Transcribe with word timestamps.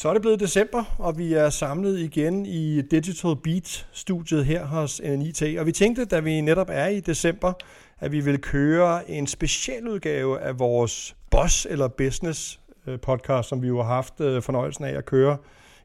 Så 0.00 0.08
er 0.08 0.12
det 0.12 0.22
blevet 0.22 0.40
december, 0.40 0.84
og 0.98 1.18
vi 1.18 1.32
er 1.32 1.50
samlet 1.50 1.98
igen 1.98 2.46
i 2.46 2.82
Digital 2.82 3.36
Beat-studiet 3.44 4.44
her 4.44 4.66
hos 4.66 5.00
NIT. 5.04 5.42
Og 5.58 5.66
vi 5.66 5.72
tænkte, 5.72 6.04
da 6.04 6.20
vi 6.20 6.40
netop 6.40 6.68
er 6.70 6.86
i 6.86 7.00
december, 7.00 7.52
at 8.00 8.12
vi 8.12 8.20
vil 8.20 8.40
køre 8.40 9.10
en 9.10 9.26
specialudgave 9.26 10.40
af 10.40 10.58
vores 10.58 11.16
Boss 11.30 11.66
eller 11.70 11.88
Business 11.88 12.60
øh, 12.86 13.00
podcast, 13.00 13.48
som 13.48 13.62
vi 13.62 13.66
jo 13.66 13.82
har 13.82 13.94
haft 13.94 14.20
øh, 14.20 14.42
fornøjelsen 14.42 14.84
af 14.84 14.96
at 14.96 15.04
køre 15.04 15.36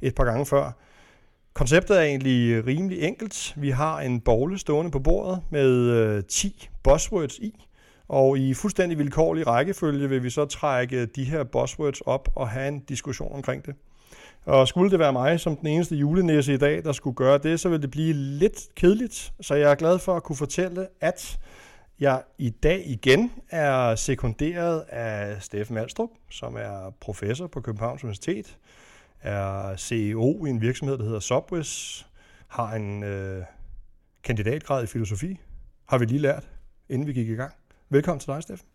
et 0.01 0.15
par 0.15 0.23
gange 0.23 0.45
før. 0.45 0.71
Konceptet 1.53 1.97
er 1.97 2.01
egentlig 2.01 2.67
rimelig 2.67 3.01
enkelt. 3.01 3.53
Vi 3.57 3.69
har 3.69 3.99
en 3.99 4.21
bogle 4.21 4.59
stående 4.59 4.91
på 4.91 4.99
bordet 4.99 5.41
med 5.49 5.69
øh, 5.69 6.23
10 6.23 6.69
buzzwords 6.83 7.37
i, 7.37 7.65
og 8.07 8.37
i 8.37 8.53
fuldstændig 8.53 8.97
vilkårlig 8.97 9.47
rækkefølge 9.47 10.09
vil 10.09 10.23
vi 10.23 10.29
så 10.29 10.45
trække 10.45 11.05
de 11.05 11.23
her 11.23 11.43
buzzwords 11.43 12.01
op 12.01 12.29
og 12.35 12.49
have 12.49 12.67
en 12.67 12.79
diskussion 12.79 13.31
omkring 13.35 13.65
det. 13.65 13.75
Og 14.45 14.67
skulle 14.67 14.91
det 14.91 14.99
være 14.99 15.13
mig 15.13 15.39
som 15.39 15.55
den 15.55 15.67
eneste 15.67 15.95
julenæse 15.95 16.53
i 16.53 16.57
dag, 16.57 16.83
der 16.83 16.91
skulle 16.91 17.15
gøre 17.15 17.37
det, 17.37 17.59
så 17.59 17.69
ville 17.69 17.81
det 17.81 17.91
blive 17.91 18.13
lidt 18.13 18.67
kedeligt. 18.75 19.33
Så 19.41 19.55
jeg 19.55 19.71
er 19.71 19.75
glad 19.75 19.99
for 19.99 20.15
at 20.15 20.23
kunne 20.23 20.35
fortælle, 20.35 20.87
at 21.01 21.39
jeg 21.99 22.23
i 22.37 22.49
dag 22.49 22.83
igen 22.85 23.31
er 23.49 23.95
sekunderet 23.95 24.79
af 24.89 25.41
Steffen 25.43 25.73
Malstrup, 25.73 26.09
som 26.29 26.55
er 26.55 26.93
professor 26.99 27.47
på 27.47 27.61
Københavns 27.61 28.03
Universitet, 28.03 28.57
er 29.21 29.75
CEO 29.75 30.45
i 30.45 30.49
en 30.49 30.61
virksomhed, 30.61 30.97
der 30.97 31.03
hedder 31.03 31.19
Subwis, 31.19 32.05
har 32.47 32.75
en 32.75 33.03
øh, 33.03 33.43
kandidatgrad 34.23 34.83
i 34.83 34.87
filosofi, 34.87 35.39
har 35.85 35.97
vi 35.97 36.05
lige 36.05 36.19
lært, 36.19 36.49
inden 36.89 37.07
vi 37.07 37.13
gik 37.13 37.29
i 37.29 37.35
gang. 37.35 37.53
Velkommen 37.89 38.19
til 38.19 38.27
dig, 38.27 38.43
Steffen. 38.43 38.72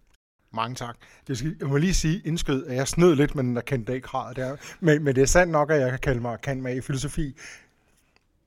Mange 0.54 0.74
tak. 0.74 0.96
Det 1.28 1.38
skal, 1.38 1.56
jeg 1.60 1.68
må 1.68 1.77
lige 1.77 1.94
sige 1.94 2.22
indskød, 2.24 2.66
at 2.66 2.77
jeg 2.77 2.88
snød 2.88 3.14
lidt 3.14 3.34
med 3.34 3.44
den 3.44 3.56
der 3.56 3.62
kandidatgrad 3.62 4.34
der. 4.34 4.56
Men, 4.80 5.04
men 5.04 5.14
det 5.14 5.22
er 5.22 5.27
sandt 5.27 5.52
nok, 5.52 5.70
at 5.70 5.80
jeg 5.80 5.91
kan 5.91 5.98
kalde 5.98 6.20
mig 6.20 6.41
kan 6.41 6.62
med 6.62 6.77
i 6.77 6.80
filosofi. 6.80 7.36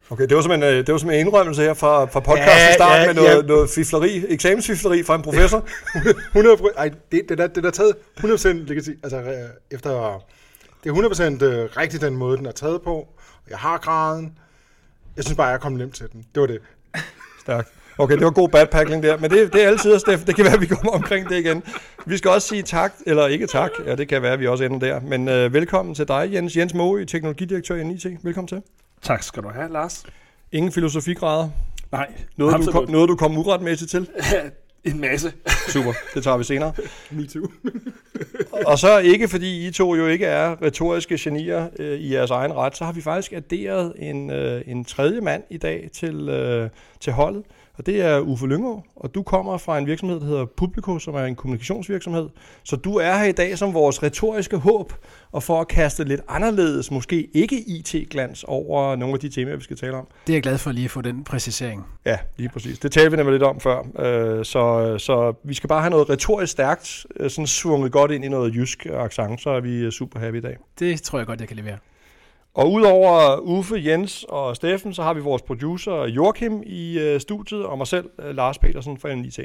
Okay, 0.10 0.28
det 0.28 0.36
var 0.36 0.42
som 0.42 0.52
en, 0.52 0.64
øh, 0.64 0.70
det 0.70 0.92
var 0.92 0.98
som 0.98 1.10
en 1.10 1.20
indrømmelse 1.20 1.62
her 1.62 1.74
fra, 1.74 2.06
fra 2.06 2.20
podcasten 2.20 2.48
ja, 2.48 2.74
start 2.74 3.00
ja, 3.00 3.06
med 3.06 3.14
noget, 3.14 3.36
ja. 3.36 3.42
noget 3.42 3.70
fifleri, 3.70 4.26
eksamensfifleri 4.34 5.04
fra 5.04 5.16
en 5.16 5.22
professor. 5.22 5.68
100, 6.38 6.58
ej, 6.78 6.92
det, 7.12 7.22
det, 7.30 7.38
der, 7.38 7.48
det 7.48 7.64
der 7.64 7.72
taget 7.72 7.96
100%, 8.20 8.48
det 8.48 8.68
kan 8.68 8.84
sige, 8.84 8.98
altså 9.04 9.18
øh, 9.18 9.50
efter, 9.72 10.24
det 10.84 10.90
er 10.90 10.94
100% 10.94 11.44
øh, 11.44 11.70
rigtigt 11.78 12.02
den 12.02 12.18
måde, 12.18 12.38
den 12.38 12.46
er 12.46 12.52
taget 12.52 12.82
på. 12.82 13.08
Jeg 13.50 13.58
har 13.58 13.78
graden. 13.78 14.38
Jeg 15.16 15.24
synes 15.24 15.38
bare, 15.38 15.48
jeg 15.48 15.60
kom 15.62 15.74
nemt 15.74 15.96
til 15.96 16.12
den. 16.12 16.26
Det 16.36 16.42
var 16.42 16.48
det. 16.48 16.62
Stærkt. 17.42 17.81
Okay, 18.02 18.16
det 18.18 18.26
var 18.26 18.32
god 18.32 18.50
badpacking 18.50 19.04
der, 19.04 19.18
men 19.18 19.32
det, 19.32 19.54
det 19.54 19.64
er 19.64 19.68
altid, 19.68 20.00
Steff. 20.00 20.24
Det 20.26 20.36
kan 20.36 20.46
være, 20.46 20.54
at 20.54 20.62
vi 20.62 20.66
kommer 20.66 20.92
omkring 20.92 21.30
det 21.30 21.38
igen. 21.38 21.64
Vi 22.06 22.18
skal 22.18 22.32
også 22.32 22.48
sige 22.48 22.62
tak, 22.62 22.94
eller 23.06 23.28
ikke 23.28 23.48
tak, 23.48 23.72
ja, 23.86 23.96
det 23.96 24.08
kan 24.08 24.22
være, 24.22 24.34
at 24.34 24.40
vi 24.40 24.48
også 24.48 24.64
ender 24.64 24.80
der. 24.80 25.00
Men 25.00 25.22
uh, 25.28 25.54
velkommen 25.54 25.96
til 25.96 26.08
dig, 26.08 26.30
Jens. 26.34 26.58
Jens 26.58 26.74
Moe, 26.74 27.06
teknologidirektør 27.06 27.76
i 27.76 27.84
NIT. 27.84 28.06
Velkommen 28.24 28.48
til. 28.48 28.62
Tak 29.02 29.24
skal 29.24 29.44
du 29.44 29.50
have, 29.50 29.72
Lars. 29.72 30.04
Ingen 30.52 30.72
filosofigrader? 30.72 31.50
Nej, 31.92 32.12
noget 32.38 32.66
du, 32.66 32.72
kom, 32.72 32.90
noget 32.90 33.10
du 33.10 33.16
kom 33.16 33.38
uretmæssigt 33.38 33.92
til? 33.92 34.08
en 34.84 35.02
masse. 35.02 35.34
Super, 35.68 35.94
det 36.14 36.24
tager 36.24 36.38
vi 36.38 36.44
senere. 36.44 36.74
Me 37.12 37.28
too. 37.28 37.48
og 38.72 38.80
så 38.80 39.00
ikke 39.00 39.28
fordi 39.28 39.68
I 39.68 39.72
to 39.72 39.96
jo 39.96 40.08
ikke 40.08 40.26
er 40.26 40.64
retoriske 40.64 41.18
genier 41.20 41.68
øh, 41.80 42.00
i 42.00 42.14
jeres 42.14 42.32
egen 42.32 42.54
ret, 42.54 42.78
så 42.78 42.86
har 42.86 42.92
vi 42.92 43.02
faktisk 43.02 43.34
adderet 43.34 43.94
en, 43.98 44.30
øh, 44.30 44.62
en 44.66 44.86
tredje 44.86 45.22
mand 45.22 45.44
i 45.50 45.58
dag 45.58 45.90
til, 45.94 46.30
øh, 46.30 46.70
til 47.00 47.14
holdet 47.14 47.44
og 47.78 47.86
det 47.86 48.02
er 48.02 48.20
Uffe 48.20 48.48
Lyngå, 48.48 48.84
og 48.96 49.16
du 49.16 49.24
kommer 49.24 49.58
fra 49.58 49.78
en 49.78 49.88
virksomhed, 49.88 50.20
der 50.20 50.26
hedder 50.26 50.46
Publico, 50.46 51.00
som 51.00 51.16
er 51.16 51.24
en 51.24 51.36
kommunikationsvirksomhed. 51.36 52.30
Så 52.64 52.76
du 52.76 52.96
er 52.96 53.18
her 53.18 53.26
i 53.26 53.32
dag 53.32 53.58
som 53.58 53.74
vores 53.74 54.04
retoriske 54.04 54.58
håb, 54.58 54.94
og 55.32 55.44
for 55.44 55.62
at 55.62 55.68
kaste 55.68 56.04
lidt 56.04 56.22
anderledes, 56.28 56.92
måske 56.92 57.28
ikke 57.34 57.60
IT-glans 57.68 58.44
over 58.44 58.96
nogle 58.96 59.14
af 59.14 59.20
de 59.20 59.30
temaer, 59.30 59.56
vi 59.56 59.64
skal 59.64 59.78
tale 59.78 59.94
om. 59.94 60.08
Det 60.28 60.34
er 60.34 60.38
jeg 60.38 60.44
glad 60.44 60.58
for 60.58 60.72
lige 60.72 60.86
at 60.86 60.92
få 60.92 61.02
den 61.02 61.24
præcisering. 61.24 61.86
Ja, 62.06 62.18
lige 62.38 62.50
præcis. 62.50 62.80
Det 62.80 62.92
talte 62.92 63.12
vi 63.12 63.18
nemlig 63.18 63.32
lidt 63.32 63.44
om 63.44 63.60
før. 63.60 63.80
Øh, 64.00 64.46
så, 64.46 64.96
så 64.98 65.34
vi 65.44 65.54
skal 65.54 65.68
bare 65.68 65.82
have 65.82 65.90
noget 65.92 66.10
retorisk 66.10 66.52
stærkt, 66.52 67.06
øh, 67.20 67.30
sådan 67.30 67.48
svunget 67.48 67.92
godt 67.92 68.12
ind 68.12 68.26
i 68.26 68.28
noget 68.28 68.56
jysk 68.56 68.86
accent, 68.86 69.42
så 69.42 69.50
er 69.50 69.60
vi 69.60 69.92
super 69.92 70.20
happy 70.20 70.38
i 70.38 70.42
dag. 70.42 70.58
Det 70.80 71.02
tror 71.02 71.18
jeg 71.20 71.28
godt, 71.28 71.40
jeg 71.40 71.48
kan 71.48 71.58
levere. 71.58 71.78
Og 72.54 72.72
udover 72.72 73.38
Uffe, 73.38 73.76
Jens 73.86 74.26
og 74.30 74.56
Steffen, 74.56 74.94
så 74.94 75.04
har 75.04 75.14
vi 75.14 75.20
vores 75.20 75.42
producer 75.42 76.08
Joachim 76.08 76.64
i 76.66 77.00
øh, 77.00 77.20
studiet, 77.20 77.66
og 77.66 77.78
mig 77.78 77.88
selv, 77.88 78.10
øh, 78.20 78.36
Lars 78.36 78.58
Petersen 78.58 78.98
fra 78.98 79.16
NIT. 79.16 79.40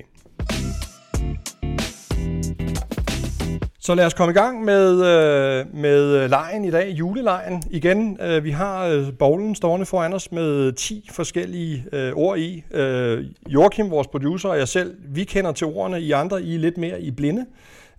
Så 3.81 3.95
lad 3.95 4.07
os 4.07 4.15
komme 4.15 4.31
i 4.31 4.35
gang 4.35 4.65
med, 4.65 4.93
øh, 4.93 5.75
med 5.75 6.23
øh, 6.23 6.31
lejen 6.31 6.65
i 6.65 6.71
dag, 6.71 6.91
julelejen. 6.91 7.63
Igen, 7.71 8.19
øh, 8.21 8.45
vi 8.45 8.51
har 8.51 8.87
øh, 8.87 9.13
bowlen 9.19 9.55
stående 9.55 9.87
foran 9.87 10.13
os 10.13 10.33
med 10.33 10.73
10 10.73 11.09
forskellige 11.13 11.85
ord 12.15 12.39
i. 12.39 12.65
Joachim, 13.49 13.91
vores 13.91 14.07
producer, 14.07 14.49
og 14.49 14.59
jeg 14.59 14.69
selv, 14.69 14.97
vi 15.09 15.25
kender 15.25 15.53
til 15.53 15.67
ordene, 15.67 16.01
I 16.01 16.13
andre 16.13 16.43
I 16.43 16.55
er 16.55 16.59
lidt 16.59 16.79
mere 16.79 17.01
i 17.01 17.11
blinde. 17.11 17.47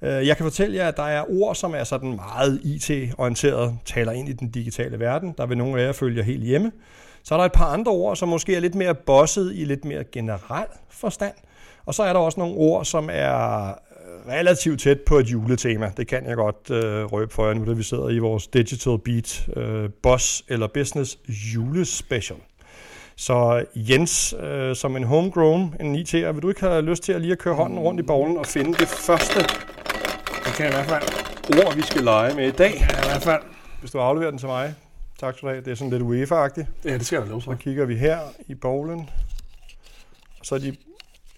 Øh, 0.02 0.28
jeg 0.28 0.38
kan 0.38 0.44
fortælle 0.44 0.76
jer, 0.76 0.88
at 0.88 0.98
der 0.98 1.04
er 1.04 1.24
ord, 1.30 1.56
som 1.56 1.76
er 1.76 1.84
sådan 1.84 2.16
meget 2.16 2.62
IT-orienteret, 2.64 3.78
taler 3.86 4.12
ind 4.12 4.30
i 4.30 4.34
den 4.34 4.50
digitale 4.50 5.00
verden. 5.00 5.34
Der 5.38 5.46
vil 5.46 5.58
nogle 5.58 5.82
af 5.82 5.86
jer 5.86 5.92
følge 5.92 6.24
helt 6.24 6.44
hjemme. 6.44 6.72
Så 7.24 7.36
er 7.36 7.38
der 7.38 7.46
et 7.46 7.52
par 7.52 7.66
andre 7.66 7.92
ord, 7.92 8.16
som 8.16 8.30
måske 8.30 8.56
er 8.56 8.60
lidt 8.60 8.76
mere 8.76 8.96
bosset 8.96 9.52
i 9.56 9.66
lidt 9.66 9.86
mere 9.86 10.04
generel 10.04 10.68
forstand. 10.90 11.34
Og 11.86 11.94
så 11.94 12.04
er 12.04 12.14
der 12.14 12.20
også 12.20 12.40
nogle 12.40 12.56
ord, 12.56 12.86
som 12.86 13.10
er 13.12 13.68
øh, 13.68 14.32
relativt 14.32 14.82
tæt 14.82 15.02
på 15.02 15.18
et 15.20 15.32
juletema. 15.32 15.92
Det 15.98 16.08
kan 16.08 16.26
jeg 16.26 16.36
godt 16.36 16.72
øh, 16.72 17.06
røbe 17.06 17.34
for 17.34 17.48
jer 17.48 17.54
nu, 17.54 17.66
da 17.66 17.72
vi 17.72 17.84
sidder 17.84 18.10
i 18.10 18.20
vores 18.20 18.48
Digital 18.48 18.98
Beat 19.06 19.48
øh, 19.56 19.90
Boss 20.04 20.44
eller 20.48 20.68
Business 20.68 21.18
julespecial. 21.56 22.40
Så 23.16 23.66
Jens, 23.76 24.36
øh, 24.44 24.76
som 24.76 24.96
en 24.96 25.04
homegrown, 25.04 25.76
en 25.80 25.96
IT'er, 25.96 26.32
vil 26.32 26.42
du 26.42 26.50
ikke 26.50 26.62
have 26.62 26.82
lyst 26.82 27.04
til 27.04 27.14
at 27.14 27.22
lige 27.22 27.32
at 27.32 27.40
køre 27.40 27.56
hånden 27.56 27.80
rundt 27.80 28.00
i 28.00 28.04
bowlen 28.04 28.38
og 28.38 28.46
finde 28.46 28.74
det 28.74 28.88
første 28.88 29.40
det 30.58 30.66
kan 30.66 30.72
i 30.72 30.76
hvert 30.76 31.02
fald 31.02 31.66
ord, 31.66 31.76
vi 31.76 31.82
skal 31.82 32.04
lege 32.04 32.36
med 32.36 32.48
i 32.48 32.52
dag. 32.52 32.74
Ja, 32.74 33.06
i 33.06 33.10
hvert 33.10 33.24
fald. 33.24 33.42
Hvis 33.80 33.92
du 33.92 34.00
afleverer 34.00 34.30
den 34.32 34.40
til 34.40 34.48
mig. 34.48 34.76
Tak 35.20 35.38
skal 35.38 35.48
du 35.48 35.54
have. 35.54 35.64
Det 35.66 35.72
er 35.72 35.76
sådan 35.76 35.90
lidt 35.90 36.04
UEFA-agtigt. 36.04 36.68
Ja, 36.86 36.94
det 36.94 37.06
skal 37.06 37.20
jeg 37.20 37.28
lov 37.28 37.42
Så 37.42 37.56
kigger 37.56 37.86
vi 37.86 37.96
her 37.96 38.20
i 38.48 38.56
bowlen. 38.56 39.10
Og 40.40 40.46
så 40.46 40.56
er 40.56 40.60
de... 40.60 40.76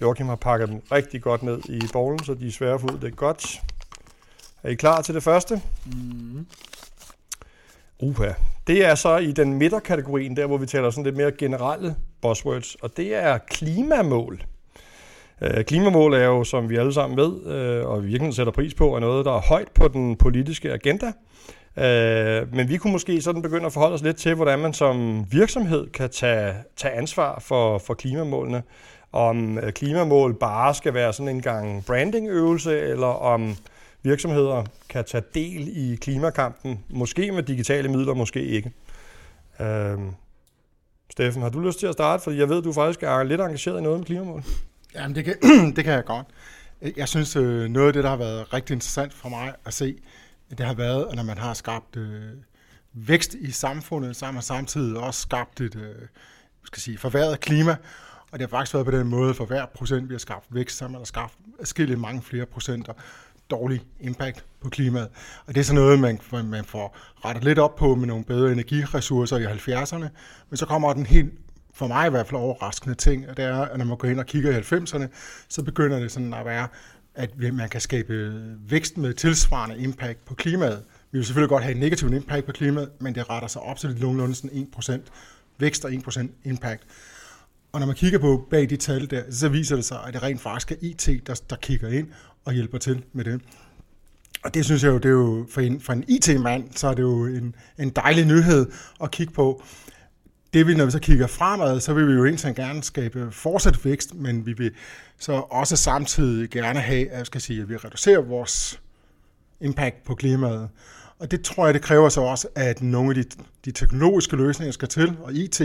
Joachim 0.01 0.27
har 0.27 0.35
pakket 0.35 0.69
dem 0.69 0.81
rigtig 0.91 1.21
godt 1.21 1.43
ned 1.43 1.59
i 1.69 1.81
bowlen, 1.93 2.23
så 2.23 2.33
de 2.33 2.47
er 2.47 2.51
svære 2.51 2.73
at 2.73 2.81
få 2.81 2.87
ud. 2.87 2.99
Det 2.99 3.07
er 3.07 3.15
godt. 3.15 3.61
Er 4.63 4.69
I 4.69 4.75
klar 4.75 5.01
til 5.01 5.15
det 5.15 5.23
første? 5.23 5.61
Mm. 5.85 6.47
Uha. 7.99 8.31
Det 8.67 8.85
er 8.85 8.95
så 8.95 9.17
i 9.17 9.31
den 9.31 9.53
midterkategorien, 9.53 10.35
der 10.35 10.45
hvor 10.45 10.57
vi 10.57 10.65
taler 10.65 10.89
sådan 10.89 11.03
lidt 11.03 11.17
mere 11.17 11.31
generelle 11.31 11.95
buzzwords, 12.21 12.75
og 12.75 12.97
det 12.97 13.15
er 13.15 13.37
klimamål. 13.37 14.43
Øh, 15.41 15.63
klimamål 15.63 16.13
er 16.13 16.25
jo, 16.25 16.43
som 16.43 16.69
vi 16.69 16.75
alle 16.75 16.93
sammen 16.93 17.17
ved, 17.17 17.45
øh, 17.45 17.85
og 17.85 18.03
vi 18.03 18.07
virkelig 18.07 18.33
sætter 18.33 18.53
pris 18.53 18.73
på, 18.73 18.95
er 18.95 18.99
noget, 18.99 19.25
der 19.25 19.31
er 19.31 19.41
højt 19.41 19.71
på 19.71 19.87
den 19.87 20.15
politiske 20.15 20.71
agenda. 20.71 21.11
Øh, 21.77 22.55
men 22.55 22.69
vi 22.69 22.77
kunne 22.77 22.93
måske 22.93 23.21
sådan 23.21 23.41
begynde 23.41 23.65
at 23.65 23.73
forholde 23.73 23.93
os 23.93 24.01
lidt 24.01 24.17
til, 24.17 24.35
hvordan 24.35 24.59
man 24.59 24.73
som 24.73 25.25
virksomhed 25.31 25.89
kan 25.89 26.09
tage, 26.09 26.53
tage 26.77 26.93
ansvar 26.93 27.39
for, 27.39 27.77
for 27.77 27.93
klimamålene. 27.93 28.63
Om 29.11 29.57
øh, 29.57 29.71
klimamål 29.71 30.33
bare 30.39 30.73
skal 30.73 30.93
være 30.93 31.13
sådan 31.13 31.35
en 31.35 31.41
gang 31.41 31.85
brandingøvelse, 31.85 32.79
eller 32.79 33.07
om 33.07 33.55
virksomheder 34.03 34.63
kan 34.89 35.05
tage 35.05 35.23
del 35.33 35.67
i 35.77 35.95
klimakampen, 35.95 36.79
måske 36.89 37.31
med 37.31 37.43
digitale 37.43 37.89
midler, 37.89 38.13
måske 38.13 38.43
ikke. 38.43 38.71
Øh, 39.61 39.97
Steffen, 41.11 41.41
har 41.41 41.49
du 41.49 41.59
lyst 41.59 41.79
til 41.79 41.87
at 41.87 41.93
starte? 41.93 42.23
For 42.23 42.31
jeg 42.31 42.49
ved, 42.49 42.61
du 42.61 42.73
faktisk 42.73 43.03
er 43.03 43.23
lidt 43.23 43.41
engageret 43.41 43.79
i 43.79 43.83
noget 43.83 43.99
med 43.99 44.05
klimamål. 44.05 44.43
Jamen, 44.95 45.15
det 45.15 45.25
kan, 45.25 45.35
det 45.75 45.83
kan 45.83 45.93
jeg 45.93 46.05
godt. 46.05 46.27
Jeg 46.97 47.07
synes, 47.07 47.35
øh, 47.35 47.69
noget 47.69 47.87
af 47.87 47.93
det, 47.93 48.03
der 48.03 48.09
har 48.09 48.17
været 48.17 48.53
rigtig 48.53 48.73
interessant 48.73 49.13
for 49.13 49.29
mig 49.29 49.55
at 49.65 49.73
se, 49.73 49.97
det 50.49 50.65
har 50.65 50.73
været, 50.73 51.07
at 51.09 51.15
når 51.15 51.23
man 51.23 51.37
har 51.37 51.53
skabt 51.53 51.95
øh, 51.95 52.21
vækst 52.93 53.33
i 53.33 53.51
samfundet, 53.51 54.15
så 54.15 54.25
har 54.25 54.31
man 54.31 54.41
samtidig 54.41 54.97
også 54.97 55.21
skabt 55.21 55.61
et 55.61 55.75
øh, 55.75 55.95
skal 56.63 56.81
sige, 56.81 56.97
forværret 56.97 57.39
klima, 57.39 57.75
og 58.31 58.39
det 58.39 58.41
har 58.41 58.57
faktisk 58.57 58.73
været 58.73 58.85
på 58.85 58.91
den 58.91 59.07
måde, 59.07 59.33
for 59.33 59.45
hver 59.45 59.65
procent, 59.65 60.09
vi 60.09 60.13
har 60.13 60.19
skabt 60.19 60.45
vækst, 60.49 60.77
så 60.77 60.83
har 60.83 60.91
man 60.91 61.05
skabt 61.05 61.33
forskellige 61.57 61.97
mange 61.97 62.21
flere 62.21 62.45
procenter 62.45 62.93
dårlig 63.49 63.81
impact 63.99 64.45
på 64.61 64.69
klimaet. 64.69 65.09
Og 65.45 65.55
det 65.55 65.59
er 65.59 65.63
sådan 65.63 65.81
noget, 65.81 65.99
man, 65.99 66.19
man 66.45 66.65
får 66.65 66.97
rettet 67.25 67.43
lidt 67.43 67.59
op 67.59 67.75
på 67.75 67.95
med 67.95 68.07
nogle 68.07 68.23
bedre 68.23 68.51
energiressourcer 68.51 69.37
i 69.37 69.45
70'erne, 69.45 70.07
men 70.49 70.57
så 70.57 70.65
kommer 70.65 70.93
den 70.93 71.05
helt 71.05 71.33
for 71.79 71.87
mig 71.87 72.07
i 72.07 72.09
hvert 72.09 72.27
fald 72.27 72.41
overraskende 72.41 72.95
ting, 72.95 73.29
og 73.29 73.37
det 73.37 73.45
er, 73.45 73.61
at 73.61 73.77
når 73.77 73.85
man 73.85 73.97
går 73.97 74.07
ind 74.07 74.19
og 74.19 74.25
kigger 74.25 74.57
i 74.57 74.61
90'erne, 74.61 75.07
så 75.47 75.63
begynder 75.63 75.99
det 75.99 76.11
sådan 76.11 76.33
at 76.33 76.45
være, 76.45 76.67
at 77.15 77.29
man 77.53 77.69
kan 77.69 77.81
skabe 77.81 78.13
øh, 78.13 78.71
vækst 78.71 78.97
med 78.97 79.13
tilsvarende 79.13 79.77
impact 79.77 80.25
på 80.25 80.33
klimaet. 80.33 80.83
Vi 81.11 81.17
vil 81.17 81.25
selvfølgelig 81.25 81.49
godt 81.49 81.63
have 81.63 81.73
en 81.73 81.79
negativ 81.79 82.13
impact 82.13 82.45
på 82.45 82.51
klimaet, 82.51 82.89
men 82.99 83.15
det 83.15 83.29
retter 83.29 83.47
sig 83.47 83.61
op 83.61 83.77
til 83.77 83.89
lidt 83.89 84.01
nogenlunde 84.01 84.35
sådan 84.35 84.67
1% 84.77 84.99
vækst 85.59 85.85
og 85.85 85.91
1% 85.91 86.27
impact. 86.43 86.83
Og 87.71 87.79
når 87.79 87.87
man 87.87 87.95
kigger 87.95 88.19
på 88.19 88.47
bag 88.49 88.69
de 88.69 88.77
tal 88.77 89.09
der, 89.09 89.23
så 89.31 89.49
viser 89.49 89.75
det 89.75 89.85
sig, 89.85 89.99
at 90.07 90.13
det 90.13 90.23
rent 90.23 90.41
faktisk 90.41 90.71
er 90.71 90.75
IT, 90.81 91.27
der, 91.27 91.41
der 91.49 91.55
kigger 91.55 91.89
ind 91.89 92.07
og 92.45 92.53
hjælper 92.53 92.77
til 92.77 93.03
med 93.13 93.25
det. 93.25 93.41
Og 94.43 94.53
det 94.53 94.65
synes 94.65 94.83
jeg 94.83 94.89
jo, 94.89 94.97
det 94.97 95.05
er 95.05 95.09
jo 95.09 95.45
for 95.49 95.61
en, 95.61 95.81
for 95.81 95.93
en 95.93 96.03
IT-mand, 96.07 96.63
så 96.75 96.87
er 96.87 96.93
det 96.93 97.01
jo 97.01 97.25
en, 97.25 97.55
en 97.79 97.89
dejlig 97.89 98.25
nyhed 98.25 98.71
at 99.03 99.11
kigge 99.11 99.33
på. 99.33 99.63
Det 100.53 100.67
vi, 100.67 100.73
når 100.73 100.85
vi 100.85 100.91
så 100.91 100.99
kigger 100.99 101.27
fremad, 101.27 101.79
så 101.79 101.93
vil 101.93 102.07
vi 102.07 102.13
jo 102.13 102.25
egentlig 102.25 102.55
gerne 102.55 102.83
skabe 102.83 103.31
fortsat 103.31 103.85
vækst, 103.85 104.15
men 104.15 104.45
vi 104.45 104.53
vil 104.53 104.71
så 105.19 105.31
også 105.31 105.75
samtidig 105.75 106.49
gerne 106.49 106.79
have, 106.79 107.11
at, 107.11 107.17
jeg 107.17 107.25
skal 107.25 107.41
sige, 107.41 107.61
at 107.61 107.69
vi 107.69 107.77
reducerer 107.77 108.21
vores 108.21 108.81
impact 109.61 110.03
på 110.05 110.15
klimaet. 110.15 110.69
Og 111.19 111.31
det 111.31 111.41
tror 111.41 111.65
jeg, 111.65 111.73
det 111.73 111.81
kræver 111.81 112.09
så 112.09 112.21
også, 112.21 112.47
at 112.55 112.81
nogle 112.81 113.09
af 113.09 113.15
de, 113.15 113.23
de 113.65 113.71
teknologiske 113.71 114.35
løsninger 114.35 114.71
skal 114.71 114.87
til, 114.87 115.17
og 115.23 115.33
IT 115.33 115.61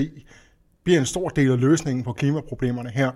bliver 0.85 1.01
en 1.01 1.07
stor 1.07 1.29
del 1.29 1.53
af 1.53 1.61
løsningen 1.61 2.05
på 2.05 2.13
klimaproblemerne 2.13 2.91
her. 2.91 3.11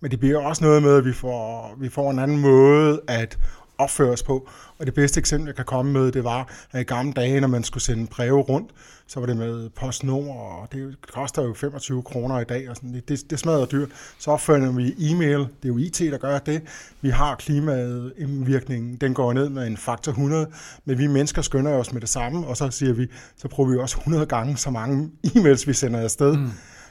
Men 0.00 0.10
det 0.10 0.20
bliver 0.20 0.38
også 0.38 0.64
noget 0.64 0.82
med, 0.82 0.96
at 0.96 1.04
vi 1.04 1.12
får, 1.12 1.74
vi 1.78 1.88
får 1.88 2.10
en 2.10 2.18
anden 2.18 2.38
måde 2.38 3.00
at 3.08 3.38
opføre 3.80 4.10
os 4.10 4.22
på. 4.22 4.48
Og 4.78 4.86
det 4.86 4.94
bedste 4.94 5.20
eksempel, 5.20 5.46
jeg 5.46 5.56
kan 5.56 5.64
komme 5.64 5.92
med, 5.92 6.12
det 6.12 6.24
var, 6.24 6.48
at 6.72 6.80
i 6.80 6.84
gamle 6.84 7.12
dage, 7.12 7.40
når 7.40 7.48
man 7.48 7.64
skulle 7.64 7.84
sende 7.84 8.06
breve 8.06 8.40
rundt, 8.40 8.70
så 9.06 9.20
var 9.20 9.26
det 9.26 9.36
med 9.36 9.70
PostNord, 9.70 10.60
og 10.62 10.68
det 10.72 10.96
koster 11.12 11.42
jo 11.42 11.54
25 11.54 12.02
kroner 12.02 12.40
i 12.40 12.44
dag, 12.44 12.70
og 12.70 12.76
sådan. 12.76 12.94
Det, 12.94 13.08
det, 13.08 13.30
det 13.30 13.38
smadrer 13.38 13.66
dyrt. 13.66 13.88
Så 14.18 14.30
opfører 14.30 14.72
vi 14.72 14.94
e-mail, 14.98 15.38
det 15.38 15.64
er 15.64 15.68
jo 15.68 15.78
IT, 15.78 15.98
der 15.98 16.18
gør 16.18 16.38
det. 16.38 16.62
Vi 17.00 17.10
har 17.10 17.34
klimaindvirkningen, 17.34 18.96
den 18.96 19.14
går 19.14 19.32
ned 19.32 19.48
med 19.48 19.66
en 19.66 19.76
faktor 19.76 20.12
100, 20.12 20.46
men 20.84 20.98
vi 20.98 21.06
mennesker 21.06 21.42
skynder 21.42 21.72
os 21.72 21.92
med 21.92 22.00
det 22.00 22.08
samme, 22.08 22.46
og 22.46 22.56
så 22.56 22.70
siger 22.70 22.92
vi, 22.92 23.06
så 23.36 23.48
bruger 23.48 23.70
vi 23.70 23.78
også 23.78 23.96
100 23.98 24.26
gange 24.26 24.56
så 24.56 24.70
mange 24.70 25.10
e-mails, 25.26 25.66
vi 25.66 25.72
sender 25.72 26.00
afsted. 26.00 26.36
Mm. 26.36 26.50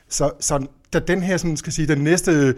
Så, 0.10 0.32
så 0.40 0.68
da 0.94 1.00
den 1.00 1.24
her, 1.24 1.38
sådan, 1.38 1.58
skal 1.58 1.74
sige, 1.74 1.88
den 1.88 2.04
næste 2.04 2.56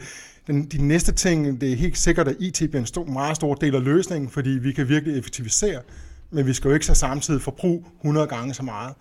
den, 0.48 0.66
de 0.66 0.88
næste 0.88 1.12
ting, 1.12 1.62
det 1.62 1.72
er 1.72 1.76
helt 1.76 1.98
sikkert, 1.98 2.28
at 2.28 2.36
IT 2.40 2.58
bliver 2.58 2.80
en 2.80 2.86
stor, 2.86 3.06
meget 3.06 3.36
stor 3.36 3.56
del 3.56 3.76
af 3.76 3.84
løsningen, 3.84 4.30
fordi 4.30 4.50
vi 4.50 4.72
kan 4.72 4.90
virkelig 4.90 5.20
effektivisere, 5.20 5.82
men 6.30 6.46
vi 6.46 6.54
skal 6.54 6.68
jo 6.68 6.74
ikke 6.74 6.86
så 6.86 6.94
samtidig 6.94 7.42
forbruge 7.42 7.86
100 8.00 8.28
gange 8.28 8.54
så 8.54 8.64
meget. 8.64 8.94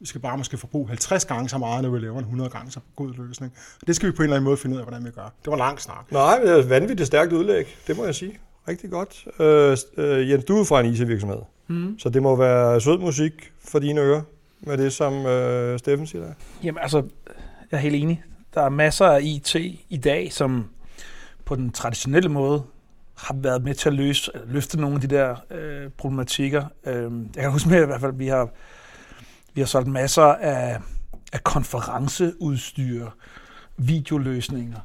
Vi 0.00 0.06
skal 0.06 0.20
bare 0.20 0.38
måske 0.38 0.58
forbruge 0.58 0.88
50 0.88 1.24
gange 1.24 1.48
så 1.48 1.58
meget, 1.58 1.82
når 1.82 1.90
vi 1.90 1.98
laver 1.98 2.18
en 2.18 2.24
100 2.24 2.50
gange 2.50 2.70
så 2.70 2.80
god 2.96 3.12
løsning. 3.26 3.52
Og 3.80 3.86
det 3.86 3.96
skal 3.96 4.06
vi 4.08 4.12
på 4.12 4.22
en 4.22 4.24
eller 4.24 4.36
anden 4.36 4.44
måde 4.44 4.56
finde 4.56 4.74
ud 4.74 4.80
af, 4.80 4.84
hvordan 4.86 5.04
vi 5.04 5.10
gør. 5.10 5.32
Det 5.44 5.50
var 5.50 5.56
lang 5.56 5.80
snak. 5.80 6.12
Nej, 6.12 6.38
men 6.38 6.48
det 6.48 6.58
er 6.58 6.68
vanvittigt 6.68 7.06
stærkt 7.06 7.32
udlæg, 7.32 7.76
det 7.86 7.96
må 7.96 8.04
jeg 8.04 8.14
sige. 8.14 8.38
Rigtig 8.68 8.90
godt. 8.90 9.26
Øh, 9.40 9.76
øh, 9.96 10.30
Jens, 10.30 10.44
du 10.44 10.60
er 10.60 10.64
fra 10.64 10.80
en 10.80 10.92
IT-virksomhed, 10.92 11.38
mm. 11.68 11.98
så 11.98 12.08
det 12.08 12.22
må 12.22 12.36
være 12.36 12.80
sød 12.80 12.98
musik 12.98 13.52
for 13.64 13.78
dine 13.78 14.00
ører 14.00 14.22
med 14.60 14.78
det, 14.78 14.92
som 14.92 15.26
øh, 15.26 15.78
Steffen 15.78 16.06
siger 16.06 16.24
der. 16.24 16.32
Jamen 16.62 16.78
altså, 16.82 16.96
jeg 17.70 17.76
er 17.76 17.80
helt 17.80 17.94
enig. 17.94 18.22
Der 18.54 18.62
er 18.62 18.68
masser 18.68 19.06
af 19.06 19.20
IT 19.22 19.54
i 19.88 19.96
dag, 20.04 20.32
som 20.32 20.64
på 21.46 21.56
den 21.56 21.70
traditionelle 21.70 22.28
måde 22.28 22.62
har 23.14 23.34
været 23.34 23.64
med 23.64 23.74
til 23.74 23.88
at 23.88 23.94
løse, 23.94 24.30
løfte 24.46 24.80
nogle 24.80 24.94
af 24.94 25.00
de 25.00 25.06
der 25.06 25.36
øh, 25.50 25.90
problematikker. 25.90 26.64
Øh, 26.86 27.12
jeg 27.34 27.42
kan 27.42 27.50
huske 27.50 27.68
med 27.68 27.82
i 27.82 27.86
hvert 27.86 28.00
fald, 28.00 28.12
vi 28.12 28.26
har, 28.26 28.48
vi 29.54 29.60
har 29.60 29.66
solgt 29.66 29.88
masser 29.88 30.22
af, 30.22 30.80
af 31.32 31.44
konferenceudstyr, 31.44 33.06
videoløsninger, 33.76 34.78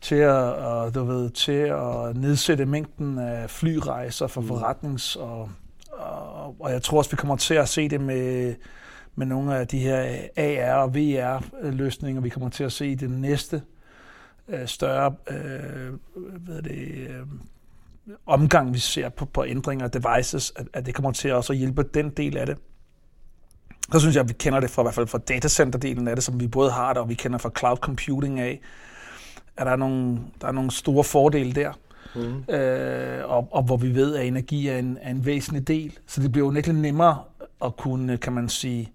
til 0.00 0.14
at, 0.14 0.30
og, 0.32 0.94
du 0.94 1.04
ved, 1.04 1.30
til 1.30 1.52
at 1.52 2.16
nedsætte 2.16 2.66
mængden 2.66 3.18
af 3.18 3.50
flyrejser 3.50 4.26
for 4.26 4.40
mm. 4.40 4.50
forretnings- 4.50 5.20
og, 5.20 5.50
og, 5.92 6.56
og 6.60 6.72
jeg 6.72 6.82
tror 6.82 6.98
også, 6.98 7.10
vi 7.10 7.16
kommer 7.16 7.36
til 7.36 7.54
at 7.54 7.68
se 7.68 7.88
det 7.88 8.00
med, 8.00 8.54
med 9.14 9.26
nogle 9.26 9.56
af 9.56 9.68
de 9.68 9.78
her 9.78 10.18
AR- 10.36 10.82
og 10.82 10.94
VR-løsninger, 10.94 12.22
vi 12.22 12.28
kommer 12.28 12.48
til 12.48 12.64
at 12.64 12.72
se 12.72 12.86
i 12.86 12.94
det 12.94 13.10
næste 13.10 13.62
øh, 14.48 14.66
større 14.66 15.14
øh, 15.30 15.92
hvad 16.16 16.62
det, 16.62 17.08
øh, 17.08 17.26
omgang, 18.26 18.74
vi 18.74 18.78
ser 18.78 19.08
på, 19.08 19.24
på 19.24 19.44
ændringer 19.44 19.84
af 19.84 19.90
devices, 19.90 20.52
at, 20.56 20.66
at 20.72 20.86
det 20.86 20.94
kommer 20.94 21.12
til 21.12 21.32
også 21.32 21.52
at 21.52 21.58
hjælpe 21.58 21.82
den 21.82 22.10
del 22.10 22.36
af 22.36 22.46
det. 22.46 22.58
Så 23.92 24.00
synes 24.00 24.16
jeg, 24.16 24.22
at 24.22 24.28
vi 24.28 24.34
kender 24.38 24.60
det 24.60 24.70
fra, 24.70 24.82
i 24.82 24.84
hvert 24.84 24.94
fald 24.94 25.06
fra 25.06 25.18
datacenter-delen 25.18 26.08
af 26.08 26.16
det, 26.16 26.24
som 26.24 26.40
vi 26.40 26.48
både 26.48 26.70
har 26.70 26.92
det, 26.92 27.02
og 27.02 27.08
vi 27.08 27.14
kender 27.14 27.38
fra 27.38 27.50
cloud 27.58 27.76
computing 27.76 28.40
af, 28.40 28.60
at 29.56 29.66
der 29.66 29.72
er 29.72 29.76
nogle, 29.76 30.20
der 30.40 30.48
er 30.48 30.52
nogle 30.52 30.70
store 30.70 31.04
fordele 31.04 31.52
der. 31.52 31.72
Mm. 32.14 32.54
Øh, 32.54 33.30
og, 33.30 33.48
og 33.50 33.62
hvor 33.62 33.76
vi 33.76 33.94
ved, 33.94 34.16
at 34.16 34.26
energi 34.26 34.68
er 34.68 34.78
en, 34.78 34.98
er 35.02 35.10
en 35.10 35.24
væsentlig 35.26 35.68
del. 35.68 35.98
Så 36.06 36.22
det 36.22 36.32
bliver 36.32 36.54
jo 36.54 36.72
nemmere 36.72 37.18
at 37.64 37.76
kunne, 37.76 38.18
kan 38.18 38.32
man 38.32 38.48
sige, 38.48 38.92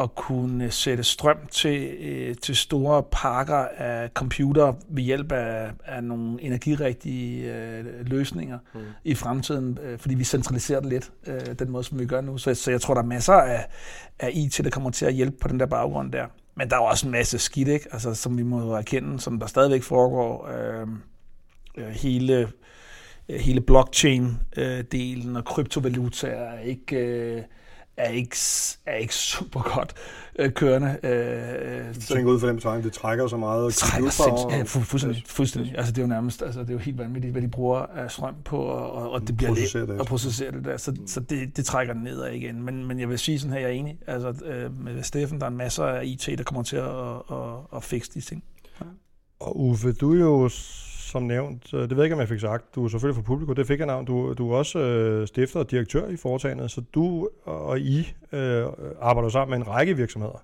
at 0.00 0.14
kunne 0.14 0.70
sætte 0.70 1.04
strøm 1.04 1.36
til, 1.50 1.94
øh, 2.00 2.34
til 2.36 2.56
store 2.56 3.02
pakker 3.02 3.68
af 3.76 4.08
computer 4.14 4.72
ved 4.88 5.02
hjælp 5.02 5.32
af, 5.32 5.70
af 5.84 6.04
nogle 6.04 6.42
energirigtige 6.42 7.54
øh, 7.54 7.84
løsninger 8.06 8.58
mm. 8.74 8.80
i 9.04 9.14
fremtiden, 9.14 9.78
øh, 9.82 9.98
fordi 9.98 10.14
vi 10.14 10.24
centraliserer 10.24 10.80
det 10.80 10.88
lidt, 10.88 11.12
øh, 11.26 11.54
den 11.58 11.70
måde, 11.70 11.84
som 11.84 11.98
vi 11.98 12.06
gør 12.06 12.20
nu. 12.20 12.38
Så, 12.38 12.54
så 12.54 12.70
jeg 12.70 12.80
tror, 12.80 12.94
der 12.94 13.02
er 13.02 13.06
masser 13.06 13.32
af, 13.32 13.66
af 14.18 14.30
IT, 14.34 14.60
der 14.64 14.70
kommer 14.70 14.90
til 14.90 15.06
at 15.06 15.14
hjælpe 15.14 15.36
på 15.40 15.48
den 15.48 15.60
der 15.60 15.66
baggrund 15.66 16.12
der. 16.12 16.26
Men 16.54 16.70
der 16.70 16.76
er 16.76 16.80
også 16.80 17.06
en 17.06 17.12
masse 17.12 17.38
skidt, 17.38 17.68
ikke? 17.68 17.88
Altså, 17.92 18.14
som 18.14 18.38
vi 18.38 18.42
må 18.42 18.74
erkende, 18.74 19.20
som 19.20 19.38
der 19.40 19.46
stadigvæk 19.46 19.82
foregår. 19.82 20.48
Øh, 20.48 20.86
øh, 21.76 21.88
hele, 21.88 22.52
øh, 23.28 23.40
hele 23.40 23.60
blockchain-delen 23.60 25.28
øh, 25.30 25.36
og 25.36 25.44
kryptovalutaer 25.44 26.50
er 26.50 26.60
ikke... 26.60 26.96
Øh, 26.96 27.42
er 27.96 28.08
ikke, 28.08 28.36
er 28.86 28.94
ikke 28.94 29.14
super 29.14 29.74
godt 29.74 29.94
øh, 30.38 30.52
kørende. 30.52 30.98
Øh, 31.02 31.94
du 31.94 32.00
tænker 32.00 32.32
ud 32.32 32.40
for 32.40 32.46
dem 32.46 32.56
betragtning, 32.56 32.84
det 32.84 32.92
trækker 32.92 33.26
så 33.26 33.36
meget. 33.36 33.66
Det 33.66 33.74
trækker 33.74 34.10
sindssygt, 34.10 34.52
ja, 34.52 34.62
fu- 34.62 34.84
fuldstændig, 34.84 35.22
fuldstændig. 35.26 35.74
Altså 35.76 35.92
det 35.92 35.98
er 35.98 36.02
jo 36.02 36.08
nærmest, 36.08 36.42
altså 36.42 36.60
det 36.60 36.68
er 36.68 36.72
jo 36.72 36.78
helt 36.78 36.98
vanvittigt, 36.98 37.32
hvad 37.32 37.42
de 37.42 37.48
bruger 37.48 37.78
af 37.78 38.10
strøm 38.10 38.34
på, 38.44 38.58
og, 38.58 39.10
og 39.10 39.28
det 39.28 39.36
bliver 39.36 39.50
processere 39.50 39.86
det, 39.86 40.00
og 40.00 40.06
processere 40.06 40.52
det 40.52 40.64
der, 40.64 40.76
så, 40.76 40.96
så 41.06 41.20
det, 41.20 41.56
det 41.56 41.64
trækker 41.64 41.94
nedad 41.94 42.32
igen. 42.32 42.62
Men, 42.62 42.84
men 42.86 43.00
jeg 43.00 43.08
vil 43.08 43.18
sige 43.18 43.38
sådan 43.40 43.52
her, 43.52 43.60
jeg 43.60 43.68
er 43.68 43.72
enig, 43.74 43.98
altså 44.06 44.34
øh, 44.44 44.80
med 44.84 45.02
Steffen, 45.02 45.40
der 45.40 45.46
er 45.46 45.50
masser 45.50 45.84
af 45.84 46.04
IT, 46.04 46.26
der 46.38 46.44
kommer 46.44 46.62
til 46.62 46.76
at, 46.76 46.84
at, 46.84 47.16
at, 47.30 47.76
at 47.76 47.84
fikse 47.84 48.10
de 48.14 48.20
ting. 48.20 48.44
Ja. 48.80 48.86
Og 49.40 49.60
Uffe, 49.60 49.92
du 49.92 50.14
er 50.14 50.18
jo 50.18 50.50
som 51.06 51.22
nævnt, 51.22 51.74
øh, 51.74 51.80
det 51.80 51.90
ved 51.90 51.96
jeg 51.96 52.04
ikke, 52.04 52.14
om 52.14 52.20
jeg 52.20 52.28
fik 52.28 52.40
sagt, 52.40 52.74
du 52.74 52.84
er 52.84 52.88
selvfølgelig 52.88 53.24
fra 53.24 53.26
publikum, 53.26 53.54
det 53.54 53.66
fik 53.66 53.78
jeg 53.78 53.86
navn, 53.86 54.04
du, 54.04 54.34
du 54.38 54.52
er 54.52 54.56
også 54.56 54.78
øh, 54.78 55.26
stifter 55.26 55.60
og 55.60 55.70
direktør 55.70 56.08
i 56.08 56.16
foretagendet, 56.16 56.70
så 56.70 56.80
du 56.94 57.28
og 57.44 57.80
I 57.80 58.14
øh, 58.32 58.66
arbejder 59.00 59.28
sammen 59.28 59.58
med 59.58 59.66
en 59.66 59.72
række 59.72 59.96
virksomheder. 59.96 60.42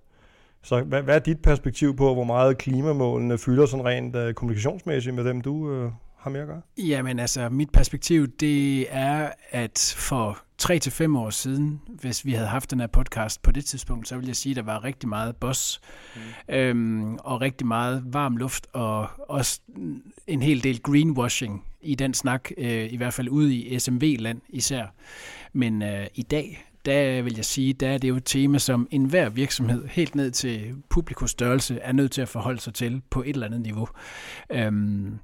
Så 0.63 0.81
hvad, 0.81 1.03
hvad 1.03 1.15
er 1.15 1.19
dit 1.19 1.43
perspektiv 1.43 1.97
på, 1.97 2.15
hvor 2.15 2.25
meget 2.25 2.59
klimamålene 2.59 3.39
fylder 3.39 3.67
sådan 3.67 3.87
rent 3.87 4.17
øh, 4.17 4.35
kommunikationsmæssigt 4.35 5.15
med 5.15 5.25
dem, 5.25 5.41
du 5.41 5.73
øh, 5.73 5.91
har 6.23 6.31
med 6.31 6.41
at 6.41 6.47
gøre? 6.47 6.61
Jamen 6.79 7.19
altså, 7.19 7.49
mit 7.49 7.71
perspektiv, 7.71 8.29
det 8.29 8.87
er, 8.95 9.31
at 9.51 9.95
for 9.99 10.39
3 10.59 10.79
til 10.79 10.93
fem 10.93 11.17
år 11.17 11.31
siden, 11.31 11.81
hvis 11.89 12.25
vi 12.25 12.33
havde 12.33 12.49
haft 12.49 12.71
den 12.71 12.81
her 12.81 12.87
podcast 12.87 13.43
på 13.43 13.53
det 13.53 13.65
tidspunkt, 13.65 14.09
så 14.09 14.17
vil 14.17 14.27
jeg 14.27 14.37
sige, 14.37 14.51
at 14.51 14.57
der 14.57 14.63
var 14.63 14.85
rigtig 14.85 15.09
meget 15.09 15.37
boss, 15.37 15.81
mm. 16.17 16.55
øhm, 16.55 17.15
og 17.15 17.41
rigtig 17.41 17.67
meget 17.67 18.03
varm 18.07 18.37
luft, 18.37 18.67
og 18.73 19.07
også 19.29 19.61
en 20.27 20.43
hel 20.43 20.63
del 20.63 20.83
greenwashing 20.83 21.65
i 21.81 21.95
den 21.95 22.15
snak, 22.15 22.51
øh, 22.59 22.93
i 22.93 22.97
hvert 22.97 23.15
fald 23.15 23.29
ude 23.29 23.55
i 23.55 23.79
SMV-land 23.79 24.41
især. 24.49 24.87
Men 25.53 25.83
øh, 25.83 26.07
i 26.15 26.23
dag, 26.23 26.67
der 26.85 27.23
vil 27.23 27.35
jeg 27.37 27.45
sige, 27.45 27.73
der 27.73 27.89
er 27.89 27.99
det 27.99 28.09
jo 28.09 28.17
et 28.17 28.25
tema, 28.25 28.59
som 28.59 28.89
enhver 28.91 29.29
virksomhed, 29.29 29.87
helt 29.87 30.15
ned 30.15 30.31
til 30.31 30.75
publikustørrelse, 30.89 31.79
er 31.79 31.93
nødt 31.93 32.13
til 32.13 32.23
at 32.23 32.29
forholde 32.29 32.61
sig 32.61 32.75
til 32.75 33.03
på 33.11 33.23
et 33.23 33.29
eller 33.29 33.47
andet 33.47 33.61
niveau. 33.61 33.89
Øhm, 34.51 35.19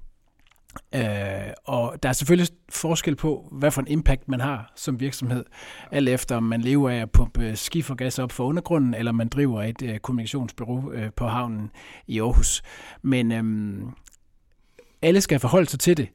Øh, 0.94 1.52
og 1.64 1.96
der 2.02 2.08
er 2.08 2.12
selvfølgelig 2.12 2.48
forskel 2.68 3.16
på, 3.16 3.48
hvad 3.52 3.70
for 3.70 3.80
en 3.80 3.88
impact 3.88 4.28
man 4.28 4.40
har 4.40 4.72
som 4.76 5.00
virksomhed, 5.00 5.44
alt 5.92 6.08
efter 6.08 6.36
om 6.36 6.42
man 6.42 6.60
lever 6.60 6.90
af 6.90 6.96
at 6.96 7.10
pumpe 7.10 7.56
skifergas 7.56 8.18
op 8.18 8.32
for 8.32 8.44
undergrunden, 8.44 8.94
eller 8.94 9.12
man 9.12 9.28
driver 9.28 9.62
et 9.62 9.82
øh, 9.82 9.98
kommunikationsbureau 9.98 10.92
øh, 10.92 11.10
på 11.16 11.26
havnen 11.26 11.70
i 12.06 12.20
Aarhus. 12.20 12.62
Men 13.02 13.32
øh, 13.32 13.44
alle 15.02 15.20
skal 15.20 15.38
forholde 15.38 15.70
sig 15.70 15.80
til 15.80 15.96
det. 15.96 16.08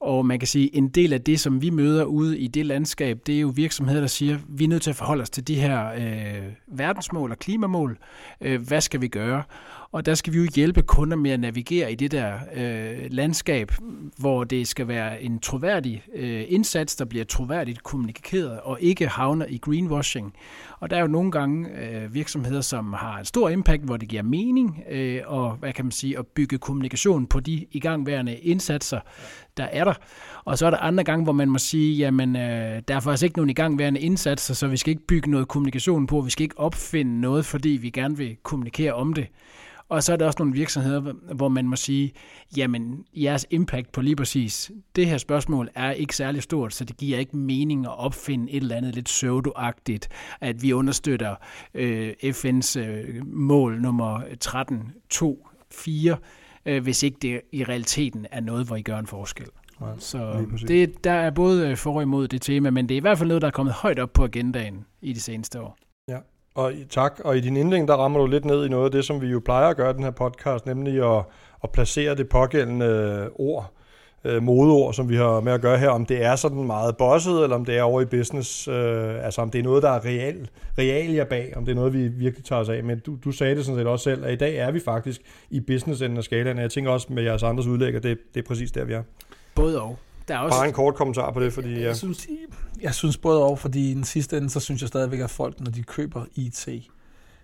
Og 0.00 0.26
man 0.26 0.38
kan 0.38 0.48
sige, 0.48 0.76
en 0.76 0.88
del 0.88 1.12
af 1.12 1.20
det, 1.20 1.40
som 1.40 1.62
vi 1.62 1.70
møder 1.70 2.04
ude 2.04 2.38
i 2.38 2.46
det 2.46 2.66
landskab, 2.66 3.18
det 3.26 3.36
er 3.36 3.40
jo 3.40 3.52
virksomheder, 3.54 4.00
der 4.00 4.06
siger, 4.06 4.38
vi 4.48 4.64
er 4.64 4.68
nødt 4.68 4.82
til 4.82 4.90
at 4.90 4.96
forholde 4.96 5.22
os 5.22 5.30
til 5.30 5.48
de 5.48 5.54
her 5.54 5.92
øh, 5.92 6.52
verdensmål 6.66 7.30
og 7.30 7.38
klimamål. 7.38 7.98
Øh, 8.40 8.62
hvad 8.68 8.80
skal 8.80 9.00
vi 9.00 9.08
gøre? 9.08 9.42
Og 9.92 10.06
der 10.06 10.14
skal 10.14 10.32
vi 10.32 10.38
jo 10.38 10.48
hjælpe 10.54 10.82
kunder 10.82 11.16
med 11.16 11.30
at 11.30 11.40
navigere 11.40 11.92
i 11.92 11.94
det 11.94 12.10
der 12.12 12.34
øh, 12.54 13.06
landskab, 13.10 13.72
hvor 14.18 14.44
det 14.44 14.68
skal 14.68 14.88
være 14.88 15.22
en 15.22 15.38
troværdig 15.38 16.02
øh, 16.14 16.44
indsats, 16.48 16.96
der 16.96 17.04
bliver 17.04 17.24
troværdigt 17.24 17.82
kommunikeret 17.82 18.60
og 18.60 18.78
ikke 18.80 19.08
havner 19.08 19.46
i 19.46 19.58
greenwashing. 19.58 20.34
Og 20.80 20.90
der 20.90 20.96
er 20.96 21.00
jo 21.00 21.06
nogle 21.06 21.30
gange 21.30 21.68
øh, 21.70 22.14
virksomheder, 22.14 22.60
som 22.60 22.92
har 22.92 23.18
en 23.18 23.24
stor 23.24 23.48
impact, 23.48 23.82
hvor 23.82 23.96
det 23.96 24.08
giver 24.08 24.22
mening 24.22 24.82
øh, 24.90 25.22
og 25.26 25.50
hvad 25.50 25.72
kan 25.72 25.84
man 25.84 25.92
sige, 25.92 26.18
at 26.18 26.26
bygge 26.26 26.58
kommunikation 26.58 27.26
på 27.26 27.40
de 27.40 27.66
igangværende 27.72 28.36
indsatser, 28.36 29.00
der 29.56 29.64
er 29.64 29.84
der. 29.84 29.94
Og 30.44 30.58
så 30.58 30.66
er 30.66 30.70
der 30.70 30.78
andre 30.78 31.04
gange, 31.04 31.24
hvor 31.24 31.32
man 31.32 31.48
må 31.48 31.58
sige, 31.58 31.96
jamen 31.96 32.36
øh, 32.36 32.82
der 32.88 32.96
er 32.96 33.00
faktisk 33.00 33.22
ikke 33.22 33.36
nogen 33.36 33.50
igangværende 33.50 34.00
indsatser, 34.00 34.54
så 34.54 34.66
vi 34.66 34.76
skal 34.76 34.90
ikke 34.90 35.06
bygge 35.06 35.30
noget 35.30 35.48
kommunikation 35.48 36.06
på, 36.06 36.20
vi 36.20 36.30
skal 36.30 36.42
ikke 36.42 36.58
opfinde 36.58 37.20
noget, 37.20 37.46
fordi 37.46 37.68
vi 37.68 37.90
gerne 37.90 38.16
vil 38.16 38.36
kommunikere 38.42 38.92
om 38.92 39.12
det. 39.12 39.26
Og 39.88 40.02
så 40.02 40.12
er 40.12 40.16
der 40.16 40.26
også 40.26 40.36
nogle 40.38 40.54
virksomheder, 40.54 41.12
hvor 41.34 41.48
man 41.48 41.68
må 41.68 41.76
sige, 41.76 42.12
jamen 42.56 43.04
jeres 43.14 43.46
impact 43.50 43.92
på 43.92 44.00
lige 44.00 44.16
præcis 44.16 44.70
det 44.96 45.06
her 45.06 45.18
spørgsmål 45.18 45.70
er 45.74 45.90
ikke 45.90 46.16
særlig 46.16 46.42
stort, 46.42 46.74
så 46.74 46.84
det 46.84 46.96
giver 46.96 47.18
ikke 47.18 47.36
mening 47.36 47.86
at 47.86 47.98
opfinde 47.98 48.52
et 48.52 48.62
eller 48.62 48.76
andet 48.76 48.94
lidt 48.94 49.06
pseudoagtigt, 49.06 50.08
at 50.40 50.62
vi 50.62 50.72
understøtter 50.72 51.34
øh, 51.74 52.12
FN's 52.24 52.78
øh, 52.78 53.26
mål 53.26 53.80
nummer 53.80 54.20
13, 54.40 54.92
2, 55.10 55.48
4, 55.70 56.16
øh, 56.66 56.82
hvis 56.82 57.02
ikke 57.02 57.18
det 57.22 57.40
i 57.52 57.64
realiteten 57.64 58.26
er 58.30 58.40
noget, 58.40 58.66
hvor 58.66 58.76
I 58.76 58.82
gør 58.82 58.98
en 58.98 59.06
forskel. 59.06 59.46
Nej, 59.80 59.90
Så 59.98 60.46
det, 60.68 61.04
der 61.04 61.10
er 61.12 61.30
både 61.30 61.68
øh, 61.68 61.76
for 61.76 61.94
og 61.94 62.02
imod 62.02 62.28
det 62.28 62.42
tema, 62.42 62.70
men 62.70 62.88
det 62.88 62.94
er 62.94 62.98
i 62.98 63.00
hvert 63.00 63.18
fald 63.18 63.28
noget, 63.28 63.42
der 63.42 63.48
er 63.48 63.52
kommet 63.52 63.74
højt 63.74 63.98
op 63.98 64.12
på 64.12 64.24
agendaen 64.24 64.84
i 65.02 65.12
de 65.12 65.20
seneste 65.20 65.60
år. 65.60 65.76
Og 66.54 66.72
i- 66.74 66.84
tak, 66.84 67.20
og 67.24 67.36
i 67.36 67.40
din 67.40 67.56
indlæng, 67.56 67.88
der 67.88 67.94
rammer 67.94 68.18
du 68.20 68.26
lidt 68.26 68.44
ned 68.44 68.66
i 68.66 68.68
noget 68.68 68.84
af 68.84 68.90
det, 68.90 69.04
som 69.04 69.20
vi 69.20 69.26
jo 69.26 69.40
plejer 69.44 69.68
at 69.68 69.76
gøre 69.76 69.90
i 69.90 69.94
den 69.94 70.02
her 70.02 70.10
podcast, 70.10 70.66
nemlig 70.66 71.16
at, 71.16 71.24
at 71.64 71.70
placere 71.70 72.14
det 72.14 72.28
pågældende 72.28 72.86
øh, 72.86 73.30
ord, 73.34 73.72
øh, 74.26 74.42
modeord, 74.42 74.94
som 74.94 75.08
vi 75.08 75.16
har 75.16 75.40
med 75.40 75.52
at 75.52 75.60
gøre 75.60 75.78
her, 75.78 75.88
om 75.88 76.06
det 76.06 76.24
er 76.24 76.36
sådan 76.36 76.64
meget 76.64 76.96
bosset, 76.96 77.42
eller 77.42 77.56
om 77.56 77.64
det 77.64 77.78
er 77.78 77.82
over 77.82 78.00
i 78.00 78.04
business, 78.04 78.68
øh, 78.68 79.24
altså 79.24 79.40
om 79.40 79.50
det 79.50 79.58
er 79.58 79.62
noget, 79.62 79.82
der 79.82 79.90
er 79.90 80.04
real, 80.04 80.48
realia 80.78 81.24
bag, 81.24 81.52
om 81.56 81.64
det 81.64 81.72
er 81.72 81.76
noget, 81.76 81.92
vi 81.92 82.08
virkelig 82.08 82.44
tager 82.44 82.60
os 82.60 82.68
af. 82.68 82.84
Men 82.84 82.98
du, 82.98 83.16
du 83.24 83.32
sagde 83.32 83.56
det 83.56 83.64
sådan 83.64 83.80
set 83.80 83.86
også 83.86 84.02
selv, 84.04 84.24
at 84.24 84.32
i 84.32 84.36
dag 84.36 84.56
er 84.56 84.70
vi 84.70 84.80
faktisk 84.80 85.20
i 85.50 85.60
business-enden 85.60 86.18
af 86.18 86.24
skalaen, 86.24 86.56
og 86.56 86.62
jeg 86.62 86.70
tænker 86.70 86.90
også 86.90 87.06
med 87.10 87.22
jeres 87.22 87.42
andres 87.42 87.66
udlæg, 87.66 87.94
at 87.94 88.02
det, 88.02 88.18
det 88.34 88.40
er 88.42 88.46
præcis 88.46 88.72
der, 88.72 88.84
vi 88.84 88.92
er. 88.92 89.02
Både 89.54 89.82
og. 89.82 89.98
Der 90.28 90.34
er 90.34 90.38
også, 90.38 90.58
Bare 90.58 90.66
en 90.66 90.72
kort 90.72 90.94
kommentar 90.94 91.30
på 91.32 91.40
det, 91.40 91.52
fordi 91.52 91.74
ja, 91.74 91.80
Jeg 91.80 91.96
synes, 91.96 92.26
jeg 92.82 92.94
synes 92.94 93.16
både 93.16 93.44
over, 93.44 93.56
fordi 93.56 93.90
i 93.90 93.94
den 93.94 94.04
sidste 94.04 94.36
ende, 94.36 94.50
så 94.50 94.60
synes 94.60 94.80
jeg 94.80 94.88
stadigvæk, 94.88 95.20
at 95.20 95.30
folk, 95.30 95.60
når 95.60 95.70
de 95.70 95.82
køber 95.82 96.24
IT, 96.34 96.68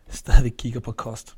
stadigvæk 0.08 0.52
kigger 0.58 0.80
på 0.80 0.92
kost. 0.92 1.36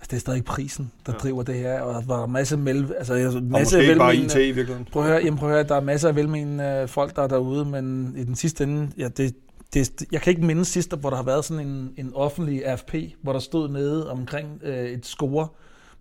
Altså, 0.00 0.10
det 0.10 0.16
er 0.16 0.20
stadig 0.20 0.44
prisen, 0.44 0.92
der 1.06 1.12
ja. 1.12 1.18
driver 1.18 1.42
det 1.42 1.54
her, 1.54 1.80
og 1.80 2.04
der 2.08 2.22
er 2.22 2.26
masser 2.26 2.56
af 2.56 2.62
mel, 2.62 2.92
altså, 2.98 3.14
altså, 3.14 3.38
og 3.38 3.44
masse 3.44 3.76
måske 3.76 3.88
ikke 3.88 3.98
bare 3.98 4.12
velmenende- 4.12 4.40
IT 4.42 4.48
i 4.48 4.52
virkeligheden. 4.52 4.86
Prøv 4.92 5.02
at 5.02 5.08
høre, 5.08 5.20
jamen 5.24 5.38
prøv 5.38 5.48
at 5.48 5.54
høre, 5.54 5.64
der 5.64 5.74
er 5.76 5.80
masser 5.80 6.08
af 6.08 6.16
velmenende 6.16 6.64
øh, 6.64 6.88
folk, 6.88 7.16
der 7.16 7.22
er 7.22 7.26
derude, 7.26 7.64
men 7.64 8.14
i 8.16 8.24
den 8.24 8.34
sidste 8.34 8.64
ende, 8.64 8.90
ja, 8.98 9.08
det, 9.08 9.34
det, 9.74 10.04
jeg 10.12 10.20
kan 10.20 10.30
ikke 10.30 10.44
mindes 10.46 10.68
sidst, 10.68 10.96
hvor 10.96 11.10
der 11.10 11.16
har 11.16 11.24
været 11.24 11.44
sådan 11.44 11.66
en, 11.66 11.92
en 11.96 12.12
offentlig 12.14 12.66
AFP, 12.66 12.94
hvor 13.22 13.32
der 13.32 13.40
stod 13.40 13.68
nede 13.68 14.10
omkring 14.10 14.60
øh, 14.62 14.84
et 14.84 15.06
score 15.06 15.48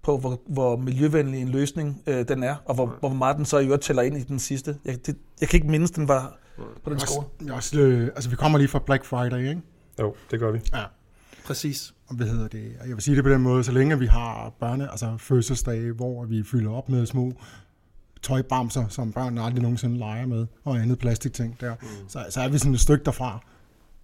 på, 0.03 0.17
hvor, 0.17 0.41
hvor 0.47 0.77
miljøvenlig 0.77 1.41
en 1.41 1.49
løsning 1.49 2.01
øh, 2.07 2.27
den 2.27 2.43
er, 2.43 2.55
og 2.65 2.75
hvor, 2.75 2.95
hvor 2.99 3.09
meget 3.09 3.37
den 3.37 3.45
så 3.45 3.57
i 3.59 3.65
øvrigt 3.65 3.83
tæller 3.83 4.01
ind 4.01 4.17
i 4.17 4.21
den 4.23 4.39
sidste. 4.39 4.75
Jeg, 4.85 5.05
det, 5.05 5.17
jeg 5.41 5.49
kan 5.49 5.57
ikke 5.57 5.67
mindes, 5.71 5.91
den 5.91 6.07
var 6.07 6.37
på 6.83 6.89
den 6.89 6.99
score. 6.99 7.25
Også, 7.41 7.53
også, 7.53 7.79
øh, 7.79 8.05
altså, 8.07 8.29
vi 8.29 8.35
kommer 8.35 8.57
lige 8.57 8.67
fra 8.67 8.79
Black 8.79 9.05
Friday, 9.05 9.49
ikke? 9.49 9.61
Jo, 9.99 10.15
det 10.31 10.39
gør 10.39 10.51
vi. 10.51 10.59
Ja. 10.73 10.83
Præcis. 11.45 11.93
Og 12.07 12.15
hvad 12.15 12.27
hedder 12.27 12.47
det? 12.47 12.71
Og 12.81 12.87
Jeg 12.87 12.95
vil 12.95 13.03
sige 13.03 13.15
det 13.15 13.23
på 13.23 13.29
den 13.29 13.41
måde, 13.41 13.63
så 13.63 13.71
længe 13.71 13.99
vi 13.99 14.05
har 14.05 14.53
børne, 14.59 14.91
altså 14.91 15.17
fødselsdage, 15.17 15.91
hvor 15.91 16.25
vi 16.25 16.43
fylder 16.43 16.71
op 16.71 16.89
med 16.89 17.05
små 17.05 17.33
tøjbamser, 18.21 18.87
som 18.87 19.11
børn 19.11 19.37
aldrig 19.37 19.61
nogensinde 19.61 19.97
leger 19.97 20.25
med, 20.25 20.45
og 20.63 20.77
andet 20.77 20.99
plastikting 20.99 21.57
der, 21.61 21.75
mm. 21.81 21.87
så, 22.07 22.25
så 22.29 22.41
er 22.41 22.49
vi 22.49 22.57
sådan 22.57 22.73
et 22.73 22.79
stykke 22.79 23.05
derfra. 23.05 23.39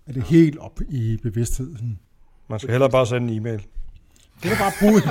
Er 0.07 0.13
det 0.13 0.23
helt 0.23 0.57
op 0.57 0.79
i 0.89 1.17
bevidstheden. 1.23 1.99
Man 2.49 2.59
skal 2.59 2.71
hellere 2.71 2.89
bare 2.89 3.05
sende 3.05 3.33
en 3.33 3.39
e-mail. 3.39 3.65
Det 4.43 4.51
er 4.51 4.57
bare 4.57 4.71
bud. 4.79 5.01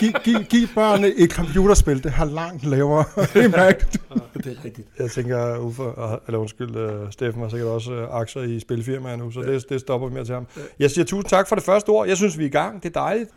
Giv, 0.00 0.12
giv, 0.24 0.44
giv 0.44 0.68
børnene 0.74 1.08
et 1.14 1.30
computerspil, 1.30 2.04
det 2.04 2.12
har 2.12 2.24
langt 2.24 2.64
lavere 2.64 3.04
impact. 3.44 3.98
Det 4.44 4.58
er 4.58 4.64
rigtigt. 4.64 4.88
Jeg 4.98 5.10
tænker, 5.10 5.58
Uffe, 5.58 5.82
og- 5.82 6.22
eller 6.26 6.38
undskyld, 6.38 6.76
uh, 6.76 7.10
Steffen 7.10 7.42
har 7.42 7.48
sikkert 7.48 7.68
også 7.68 7.92
uh, 7.92 8.14
aktier 8.20 8.42
i 8.42 8.60
spilfirmaer 8.60 9.16
nu, 9.16 9.30
så 9.30 9.40
det, 9.40 9.68
det 9.68 9.80
stopper 9.80 10.08
vi 10.08 10.14
med 10.14 10.24
til 10.24 10.34
ham. 10.34 10.46
Jeg 10.78 10.90
siger 10.90 11.04
tusind 11.04 11.28
tak 11.30 11.48
for 11.48 11.54
det 11.56 11.64
første 11.64 11.88
ord. 11.88 12.08
Jeg 12.08 12.16
synes, 12.16 12.38
vi 12.38 12.42
er 12.44 12.48
i 12.48 12.50
gang. 12.50 12.82
Det 12.82 12.96
er 12.96 13.00
dejligt. 13.00 13.30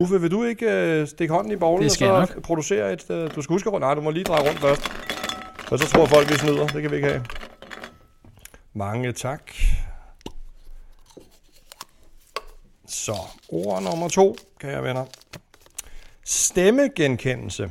Uffe, 0.00 0.20
vil 0.20 0.30
du 0.30 0.44
ikke 0.44 1.00
uh, 1.02 1.08
stikke 1.08 1.34
hånden 1.34 1.52
i 1.52 1.56
bowlen 1.56 1.84
og 1.84 1.90
så 1.90 2.26
producere 2.42 2.92
et... 2.92 3.10
Uh, 3.10 3.16
du 3.36 3.42
skal 3.42 3.54
huske 3.54 3.70
at... 3.74 3.80
Nej, 3.80 3.94
du 3.94 4.00
må 4.00 4.10
lige 4.10 4.24
dreje 4.24 4.48
rundt 4.48 4.60
først. 4.60 4.82
For 5.68 5.76
så 5.76 5.86
tror 5.88 6.06
folk, 6.06 6.28
vi 6.30 6.34
snyder. 6.34 6.66
Det 6.66 6.82
kan 6.82 6.90
vi 6.90 6.96
ikke 6.96 7.08
have. 7.08 7.24
Mange 8.74 9.12
tak. 9.12 9.42
Så, 12.86 13.14
ord 13.48 13.82
nummer 13.82 14.08
to, 14.08 14.36
kære 14.60 14.82
venner. 14.82 15.04
Stemmegenkendelse. 16.24 17.70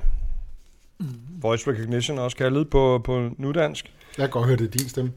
Voice 1.44 1.72
recognition 1.72 2.20
også 2.20 2.38
kaldet 2.38 2.70
på, 2.70 3.02
på 3.04 3.30
nudansk. 3.38 3.92
Jeg 4.18 4.24
kan 4.24 4.30
godt 4.30 4.46
høre, 4.46 4.58
det 4.58 4.66
er 4.66 4.72
din 4.72 4.90
stemme. 4.90 5.12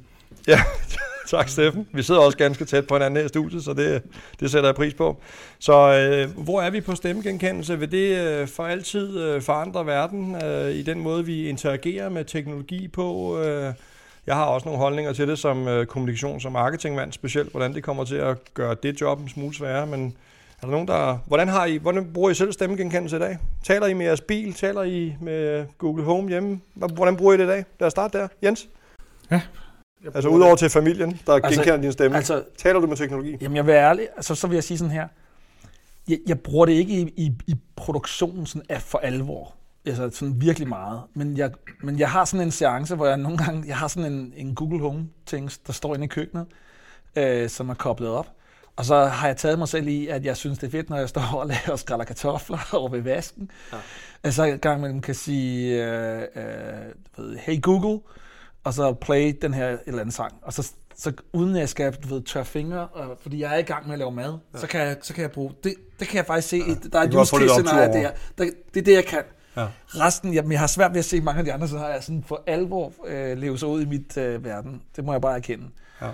Ja, 0.49 0.61
tak 1.31 1.49
Steffen. 1.49 1.89
Vi 1.93 2.03
sidder 2.03 2.21
også 2.21 2.39
ganske 2.39 2.65
tæt 2.65 2.87
på 2.87 2.95
hinanden 2.95 3.17
her 3.17 3.25
i 3.25 3.29
studiet, 3.29 3.65
så 3.65 3.73
det, 3.73 4.03
det 4.41 4.51
sætter 4.51 4.69
jeg 4.69 4.77
pris 4.77 4.95
på. 4.95 5.21
Så 5.59 5.73
øh, 5.73 6.45
hvor 6.45 6.63
er 6.63 6.71
vi 6.71 6.81
på 6.81 6.95
stemmegenkendelse? 6.95 7.79
Vil 7.79 7.93
det 7.93 8.19
øh, 8.19 8.49
for 8.49 8.67
altid 8.67 9.21
øh, 9.21 9.43
forandre 9.43 9.87
verden 9.87 10.45
øh, 10.45 10.71
i 10.71 10.83
den 10.83 11.01
måde, 11.01 11.25
vi 11.25 11.49
interagerer 11.49 12.09
med 12.09 12.25
teknologi 12.25 12.89
på? 12.89 13.39
Øh, 13.41 13.73
jeg 14.27 14.35
har 14.35 14.45
også 14.45 14.65
nogle 14.65 14.81
holdninger 14.81 15.13
til 15.13 15.29
det 15.29 15.39
som 15.39 15.69
øh, 15.69 15.87
kommunikations- 15.97 16.47
og 16.47 16.53
marketingmand, 16.53 17.13
specielt 17.13 17.51
hvordan 17.51 17.75
det 17.75 17.83
kommer 17.83 18.05
til 18.05 18.17
at 18.17 18.55
gøre 18.55 18.77
det 18.83 19.01
job 19.01 19.21
en 19.21 19.29
smule 19.29 19.55
sværere, 19.55 19.87
men 19.87 20.17
er 20.63 20.67
der 20.67 20.71
nogen, 20.71 20.89
der... 20.89 21.19
Hvordan, 21.27 21.49
har 21.49 21.65
I, 21.65 21.77
hvordan 21.77 22.13
bruger 22.13 22.31
I 22.31 22.35
selv 22.35 22.53
stemmegenkendelse 22.53 23.17
i 23.17 23.21
dag? 23.21 23.39
Taler 23.65 23.87
I 23.87 23.95
med 23.95 24.07
jeres 24.07 24.21
bil? 24.21 24.55
Taler 24.55 24.83
I 24.83 25.17
med 25.21 25.67
Google 25.79 26.05
Home 26.05 26.29
hjemme? 26.29 26.61
Hvordan 26.75 27.17
bruger 27.17 27.35
I 27.35 27.37
det 27.37 27.45
i 27.45 27.47
dag? 27.47 27.65
Lad 27.81 27.87
os 27.87 27.91
starte 27.91 28.19
der. 28.19 28.29
Jens? 28.43 28.69
Altså 30.15 30.29
udover 30.29 30.57
til 30.57 30.71
familien, 30.71 31.21
der 31.27 31.33
Altså, 31.35 31.61
genkender 31.61 31.81
din 31.81 31.93
stemme. 31.93 32.17
Altså, 32.17 32.45
Taler 32.59 32.81
du 32.81 32.87
med 32.87 32.97
teknologi? 32.97 33.37
Jamen, 33.41 33.57
jeg 33.57 33.67
vil 33.67 33.73
være 33.73 33.89
ærlig, 33.89 34.09
altså, 34.17 34.35
så 34.35 34.47
vil 34.47 34.55
jeg 34.55 34.65
sige 34.65 34.79
sådan 34.79 34.93
her. 34.93 35.09
Jeg, 36.09 36.19
jeg 36.27 36.41
bruger 36.41 36.67
det 36.67 36.73
ikke 36.73 36.93
i, 36.93 37.13
i, 37.17 37.33
i 37.47 37.55
produktionen 37.77 38.47
sådan 38.47 38.67
af 38.69 38.83
for 38.83 38.99
alvor. 38.99 39.55
Altså 39.87 40.11
sådan 40.13 40.41
virkelig 40.41 40.69
meget. 40.69 41.01
Men 41.15 41.37
jeg, 41.37 41.51
men 41.83 41.99
jeg 41.99 42.11
har 42.11 42.25
sådan 42.25 42.47
en 42.47 42.51
seance, 42.51 42.95
hvor 42.95 43.07
jeg 43.07 43.17
nogle 43.17 43.39
gange, 43.39 43.65
jeg 43.67 43.77
har 43.77 43.89
sådan 43.89 44.13
en, 44.13 44.33
en 44.37 44.55
Google 44.55 44.81
Home 44.81 45.09
ting, 45.27 45.51
der 45.67 45.73
står 45.73 45.95
inde 45.95 46.05
i 46.05 46.09
køkkenet, 46.09 46.47
øh, 47.17 47.49
som 47.49 47.69
er 47.69 47.75
koblet 47.75 48.11
op. 48.11 48.27
Og 48.77 48.85
så 48.85 49.05
har 49.05 49.27
jeg 49.27 49.37
taget 49.37 49.59
mig 49.59 49.69
selv 49.69 49.89
i, 49.89 50.07
at 50.07 50.25
jeg 50.25 50.37
synes, 50.37 50.59
det 50.59 50.67
er 50.67 50.71
fedt, 50.71 50.91
når 50.91 50.97
jeg 50.97 51.09
står 51.09 51.23
og 51.41 51.47
laver 51.47 51.71
og 51.71 51.79
skræller 51.79 52.05
kartofler 52.05 52.69
over 52.79 52.89
ved 52.89 53.01
vasken. 53.01 53.51
Ja. 53.73 53.77
Altså 54.25 54.45
en 54.45 54.59
gang 54.59 54.79
imellem 54.79 55.01
kan 55.01 55.15
sige, 55.15 55.85
øh, 55.85 56.23
øh, 56.37 56.45
ved, 57.17 57.37
hey 57.37 57.63
Google, 57.63 58.01
og 58.65 58.75
så 58.75 58.93
play 58.93 59.39
den 59.43 59.55
her 59.55 59.69
et 59.69 59.81
eller 59.87 60.01
andet 60.01 60.15
sang. 60.15 60.35
Og 60.43 60.53
så, 60.53 60.73
så 60.97 61.13
uden 61.33 61.55
at 61.55 61.61
jeg 61.61 61.69
skal 61.69 61.93
du 61.93 62.15
ved, 62.15 62.23
tørre 62.23 62.45
fingre, 62.45 62.87
og, 62.87 63.19
fordi 63.23 63.41
jeg 63.41 63.55
er 63.55 63.59
i 63.59 63.63
gang 63.63 63.87
med 63.87 63.93
at 63.93 63.99
lave 63.99 64.13
mad, 64.13 64.39
ja. 64.55 64.59
så, 64.59 64.67
kan 64.67 64.81
jeg, 64.81 64.97
så 65.03 65.15
kan 65.15 65.23
jeg 65.23 65.31
bruge, 65.31 65.53
det, 65.65 65.75
det 66.01 66.09
kan 66.09 66.17
jeg 66.17 66.27
faktisk 66.27 66.49
se, 66.49 66.57
ja. 66.57 66.75
der 66.93 66.99
er 66.99 67.03
et 67.03 67.15
use 67.15 67.37
case 67.37 67.49
scenarie, 67.49 67.89
over. 67.89 67.93
det, 67.93 68.13
der, 68.39 68.45
det 68.75 68.81
er 68.81 68.85
det, 68.85 68.95
jeg 68.95 69.05
kan. 69.05 69.23
Ja. 69.57 69.67
Resten, 69.87 70.35
jamen, 70.35 70.53
jeg 70.53 70.61
har 70.61 70.67
svært 70.67 70.93
ved 70.93 70.99
at 70.99 71.05
se 71.05 71.21
mange 71.21 71.39
af 71.39 71.45
de 71.45 71.53
andre, 71.53 71.69
så 71.69 71.79
har 71.79 71.89
jeg 71.89 72.03
sådan 72.03 72.25
for 72.27 72.43
alvor 72.47 72.93
øh, 73.07 73.39
levet 73.39 73.61
sig 73.61 73.69
ud 73.69 73.83
i 73.83 73.85
mit 73.85 74.17
øh, 74.17 74.45
verden. 74.45 74.83
Det 74.97 75.05
må 75.05 75.13
jeg 75.13 75.21
bare 75.21 75.37
erkende. 75.37 75.65
Ja. 76.03 76.11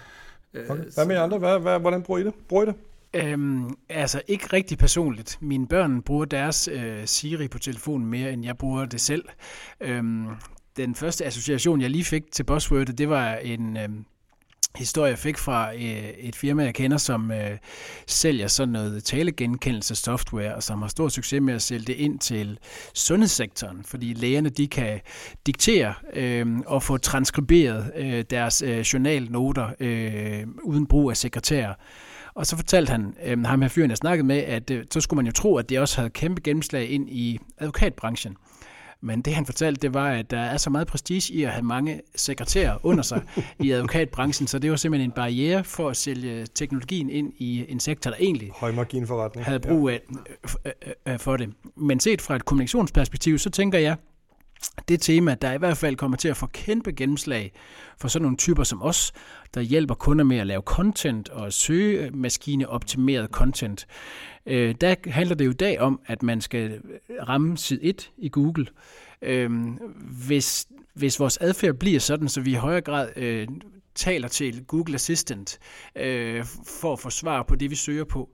Øh, 0.54 0.71
Okay. 0.71 0.85
Hvad 0.94 1.06
med 1.06 1.16
andre? 1.16 1.38
Hvad, 1.38 1.59
hvad, 1.59 1.80
hvordan 1.80 2.02
bruger 2.02 2.21
I 2.21 2.25
det? 2.25 2.35
Bruger 2.49 2.62
I 2.62 2.66
det? 2.66 2.75
Øhm, 3.14 3.76
altså 3.88 4.23
ikke 4.28 4.47
rigtig 4.52 4.78
personligt. 4.78 5.38
Mine 5.40 5.66
børn 5.66 6.02
bruger 6.02 6.25
deres 6.25 6.68
øh, 6.73 7.06
Siri 7.06 7.49
på 7.49 7.59
telefonen 7.59 8.06
mere, 8.06 8.32
end 8.32 8.44
jeg 8.44 8.59
bruger 8.59 8.85
det 8.85 9.00
selv. 9.00 9.25
Øhm, 9.80 10.26
den 10.76 10.94
første 10.94 11.25
association, 11.25 11.80
jeg 11.80 11.90
lige 11.90 12.04
fik 12.04 12.32
til 12.32 12.44
buzzwordet, 12.44 12.99
det 12.99 13.09
var 13.09 13.35
en 13.35 13.76
øh, 13.76 13.88
historie, 14.76 15.11
jeg 15.11 15.19
fik 15.19 15.38
fra 15.38 15.75
øh, 15.75 16.09
et 16.19 16.37
firma, 16.37 16.64
jeg 16.64 16.75
kender, 16.75 16.97
som 16.97 17.31
øh, 17.31 17.59
sælger 18.07 18.49
sådan 18.49 18.73
noget 18.73 19.05
talegenkendelsessoftware, 19.05 20.55
og 20.55 20.62
som 20.62 20.83
har 20.83 20.88
stor 20.88 21.09
succes 21.09 21.41
med 21.41 21.55
at 21.55 21.62
sælge 21.62 21.85
det 21.85 21.95
ind 21.95 22.19
til 22.19 22.59
sundhedssektoren, 22.95 23.85
fordi 23.85 24.14
lægerne 24.14 24.49
de 24.49 24.69
kan 24.69 25.00
diktere 25.47 25.95
øh, 26.12 26.59
og 26.67 26.83
få 26.83 26.97
transkriberet 26.97 27.93
øh, 27.97 28.25
deres 28.31 28.62
øh, 28.62 28.81
journalnoter 28.81 29.69
øh, 29.81 30.47
uden 30.62 30.87
brug 30.87 31.11
af 31.11 31.17
sekretærer. 31.17 31.75
Og 32.35 32.47
så 32.47 32.57
fortalte 32.57 32.91
han, 32.91 33.14
øh, 33.25 33.45
ham 33.45 33.62
her 33.62 33.69
fyren, 33.69 33.91
jeg 33.91 33.97
snakkede 33.99 34.26
med, 34.26 34.38
at 34.38 34.71
øh, 34.71 34.85
så 34.91 35.00
skulle 35.00 35.19
man 35.19 35.26
jo 35.26 35.33
tro, 35.33 35.57
at 35.57 35.69
det 35.69 35.79
også 35.79 35.97
havde 35.97 36.11
kæmpe 36.11 36.41
gennemslag 36.41 36.91
ind 36.91 37.11
i 37.11 37.38
advokatbranchen. 37.59 38.37
Men 39.04 39.23
det 39.23 39.35
han 39.35 39.47
fortalte, 39.47 39.80
det 39.80 39.94
var, 39.94 40.09
at 40.09 40.30
der 40.30 40.38
er 40.38 40.56
så 40.56 40.71
meget 40.71 40.87
prestige 40.87 41.35
i 41.35 41.44
at 41.44 41.50
have 41.50 41.62
mange 41.62 42.00
sekretærer 42.16 42.78
under 42.82 43.02
sig 43.02 43.23
i 43.59 43.71
advokatbranchen, 43.71 44.47
så 44.47 44.59
det 44.59 44.71
var 44.71 44.76
simpelthen 44.76 45.11
en 45.11 45.14
barriere 45.14 45.64
for 45.64 45.88
at 45.88 45.97
sælge 45.97 46.47
teknologien 46.54 47.11
ind 47.11 47.32
i 47.38 47.64
en 47.68 47.80
sektor, 47.80 48.11
der 48.11 48.16
egentlig 48.21 48.50
Højmarginforretning. 48.54 49.47
havde 49.47 49.61
brug 49.61 49.88
af, 49.88 50.00
øh, 50.66 50.73
øh, 50.87 51.12
øh, 51.12 51.18
for 51.18 51.37
det. 51.37 51.50
Men 51.76 52.00
set 52.00 52.21
fra 52.23 52.37
et 52.37 52.44
kommunikationsperspektiv, 52.44 53.38
så 53.38 53.50
tænker 53.50 53.78
jeg, 53.78 53.97
det 54.88 55.00
tema, 55.00 55.35
der 55.35 55.52
i 55.52 55.59
hvert 55.59 55.76
fald 55.76 55.97
kommer 55.97 56.16
til 56.16 56.28
at 56.28 56.37
få 56.37 56.47
kæmpe 56.47 56.92
gennemslag 56.92 57.52
for 57.99 58.09
sådan 58.09 58.23
nogle 58.23 58.37
typer 58.37 58.64
som 58.64 58.83
os, 58.83 59.12
der 59.54 59.61
hjælper 59.61 59.95
kunder 59.95 60.25
med 60.25 60.38
at 60.38 60.47
lave 60.47 60.62
content 60.62 61.28
og 61.28 61.52
søge 61.52 62.07
øh, 62.07 62.16
maskineoptimeret 62.16 63.31
content. 63.31 63.87
Øh, 64.47 64.75
der 64.81 64.95
handler 65.07 65.35
det 65.35 65.45
jo 65.45 65.50
i 65.50 65.54
dag 65.54 65.81
om, 65.81 66.00
at 66.07 66.23
man 66.23 66.40
skal 66.40 66.71
øh, 66.71 67.28
ramme 67.28 67.59
side 67.59 67.83
1 67.83 68.11
i 68.19 68.28
Google. 68.28 68.66
Øh, 69.23 69.50
hvis, 70.26 70.66
hvis 70.95 71.21
vores 71.21 71.37
adfærd 71.37 71.75
bliver 71.75 72.00
sådan, 72.00 72.28
så 72.28 72.40
vi 72.40 72.50
i 72.50 72.54
højere 72.54 72.81
grad 72.81 73.09
øh, 73.16 73.49
taler 73.94 74.28
til 74.28 74.64
Google 74.64 74.94
Assistant 74.94 75.58
øh, 75.96 76.44
for 76.80 76.92
at 76.92 76.99
få 76.99 77.11
svar 77.11 77.42
på 77.42 77.54
det, 77.54 77.70
vi 77.70 77.76
søger 77.76 78.04
på, 78.04 78.28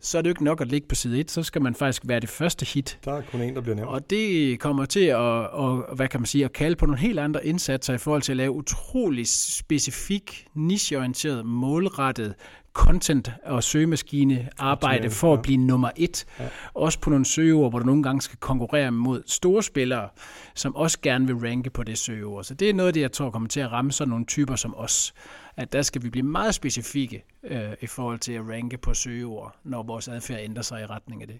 så 0.00 0.18
er 0.18 0.22
det 0.22 0.28
jo 0.28 0.32
ikke 0.32 0.44
nok 0.44 0.60
at 0.60 0.68
ligge 0.68 0.88
på 0.88 0.94
side 0.94 1.20
1, 1.20 1.30
så 1.30 1.42
skal 1.42 1.62
man 1.62 1.74
faktisk 1.74 2.02
være 2.04 2.20
det 2.20 2.28
første 2.28 2.66
hit. 2.66 2.98
Der 3.04 3.12
er 3.12 3.22
kun 3.30 3.40
en, 3.40 3.54
der 3.54 3.60
bliver 3.60 3.76
nævnt. 3.76 3.90
Og 3.90 4.10
det 4.10 4.60
kommer 4.60 4.84
til 4.84 5.04
at, 5.04 5.16
og, 5.16 5.94
hvad 5.94 6.08
kan 6.08 6.20
man 6.20 6.26
sige, 6.26 6.44
at 6.44 6.52
kalde 6.52 6.76
på 6.76 6.86
nogle 6.86 7.00
helt 7.00 7.18
andre 7.18 7.46
indsatser 7.46 7.94
i 7.94 7.98
forhold 7.98 8.22
til 8.22 8.32
at 8.32 8.36
lave 8.36 8.52
utrolig 8.52 9.28
specifik, 9.28 10.46
nicheorienteret, 10.54 11.46
målrettet 11.46 12.34
content- 12.78 13.30
og 13.44 13.64
søgemaskine 13.64 14.48
arbejde 14.58 15.10
for 15.10 15.34
at 15.34 15.42
blive 15.42 15.58
nummer 15.58 15.90
et. 15.96 16.24
Ja. 16.38 16.48
Også 16.74 17.00
på 17.00 17.10
nogle 17.10 17.24
søgeord, 17.24 17.72
hvor 17.72 17.78
du 17.78 17.86
nogle 17.86 18.02
gange 18.02 18.22
skal 18.22 18.38
konkurrere 18.38 18.90
mod 18.90 19.22
store 19.26 19.62
spillere, 19.62 20.08
som 20.54 20.76
også 20.76 20.98
gerne 21.02 21.26
vil 21.26 21.36
ranke 21.36 21.70
på 21.70 21.82
det 21.82 21.98
søgeord. 21.98 22.44
Så 22.44 22.54
det 22.54 22.70
er 22.70 22.74
noget 22.74 22.88
af 22.88 22.94
det, 22.94 23.00
jeg 23.00 23.12
tror 23.12 23.30
kommer 23.30 23.48
til 23.48 23.60
at 23.60 23.72
ramme 23.72 23.92
sådan 23.92 24.10
nogle 24.10 24.24
typer 24.24 24.56
som 24.56 24.74
os. 24.76 25.14
At 25.56 25.72
der 25.72 25.82
skal 25.82 26.02
vi 26.02 26.10
blive 26.10 26.26
meget 26.26 26.54
specifikke 26.54 27.24
øh, 27.44 27.72
i 27.80 27.86
forhold 27.86 28.18
til 28.18 28.32
at 28.32 28.48
ranke 28.48 28.78
på 28.78 28.94
søgeord, 28.94 29.56
når 29.64 29.82
vores 29.82 30.08
adfærd 30.08 30.40
ændrer 30.40 30.62
sig 30.62 30.82
i 30.82 30.86
retning 30.86 31.22
af 31.22 31.28
det. 31.28 31.36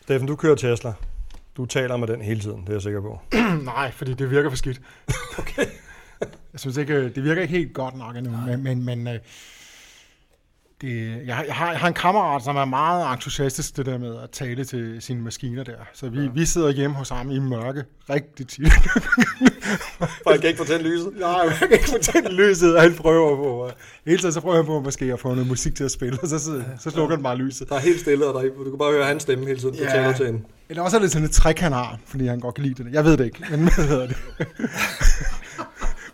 Steffen, 0.00 0.28
du 0.28 0.36
kører 0.36 0.54
Tesla. 0.54 0.92
Du 1.56 1.66
taler 1.66 1.96
med 1.96 2.08
den 2.08 2.22
hele 2.22 2.40
tiden, 2.40 2.60
det 2.60 2.68
er 2.68 2.72
jeg 2.72 2.82
sikker 2.82 3.00
på. 3.00 3.20
Nej, 3.64 3.90
fordi 3.90 4.14
det 4.14 4.30
virker 4.30 4.50
for 4.50 4.56
skidt. 4.56 4.80
okay. 5.38 5.66
jeg 6.52 6.60
synes 6.60 6.76
ikke, 6.76 7.08
det 7.08 7.24
virker 7.24 7.42
ikke 7.42 7.54
helt 7.54 7.74
godt 7.74 7.96
nok 7.96 8.16
endnu, 8.16 8.36
men, 8.46 8.62
men, 8.62 8.84
men 8.84 9.08
øh, 9.08 9.18
det, 10.80 11.08
jeg, 11.26 11.44
jeg, 11.46 11.54
har, 11.54 11.70
jeg 11.70 11.80
har 11.80 11.88
en 11.88 11.94
kammerat, 11.94 12.44
som 12.44 12.56
er 12.56 12.64
meget 12.64 13.12
entusiastisk 13.12 13.76
det 13.76 13.86
der 13.86 13.98
med 13.98 14.16
at 14.22 14.30
tale 14.30 14.64
til 14.64 14.96
sine 15.02 15.22
maskiner 15.22 15.64
der. 15.64 15.76
Så 15.92 16.08
vi, 16.08 16.20
ja. 16.20 16.28
vi 16.34 16.44
sidder 16.44 16.70
hjemme 16.70 16.96
hos 16.96 17.08
ham 17.08 17.30
i 17.30 17.38
mørke 17.38 17.84
rigtig 18.10 18.48
tit. 18.48 18.62
For 20.22 20.30
han 20.30 20.40
kan 20.40 20.48
ikke 20.48 20.58
fortælle 20.58 20.90
lyset? 20.90 21.12
Nej, 21.18 21.48
han 21.48 21.68
kan 21.68 21.72
ikke 21.72 21.90
fortælle 21.90 22.32
lyset, 22.32 22.76
og 22.76 22.82
han 22.82 22.94
prøver 22.94 23.36
på. 23.36 23.70
Hele 24.06 24.18
tiden 24.18 24.32
så 24.32 24.40
prøver 24.40 24.56
han 24.56 24.66
på 24.66 24.80
måske 24.80 25.04
at 25.04 25.20
få 25.20 25.28
noget 25.28 25.46
musik 25.46 25.74
til 25.74 25.84
at 25.84 25.90
spille, 25.90 26.18
og 26.22 26.28
så, 26.28 26.38
så, 26.38 26.62
så 26.80 26.90
slukker 26.90 27.16
han 27.16 27.22
bare 27.22 27.36
lyset. 27.36 27.68
Der 27.68 27.74
er 27.74 27.80
helt 27.80 28.00
stille, 28.00 28.26
og 28.26 28.34
der, 28.34 28.50
du 28.64 28.70
kan 28.70 28.78
bare 28.78 28.92
høre 28.92 29.04
hans 29.04 29.22
stemme 29.22 29.46
hele 29.46 29.60
tiden, 29.60 29.74
du 29.74 29.82
ja. 29.82 29.90
taler 29.90 30.12
til 30.12 30.26
hende. 30.26 30.40
Eller 30.68 30.82
også 30.82 30.96
er 30.96 31.00
det 31.00 31.10
sådan 31.10 31.24
et 31.24 31.30
trick, 31.30 31.58
han 31.58 31.72
har, 31.72 31.98
fordi 32.06 32.26
han 32.26 32.40
godt 32.40 32.54
kan 32.54 32.64
lide 32.64 32.84
det. 32.84 32.92
Jeg 32.92 33.04
ved 33.04 33.16
det 33.16 33.24
ikke, 33.24 33.44
men 33.50 33.60
hvad 33.60 33.86
hedder 33.86 34.06
det? 34.06 34.16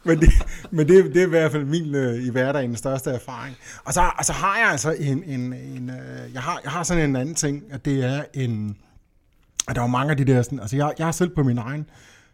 men 0.07 0.21
det, 0.21 0.31
men 0.71 0.89
det, 0.89 1.05
det 1.15 1.23
er 1.23 1.27
i 1.27 1.29
hvert 1.29 1.53
fald 1.53 1.65
min 1.65 1.95
øh, 1.95 2.27
i 2.27 2.31
hverdagen 2.31 2.77
største 2.77 3.11
erfaring. 3.11 3.57
Og 3.85 3.93
så, 3.93 4.11
og 4.19 4.25
så 4.25 4.33
har 4.33 4.59
jeg 4.59 4.69
altså 4.69 4.93
en, 4.93 5.23
en, 5.25 5.53
en 5.53 5.91
øh, 5.91 6.35
jeg, 6.35 6.43
har, 6.43 6.61
jeg 6.65 6.73
har 6.73 6.83
sådan 6.83 7.11
en 7.11 7.17
anden 7.17 7.35
ting, 7.35 7.65
at 7.71 7.85
det 7.85 8.05
er 8.05 8.25
en, 8.35 8.77
at 9.69 9.77
der 9.77 9.83
er 9.83 9.87
mange 9.87 10.11
af 10.11 10.17
de 10.17 10.25
der, 10.25 10.43
sådan, 10.43 10.61
altså 10.61 10.77
jeg, 10.77 10.95
jeg 10.99 11.07
har 11.07 11.13
selv 11.13 11.35
på 11.35 11.43
min 11.43 11.59
egen 11.59 11.91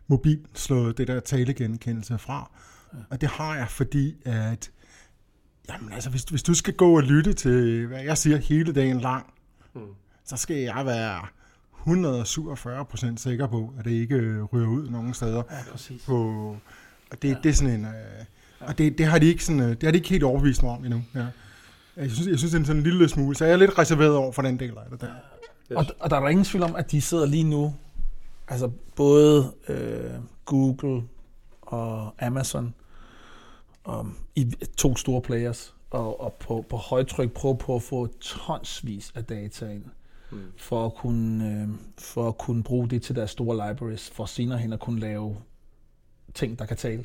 mobil 0.07 0.41
slået 0.55 0.99
det 0.99 1.09
der 1.09 1.21
talegenkendelse 1.21 2.19
fra, 2.19 2.51
og 3.11 3.21
det 3.21 3.29
har 3.29 3.57
jeg, 3.57 3.69
fordi 3.69 4.15
at, 4.25 4.71
jamen 5.69 5.93
altså, 5.93 6.11
hvis, 6.11 6.23
hvis 6.23 6.43
du 6.43 6.55
skal 6.55 6.75
gå 6.75 6.97
og 6.97 7.03
lytte 7.03 7.33
til, 7.33 7.87
hvad 7.87 8.03
jeg 8.03 8.19
siger 8.19 8.37
hele 8.37 8.73
dagen 8.73 9.01
lang, 9.01 9.27
mm. 9.75 9.81
så 10.25 10.37
skal 10.37 10.57
jeg 10.57 10.87
være 10.87 11.27
147% 11.87 13.17
sikker 13.17 13.47
på, 13.47 13.75
at 13.79 13.85
det 13.85 13.91
ikke 13.91 14.43
ryger 14.43 14.69
ud 14.69 14.89
nogen 14.89 15.15
steder 15.15 15.43
ja, 15.51 15.71
præcis. 15.73 16.03
på 16.05 16.57
og 17.13 17.23
det, 17.23 17.29
ja. 17.29 17.37
det 17.43 17.49
er 17.49 17.53
sådan 17.55 17.75
en... 17.75 17.85
Øh, 17.85 17.93
og 18.61 18.79
det, 18.79 18.99
det, 18.99 19.07
har 19.07 19.19
de 19.19 19.27
ikke 19.27 19.45
sådan, 19.45 19.61
øh, 19.61 19.69
det 19.69 19.83
har 19.83 19.91
de 19.91 19.97
ikke 19.97 20.09
helt 20.09 20.25
overbevist 20.25 20.63
mig 20.63 20.73
om 20.73 20.85
endnu. 20.85 21.03
Ja. 21.15 21.27
Jeg 21.97 22.11
synes, 22.11 22.29
jeg 22.29 22.39
synes, 22.39 22.53
det 22.53 22.61
er 22.61 22.65
sådan 22.65 22.77
en 22.77 22.83
lille 22.83 23.09
smule, 23.09 23.37
så 23.37 23.45
jeg 23.45 23.53
er 23.53 23.57
lidt 23.57 23.79
reserveret 23.79 24.17
over 24.17 24.33
for 24.33 24.43
den 24.43 24.59
del 24.59 24.71
af 24.71 24.91
det 24.91 25.01
der. 25.01 25.07
Yes. 25.73 25.77
Og, 25.77 25.87
og 26.01 26.11
der 26.11 26.17
er 26.17 26.21
der 26.21 26.29
ingen 26.29 26.45
tvivl 26.45 26.65
om, 26.65 26.77
at 26.77 26.91
de 26.91 27.01
sidder 27.01 27.27
lige 27.27 27.45
nu, 27.45 27.75
altså 28.49 28.71
både 28.97 29.53
øh, 29.69 30.11
Google 30.45 31.03
og 31.63 32.15
Amazon, 32.21 32.75
og 33.85 34.09
i 34.37 34.55
to 34.77 34.97
store 34.97 35.23
players, 35.23 35.75
og, 35.91 36.21
og 36.21 36.33
på, 36.33 36.65
på 36.69 36.77
højtryk 36.77 37.33
prøver 37.33 37.55
på 37.55 37.77
at 37.77 37.83
få 37.83 38.07
tonsvis 38.21 39.13
af 39.15 39.25
data 39.25 39.71
ind, 39.71 39.85
mm. 40.31 40.39
for, 40.57 40.87
at 40.87 40.95
kunne, 40.95 41.51
øh, 41.51 41.69
for 41.99 42.29
at 42.29 42.39
kunne 42.39 42.63
bruge 42.63 42.89
det 42.89 43.03
til 43.03 43.17
deres 43.17 43.31
store 43.31 43.69
libraries, 43.69 44.11
for 44.11 44.25
senere 44.25 44.59
hen 44.59 44.73
at 44.73 44.81
kunne 44.81 45.01
lave 45.01 45.37
ting, 46.35 46.59
der 46.59 46.67
kan 46.67 46.77
tale, 46.77 47.05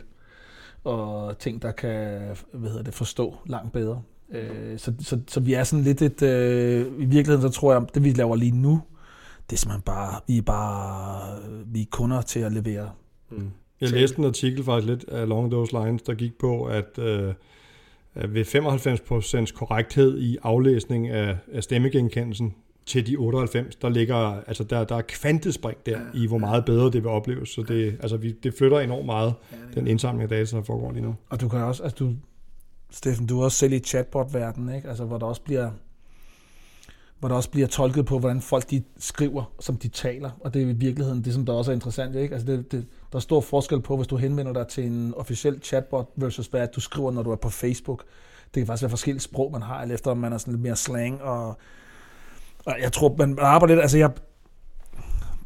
og 0.84 1.40
ting, 1.40 1.62
der 1.62 1.72
kan 1.72 2.20
hvad 2.54 2.70
hedder 2.70 2.84
det, 2.84 2.94
forstå 2.94 3.36
langt 3.46 3.74
bedre. 3.74 4.02
Øh, 4.30 4.78
så, 4.80 4.94
så, 5.00 5.20
så 5.28 5.40
vi 5.40 5.54
er 5.54 5.64
sådan 5.64 5.84
lidt 5.84 6.02
et... 6.02 6.22
Øh, 6.22 6.86
I 7.00 7.06
virkeligheden, 7.06 7.42
så 7.42 7.60
tror 7.60 7.74
jeg, 7.74 7.86
det 7.94 8.04
vi 8.04 8.12
laver 8.12 8.36
lige 8.36 8.52
nu, 8.52 8.82
det 9.50 9.56
er 9.56 9.58
simpelthen 9.58 9.82
bare... 9.82 10.20
Vi 10.28 10.38
er 10.38 10.42
bare... 10.42 11.40
Vi 11.66 11.82
er 11.82 11.86
kunder 11.92 12.22
til 12.22 12.40
at 12.40 12.52
levere. 12.52 12.92
Mm. 13.30 13.52
Jeg 13.82 13.90
læste 13.90 14.20
en 14.20 14.26
artikel 14.26 14.64
faktisk 14.64 14.88
lidt 14.88 15.06
along 15.12 15.52
those 15.52 15.84
lines, 15.84 16.02
der 16.02 16.14
gik 16.14 16.38
på, 16.40 16.64
at 16.64 17.00
øh, 17.00 17.34
ved 18.16 18.46
95% 19.50 19.54
korrekthed 19.54 20.20
i 20.20 20.38
aflæsning 20.44 21.08
af, 21.08 21.38
af 21.54 21.64
stemmegenkendelsen, 21.64 22.56
til 22.88 23.08
de 23.08 23.16
98, 23.16 23.76
der 23.76 23.90
ligger, 23.90 24.42
altså 24.48 24.64
der, 24.64 24.84
der 24.84 24.96
er 24.96 25.02
kvantespring 25.02 25.78
der 25.86 26.00
ja, 26.00 26.20
i, 26.20 26.28
hvor 26.28 26.38
meget 26.38 26.66
bedre 26.66 26.86
det 26.86 27.04
vil 27.04 27.08
opleves. 27.08 27.50
Så 27.50 27.62
det, 27.62 27.98
altså 28.02 28.18
vi, 28.18 28.32
det 28.32 28.54
flytter 28.58 28.80
enormt 28.80 29.06
meget, 29.06 29.34
ja, 29.52 29.58
den 29.80 29.88
indsamling 29.88 30.24
af 30.24 30.30
data, 30.30 30.58
der 30.58 30.64
foregår 30.64 30.92
lige 30.92 31.04
nu. 31.04 31.16
Og 31.30 31.42
du 31.42 31.50
kan 31.50 31.60
også, 31.60 31.84
altså 31.84 31.96
du, 31.96 32.14
Steffen, 32.92 33.28
du 33.28 33.40
er 33.40 33.44
også 33.44 33.58
selv 33.58 33.74
i 33.74 33.80
chatbot-verdenen, 33.80 34.76
ikke? 34.76 34.90
Altså, 34.90 35.06
hvor 35.06 35.18
der 35.18 35.26
også 35.26 35.42
bliver 35.42 35.70
hvor 37.20 37.28
der 37.30 37.36
også 37.36 37.50
bliver 37.50 37.68
tolket 37.68 38.06
på, 38.06 38.20
hvordan 38.20 38.42
folk 38.42 38.70
de 38.70 38.84
skriver, 38.98 39.54
som 39.60 39.78
de 39.78 39.88
taler. 39.88 40.30
Og 40.40 40.54
det 40.54 40.62
er 40.62 40.66
i 40.66 40.74
virkeligheden 40.74 41.24
det, 41.24 41.34
som 41.34 41.46
der 41.46 41.54
også 41.54 41.72
er 41.72 41.76
interessant. 41.76 42.16
Ikke? 42.16 42.34
Altså 42.34 42.48
det, 42.48 42.72
det, 42.72 42.86
der 43.12 43.16
er 43.16 43.20
stor 43.20 43.42
forskel 43.42 43.82
på, 43.82 43.96
hvis 43.96 44.08
du 44.08 44.16
henvender 44.16 44.54
dig 44.54 44.68
til 44.68 44.86
en 44.86 45.14
officiel 45.14 45.60
chatbot, 45.64 46.10
versus 46.16 46.48
hvad 46.48 46.68
du 46.76 46.80
skriver, 46.80 47.12
når 47.12 47.24
du 47.24 47.32
er 47.32 47.36
på 47.36 47.50
Facebook. 47.50 48.04
Det 48.46 48.54
kan 48.54 48.68
faktisk 48.68 48.84
være 48.84 48.90
forskellige 48.90 49.22
sprog, 49.22 49.52
man 49.52 49.62
har, 49.62 49.82
eller 49.82 49.96
efter 49.96 50.12
om 50.12 50.18
man 50.18 50.34
er 50.34 50.38
sådan 50.38 50.54
lidt 50.54 50.62
mere 50.62 50.76
slang 50.76 51.22
og 51.22 51.58
jeg 52.82 52.94
tror, 52.94 53.16
man 53.18 53.38
arbejder 53.40 53.76
lidt, 53.76 53.82
altså 53.82 53.98
jeg 53.98 54.12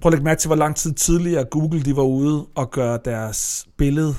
prøv 0.01 0.09
at 0.09 0.13
lægge 0.13 0.23
mærke 0.23 0.39
til, 0.39 0.47
hvor 0.47 0.55
lang 0.55 0.75
tid 0.75 0.93
tidligere 0.93 1.45
Google 1.45 1.81
de 1.81 1.95
var 1.95 2.03
ude 2.03 2.47
og 2.55 2.71
gøre 2.71 2.99
deres 3.05 3.67
billede, 3.77 4.15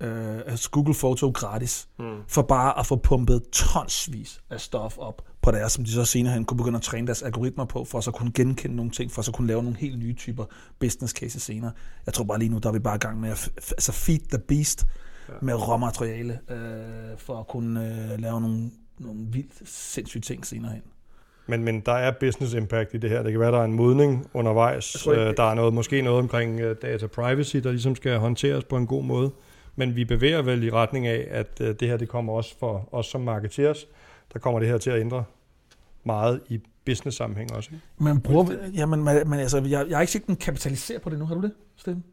øh, 0.00 0.38
altså 0.46 0.70
Google 0.70 0.94
Photo 0.94 1.30
gratis, 1.30 1.88
mm. 1.98 2.04
for 2.28 2.42
bare 2.42 2.78
at 2.78 2.86
få 2.86 2.96
pumpet 2.96 3.42
tonsvis 3.52 4.40
af 4.50 4.60
stof 4.60 4.98
op 4.98 5.22
på 5.42 5.50
deres, 5.50 5.72
som 5.72 5.84
de 5.84 5.92
så 5.92 6.04
senere 6.04 6.34
hen 6.34 6.44
kunne 6.44 6.58
begynde 6.58 6.76
at 6.76 6.82
træne 6.82 7.06
deres 7.06 7.22
algoritmer 7.22 7.64
på, 7.64 7.84
for 7.84 7.98
at 7.98 8.04
så 8.04 8.10
kunne 8.10 8.32
genkende 8.32 8.76
nogle 8.76 8.90
ting, 8.90 9.12
for 9.12 9.18
at 9.18 9.24
så 9.24 9.32
kunne 9.32 9.46
lave 9.46 9.62
nogle 9.62 9.78
helt 9.78 9.98
nye 9.98 10.14
typer 10.14 10.44
business 10.78 11.14
cases 11.14 11.42
senere. 11.42 11.72
Jeg 12.06 12.14
tror 12.14 12.24
bare 12.24 12.38
lige 12.38 12.48
nu, 12.48 12.58
der 12.58 12.68
er 12.68 12.72
vi 12.72 12.78
bare 12.78 12.96
i 12.96 12.98
gang 12.98 13.20
med 13.20 13.30
at 13.30 13.50
altså 13.70 13.92
feed 13.92 14.20
the 14.30 14.38
beast 14.38 14.86
ja. 15.28 15.32
med 15.42 15.54
råmateriale, 15.68 16.38
øh, 16.48 17.18
for 17.18 17.40
at 17.40 17.48
kunne 17.48 18.10
øh, 18.12 18.20
lave 18.20 18.40
nogle, 18.40 18.70
nogle 18.98 19.26
vildt 19.30 19.68
sindssyge 19.68 20.20
ting 20.20 20.46
senere 20.46 20.72
hen. 20.72 20.82
Men, 21.48 21.64
men 21.64 21.80
der 21.80 21.92
er 21.92 22.12
business 22.20 22.54
impact 22.54 22.94
i 22.94 22.98
det 22.98 23.10
her. 23.10 23.22
Det 23.22 23.32
kan 23.32 23.40
være, 23.40 23.52
der 23.52 23.58
er 23.58 23.64
en 23.64 23.72
modning 23.72 24.26
undervejs. 24.34 24.92
Tror, 24.92 25.12
øh, 25.12 25.36
der 25.36 25.50
er 25.50 25.54
noget, 25.54 25.74
måske 25.74 26.02
noget 26.02 26.18
omkring 26.18 26.64
uh, 26.64 26.70
data 26.82 27.06
privacy, 27.06 27.56
der 27.56 27.70
ligesom 27.70 27.96
skal 27.96 28.18
håndteres 28.18 28.64
på 28.64 28.76
en 28.76 28.86
god 28.86 29.04
måde. 29.04 29.30
Men 29.76 29.96
vi 29.96 30.04
bevæger 30.04 30.42
vel 30.42 30.64
i 30.64 30.70
retning 30.70 31.06
af, 31.06 31.26
at 31.30 31.60
uh, 31.60 31.66
det 31.66 31.82
her 31.82 31.96
det 31.96 32.08
kommer 32.08 32.32
også 32.32 32.54
for 32.58 32.88
os 32.92 33.06
som 33.06 33.20
marketeers. 33.20 33.86
Der 34.32 34.38
kommer 34.38 34.60
det 34.60 34.68
her 34.68 34.78
til 34.78 34.90
at 34.90 35.00
ændre 35.00 35.24
meget 36.04 36.40
i 36.48 36.60
business-sammenhæng 36.86 37.52
også. 37.52 37.70
Ikke? 37.72 37.84
Men 37.98 38.20
bruger, 38.20 38.46
jamen, 38.74 39.04
men 39.04 39.32
altså, 39.32 39.58
jeg, 39.58 39.86
jeg 39.88 39.96
har 39.96 40.00
ikke 40.00 40.12
set 40.12 40.26
den 40.26 40.36
kapitalisere 40.36 40.98
på 40.98 41.10
det 41.10 41.18
nu. 41.18 41.26
Har 41.26 41.34
du 41.34 41.40
det, 41.40 41.52
Steffen? 41.76 42.04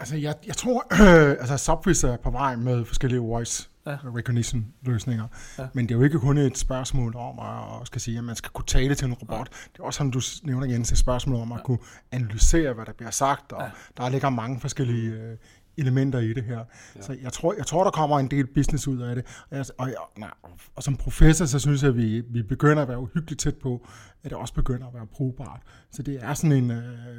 Altså, 0.00 0.16
jeg, 0.16 0.34
jeg 0.46 0.56
tror, 0.56 0.86
øh, 0.92 1.30
altså 1.42 1.56
Subwiz 1.56 2.04
er 2.04 2.16
på 2.16 2.30
vej 2.30 2.56
med 2.56 2.84
forskellige 2.84 3.20
voice 3.20 3.68
ja. 3.86 3.96
recognition 4.16 4.66
løsninger. 4.82 5.26
Ja. 5.58 5.66
Men 5.72 5.88
det 5.88 5.94
er 5.94 5.98
jo 5.98 6.04
ikke 6.04 6.18
kun 6.18 6.38
et 6.38 6.58
spørgsmål 6.58 7.16
om 7.16 7.38
at, 7.38 7.86
skal 7.86 8.00
sige, 8.00 8.18
at 8.18 8.24
man 8.24 8.36
skal 8.36 8.50
kunne 8.50 8.66
tale 8.66 8.94
til 8.94 9.06
en 9.06 9.14
robot. 9.14 9.38
Ja. 9.38 9.68
Det 9.72 9.78
er 9.78 9.84
også, 9.84 9.98
som 9.98 10.10
du 10.10 10.20
nævner 10.42 10.66
igen, 10.66 10.80
et 10.80 10.98
spørgsmål 10.98 11.40
om 11.40 11.52
at 11.52 11.58
ja. 11.58 11.62
kunne 11.62 11.78
analysere, 12.12 12.72
hvad 12.72 12.86
der 12.86 12.92
bliver 12.92 13.10
sagt, 13.10 13.52
og 13.52 13.62
ja. 13.62 13.70
der 14.02 14.08
ligger 14.08 14.30
mange 14.30 14.60
forskellige 14.60 15.12
øh, 15.12 15.36
elementer 15.76 16.18
i 16.18 16.32
det 16.32 16.44
her. 16.44 16.58
Ja. 16.96 17.02
Så 17.02 17.16
jeg 17.22 17.32
tror, 17.32 17.54
jeg 17.54 17.66
tror, 17.66 17.84
der 17.84 17.90
kommer 17.90 18.18
en 18.18 18.30
del 18.30 18.46
business 18.46 18.88
ud 18.88 19.00
af 19.00 19.14
det. 19.14 19.24
Og, 19.50 19.56
jeg, 19.56 19.66
og, 19.78 19.88
nej, 20.18 20.30
og 20.76 20.82
som 20.82 20.96
professor, 20.96 21.44
så 21.44 21.58
synes 21.58 21.82
jeg, 21.82 21.88
at 21.88 21.96
vi, 21.96 22.20
vi 22.20 22.42
begynder 22.42 22.82
at 22.82 22.88
være 22.88 22.98
uhyggeligt 22.98 23.40
tæt 23.40 23.56
på, 23.56 23.86
at 24.22 24.30
det 24.30 24.38
også 24.38 24.54
begynder 24.54 24.86
at 24.86 24.94
være 24.94 25.06
brugbart. 25.06 25.60
Så 25.90 26.02
det 26.02 26.18
er 26.22 26.34
sådan 26.34 26.52
en... 26.52 26.70
Øh, 26.70 27.16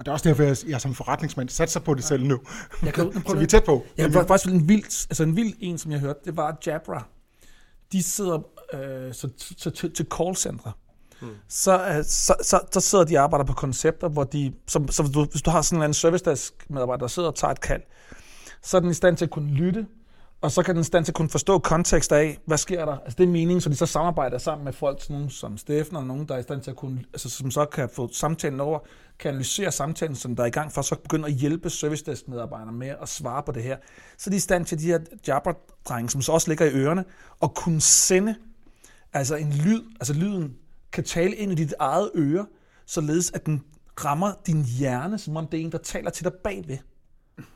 og 0.00 0.06
det 0.06 0.08
er 0.08 0.12
også 0.12 0.28
derfor, 0.28 0.42
jeg, 0.42 0.56
jeg 0.68 0.80
som 0.80 0.94
forretningsmand 0.94 1.48
satser 1.48 1.80
på 1.80 1.94
det 1.94 2.04
selv 2.04 2.24
nu. 2.24 2.40
Jeg 2.82 2.94
kan, 2.94 3.12
så 3.28 3.36
vi 3.36 3.42
er 3.42 3.46
tæt 3.46 3.64
på. 3.64 3.86
Ja, 3.98 4.08
var 4.08 4.26
faktisk 4.26 4.54
en 4.54 4.68
vild, 4.68 4.84
altså 4.84 5.22
en 5.22 5.36
vild 5.36 5.54
en, 5.60 5.78
som 5.78 5.92
jeg 5.92 6.00
hørte, 6.00 6.18
det 6.24 6.36
var 6.36 6.58
Jabra. 6.66 7.04
De 7.92 8.02
sidder 8.02 8.38
øh, 8.72 9.14
så, 9.14 9.28
så, 9.56 9.70
til, 9.70 9.94
til 9.94 10.06
callcentre. 10.16 10.72
Hmm. 11.20 11.30
Så, 11.48 11.86
øh, 11.88 12.04
så, 12.04 12.34
så, 12.42 12.60
så 12.72 12.80
sidder 12.80 13.04
de 13.04 13.16
og 13.16 13.22
arbejder 13.22 13.44
på 13.44 13.52
koncepter, 13.52 14.08
hvor 14.08 14.24
de, 14.24 14.52
så, 14.66 14.86
så 14.90 15.02
hvis, 15.02 15.12
du, 15.14 15.24
hvis 15.24 15.42
du 15.42 15.50
har 15.50 15.62
sådan 15.62 15.84
en 15.84 15.94
service 15.94 16.24
desk 16.24 16.70
medarbejder, 16.70 17.00
der 17.00 17.08
sidder 17.08 17.28
og 17.28 17.34
tager 17.34 17.52
et 17.52 17.60
kald, 17.60 17.82
så 18.62 18.76
er 18.76 18.80
den 18.80 18.90
i 18.90 18.94
stand 18.94 19.16
til 19.16 19.24
at 19.24 19.30
kunne 19.30 19.50
lytte 19.50 19.86
og 20.42 20.52
så 20.52 20.62
kan 20.62 20.76
den 20.76 20.84
stand 20.84 21.04
til 21.04 21.12
at 21.12 21.16
kunne 21.16 21.28
forstå 21.28 21.58
kontekst 21.58 22.12
af, 22.12 22.38
hvad 22.46 22.58
sker 22.58 22.84
der? 22.84 22.98
Altså 22.98 23.16
det 23.18 23.24
er 23.24 23.28
meningen, 23.28 23.60
så 23.60 23.70
de 23.70 23.76
så 23.76 23.86
samarbejder 23.86 24.38
sammen 24.38 24.64
med 24.64 24.72
folk, 24.72 25.02
sådan 25.02 25.14
nogen 25.14 25.30
som 25.30 25.56
Steffen, 25.56 25.96
og 25.96 26.04
nogen, 26.04 26.28
der 26.28 26.34
er 26.34 26.38
i 26.38 26.42
stand 26.42 26.62
til 26.62 26.70
at 26.70 26.76
kunne, 26.76 27.04
altså 27.12 27.30
som 27.30 27.50
så 27.50 27.64
kan 27.64 27.88
få 27.88 28.08
samtalen 28.12 28.60
over, 28.60 28.78
kan 29.18 29.28
analysere 29.28 29.72
samtalen, 29.72 30.16
som 30.16 30.36
der 30.36 30.42
er 30.42 30.46
i 30.46 30.50
gang 30.50 30.72
for, 30.72 30.82
så 30.82 30.94
begynder 30.94 31.26
at 31.26 31.32
hjælpe 31.32 31.70
service 31.70 32.24
medarbejdere 32.26 32.72
med 32.72 32.94
at 33.02 33.08
svare 33.08 33.42
på 33.42 33.52
det 33.52 33.62
her. 33.62 33.76
Så 34.18 34.30
er 34.30 34.30
de 34.30 34.36
i 34.36 34.40
stand 34.40 34.64
til 34.64 34.78
de 34.78 34.86
her 34.86 34.98
jabber 35.26 35.52
som 36.08 36.22
så 36.22 36.32
også 36.32 36.48
ligger 36.50 36.66
i 36.66 36.70
ørerne, 36.70 37.04
og 37.40 37.54
kunne 37.54 37.80
sende 37.80 38.34
altså 39.12 39.36
en 39.36 39.52
lyd, 39.52 39.82
altså 40.00 40.14
lyden 40.14 40.56
kan 40.92 41.04
tale 41.04 41.34
ind 41.34 41.52
i 41.52 41.54
dit 41.54 41.74
eget 41.78 42.10
øre, 42.14 42.46
således 42.86 43.30
at 43.34 43.46
den 43.46 43.62
rammer 44.04 44.32
din 44.46 44.64
hjerne, 44.64 45.18
som 45.18 45.36
om 45.36 45.46
det 45.46 45.60
er 45.60 45.64
en, 45.64 45.72
der 45.72 45.78
taler 45.78 46.10
til 46.10 46.24
dig 46.24 46.32
bagved 46.44 46.78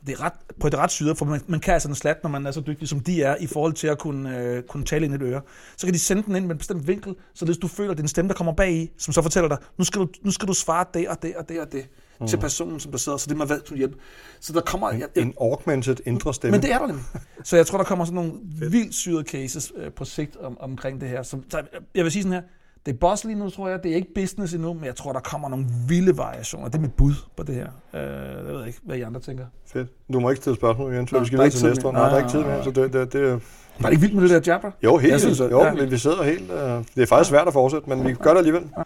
det 0.07 0.13
er 0.13 0.21
ret, 0.21 0.33
på 0.61 0.67
et 0.67 0.75
ret 0.75 0.91
syder, 0.91 1.15
for 1.15 1.25
man, 1.25 1.41
man 1.47 1.61
kan 1.61 1.75
altså 1.75 1.89
en 1.89 1.95
slat, 1.95 2.23
når 2.23 2.31
man 2.31 2.47
er 2.47 2.51
så 2.51 2.61
dygtig, 2.61 2.89
som 2.89 3.01
de 3.01 3.23
er, 3.23 3.37
i 3.37 3.47
forhold 3.47 3.73
til 3.73 3.87
at 3.87 3.99
kunne, 3.99 4.39
øh, 4.39 4.63
kunne 4.63 4.85
tale 4.85 5.05
ind 5.05 5.15
i 5.15 5.17
et 5.17 5.23
øre. 5.23 5.41
Så 5.77 5.87
kan 5.87 5.95
de 5.95 5.99
sende 5.99 6.23
den 6.23 6.37
ind 6.37 6.47
med 6.47 6.55
en 6.55 6.59
bestemt 6.59 6.87
vinkel, 6.87 7.15
så 7.35 7.45
hvis 7.45 7.59
du 7.59 7.69
føler, 7.69 7.91
at 7.91 7.97
det 7.97 8.03
er 8.03 8.05
en 8.05 8.09
stemme, 8.09 8.29
der 8.29 8.35
kommer 8.35 8.53
bag 8.53 8.73
i, 8.73 8.91
som 8.99 9.13
så 9.13 9.23
fortæller 9.23 9.49
dig, 9.49 9.59
nu 9.79 9.85
skal 9.85 10.01
du, 10.01 10.09
nu 10.23 10.31
skal 10.31 10.49
du 10.49 10.55
svare 10.55 10.85
det 10.95 11.09
og 11.09 11.23
det 11.23 11.37
og 11.37 11.49
det 11.49 11.61
og 11.61 11.73
det 11.73 11.87
mm. 12.21 12.27
til 12.27 12.37
personen, 12.37 12.81
som 12.81 12.91
der 12.91 12.99
sidder, 12.99 13.19
så 13.19 13.27
det 13.29 13.37
må 13.37 13.45
være 13.45 13.61
til 13.61 13.77
hjælp. 13.77 13.97
Så 14.41 14.53
der 14.53 14.61
kommer... 14.61 14.91
En, 14.91 15.01
jeg, 15.01 15.09
jeg, 15.17 15.23
en 15.23 15.35
augmented 15.41 15.97
indre 16.07 16.35
stemme. 16.35 16.57
Men 16.57 16.63
det 16.63 16.73
er 16.73 16.79
der 16.79 16.87
nemlig. 16.87 17.05
Så 17.45 17.57
jeg 17.57 17.67
tror, 17.67 17.79
der 17.79 17.85
kommer 17.85 18.05
sådan 18.05 18.15
nogle 18.15 18.33
vildt 18.71 18.95
syrede 18.95 19.25
cases 19.25 19.73
øh, 19.77 19.93
på 19.93 20.05
sigt 20.05 20.37
om, 20.37 20.61
omkring 20.61 21.01
det 21.01 21.09
her. 21.09 21.23
Som, 21.23 21.45
så 21.51 21.63
jeg 21.95 22.05
vil 22.05 22.13
sige 22.13 22.23
sådan 22.23 22.33
her, 22.33 22.43
det 22.87 22.93
er 22.95 22.97
boss 22.97 23.25
lige 23.25 23.39
nu, 23.39 23.51
tror 23.51 23.69
jeg. 23.69 23.83
Det 23.83 23.93
er 23.93 23.97
ikke 23.97 24.15
business 24.15 24.55
endnu, 24.55 24.73
men 24.73 24.85
jeg 24.85 24.97
tror, 24.97 25.13
der 25.13 25.21
kommer 25.21 25.49
nogle 25.49 25.67
vilde 25.89 26.19
variationer. 26.19 26.69
Det 26.69 26.75
er 26.75 26.81
mit 26.81 26.95
bud 26.95 27.15
på 27.37 27.43
det 27.43 27.55
her. 27.55 27.67
Uh, 27.93 28.47
jeg 28.47 28.55
ved 28.55 28.67
ikke, 28.67 28.79
hvad 28.83 28.97
I 28.97 29.01
andre 29.01 29.21
tænker. 29.21 29.45
Fedt. 29.67 29.89
Du 30.13 30.21
må 30.21 30.31
ikke 30.31 30.41
stille 30.41 30.57
spørgsmål 30.57 30.93
igen, 30.93 31.09
så 31.09 31.19
vi 31.19 31.27
skal 31.27 31.39
videre 31.39 31.51
til 31.51 31.67
næste 31.69 31.87
år. 31.87 31.93
Nej, 31.93 32.09
der 32.09 32.15
er 32.15 32.19
ikke 32.19 32.31
tid 32.31 32.39
mere, 32.39 32.65
så 32.65 32.71
det, 32.71 32.93
det, 32.93 33.13
det 33.13 33.23
er 33.31 33.39
det 33.79 33.91
ikke 33.91 34.01
vildt 34.01 34.15
med 34.15 34.23
det 34.23 34.31
der 34.31 34.53
jabber? 34.53 34.71
Jo, 34.83 34.97
helt 34.97 35.27
vildt. 35.27 35.41
Jo, 35.41 35.65
ja. 35.65 35.75
men 35.75 35.91
vi 35.91 35.99
sidder 35.99 36.23
helt... 36.23 36.51
Uh, 36.51 36.57
det 36.95 37.03
er 37.03 37.07
faktisk 37.07 37.31
svært 37.31 37.47
at 37.47 37.53
fortsætte, 37.53 37.89
men 37.89 38.07
vi 38.07 38.13
gør 38.13 38.31
det 38.31 38.39
alligevel. 38.39 38.71
Ja. 38.79 38.83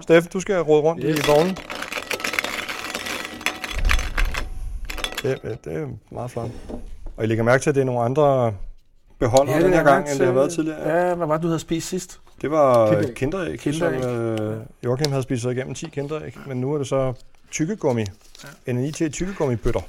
Steffen, 0.00 0.30
du 0.32 0.40
skal 0.40 0.60
råde 0.60 0.82
rundt 0.82 1.04
yes. 1.06 1.18
i 1.18 1.22
vognen. 1.30 1.56
Det, 5.22 5.58
det 5.64 5.72
er 5.72 5.86
meget 6.14 6.30
flot. 6.30 6.50
Og 7.16 7.24
I 7.24 7.26
lægger 7.26 7.44
mærke 7.44 7.62
til, 7.62 7.70
at 7.70 7.74
det 7.74 7.80
er 7.80 7.84
nogle 7.84 8.00
andre 8.00 8.54
beholder 9.22 9.52
ja, 9.56 9.62
den 9.62 9.72
her 9.72 9.82
gang, 9.82 10.10
end 10.10 10.18
det 10.18 10.26
har 10.26 10.34
været 10.34 10.52
tidligere. 10.52 10.88
Ja, 10.88 11.14
hvad 11.14 11.26
var 11.26 11.34
det, 11.34 11.42
du 11.42 11.48
havde 11.48 11.58
spist 11.58 11.88
sidst? 11.88 12.20
Det 12.42 12.50
var 12.50 13.02
kinderæg, 13.14 13.58
kinderæg. 13.58 14.02
som 14.02 14.10
øh, 14.10 14.56
Joachim 14.84 15.10
havde 15.10 15.22
spist 15.22 15.42
sig 15.42 15.52
igennem 15.52 15.74
10 15.74 15.86
kinderæg, 15.86 16.36
men 16.46 16.60
nu 16.60 16.74
er 16.74 16.78
det 16.78 16.86
så 16.86 17.12
tykkegummi. 17.50 18.04
Ja. 18.66 18.72
NNI 18.72 18.92
til 18.92 19.12
tykkegummi-bøtter. 19.12 19.80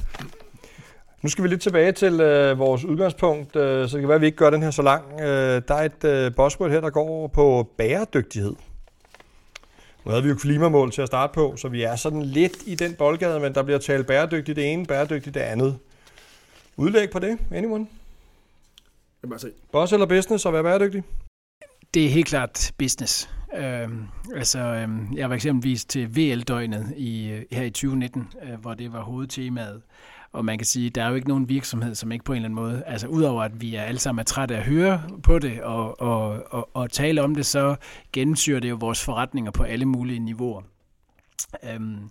Nu 1.22 1.30
skal 1.30 1.43
vi 1.43 1.50
lidt 1.50 1.62
tilbage 1.62 1.91
til 1.91 2.22
øh, 2.22 2.60
vores 2.60 2.86
udgangspunkt, 2.86 3.56
øh, 3.56 3.89
så 3.89 3.98
det 3.98 4.02
kan 4.02 4.08
være, 4.08 4.15
at 4.15 4.22
vi 4.22 4.26
ikke 4.26 4.38
gør 4.38 4.50
den 4.50 4.63
her 4.63 4.72
så 4.72 4.82
lang. 4.82 5.22
Øh, 5.22 5.62
der 5.67 5.74
er 5.76 5.84
et 5.84 6.04
øh, 6.04 6.36
buzzword 6.36 6.72
her, 6.72 6.82
der 6.82 6.89
går 6.89 7.28
på 7.28 7.69
bæredygtighed. 7.78 8.54
Nu 10.06 10.12
havde 10.12 10.24
vi 10.24 10.30
jo 10.30 10.36
klimamål 10.36 10.91
til 10.91 11.02
at 11.02 11.08
starte 11.08 11.34
på, 11.34 11.54
så 11.58 11.67
vi 11.67 11.84
er 11.84 11.96
sådan 11.96 12.22
lidt 12.22 12.58
i 12.65 12.76
den 12.76 12.93
boldgade, 12.93 13.39
men 13.39 13.56
der 13.56 13.63
bliver 13.63 13.80
talt 13.80 14.08
bæredygtigt 14.08 14.56
det 14.56 14.74
ene, 14.74 14.86
bæredygtigt 14.86 15.34
det 15.34 15.41
andet. 15.41 15.78
Udlæg 16.78 17.10
på 17.10 17.19
det, 17.19 17.38
anyone? 17.52 17.88
Bare 19.30 19.40
se. 19.40 19.52
Boss 19.72 19.94
eller 19.94 20.06
business 20.06 20.46
at 20.46 20.54
være 20.54 20.64
bæredygtig? 20.64 21.04
Det 21.94 22.06
er 22.06 22.10
helt 22.10 22.28
klart 22.28 22.72
business. 22.78 23.30
Øhm, 23.56 24.08
altså, 24.36 24.60
øhm, 24.60 25.14
jeg 25.16 25.30
var 25.30 25.36
eksempelvis 25.36 25.86
til 25.86 26.16
VL-døgnet 26.18 26.94
i, 26.98 27.42
her 27.52 27.64
i 27.64 27.70
2019, 27.70 28.28
øh, 28.44 28.60
hvor 28.60 28.74
det 28.74 28.94
var 28.94 29.02
hovedtemaet. 29.02 29.82
Og 30.32 30.46
man 30.46 30.58
kan 30.58 30.66
sige, 30.66 30.90
der 30.90 31.04
er 31.04 31.10
jo 31.10 31.16
ikke 31.16 31.28
nogen 31.28 31.50
virksomhed, 31.50 31.96
som 31.96 32.12
ikke 32.12 32.26
på 32.26 32.34
en 32.34 32.36
eller 32.36 32.46
anden 32.46 32.56
måde, 32.56 32.84
altså 32.86 33.08
udover 33.08 33.44
at 33.44 33.62
vi 33.62 33.76
er 33.76 33.82
alle 33.82 34.00
sammen 34.00 34.20
er 34.20 34.24
trætte 34.24 34.56
af 34.56 34.60
at 34.60 34.66
høre 34.66 35.02
på 35.24 35.40
det 35.40 35.62
og, 35.62 36.02
og, 36.02 36.44
og, 36.54 36.70
og 36.74 36.92
tale 36.92 37.22
om 37.22 37.36
det, 37.36 37.46
så 37.46 37.76
gennemsyrer 38.14 38.60
det 38.60 38.70
jo 38.70 38.78
vores 38.80 39.04
forretninger 39.04 39.52
på 39.52 39.64
alle 39.64 39.86
mulige 39.86 40.20
niveauer. 40.20 40.62
Øhm, 41.74 42.10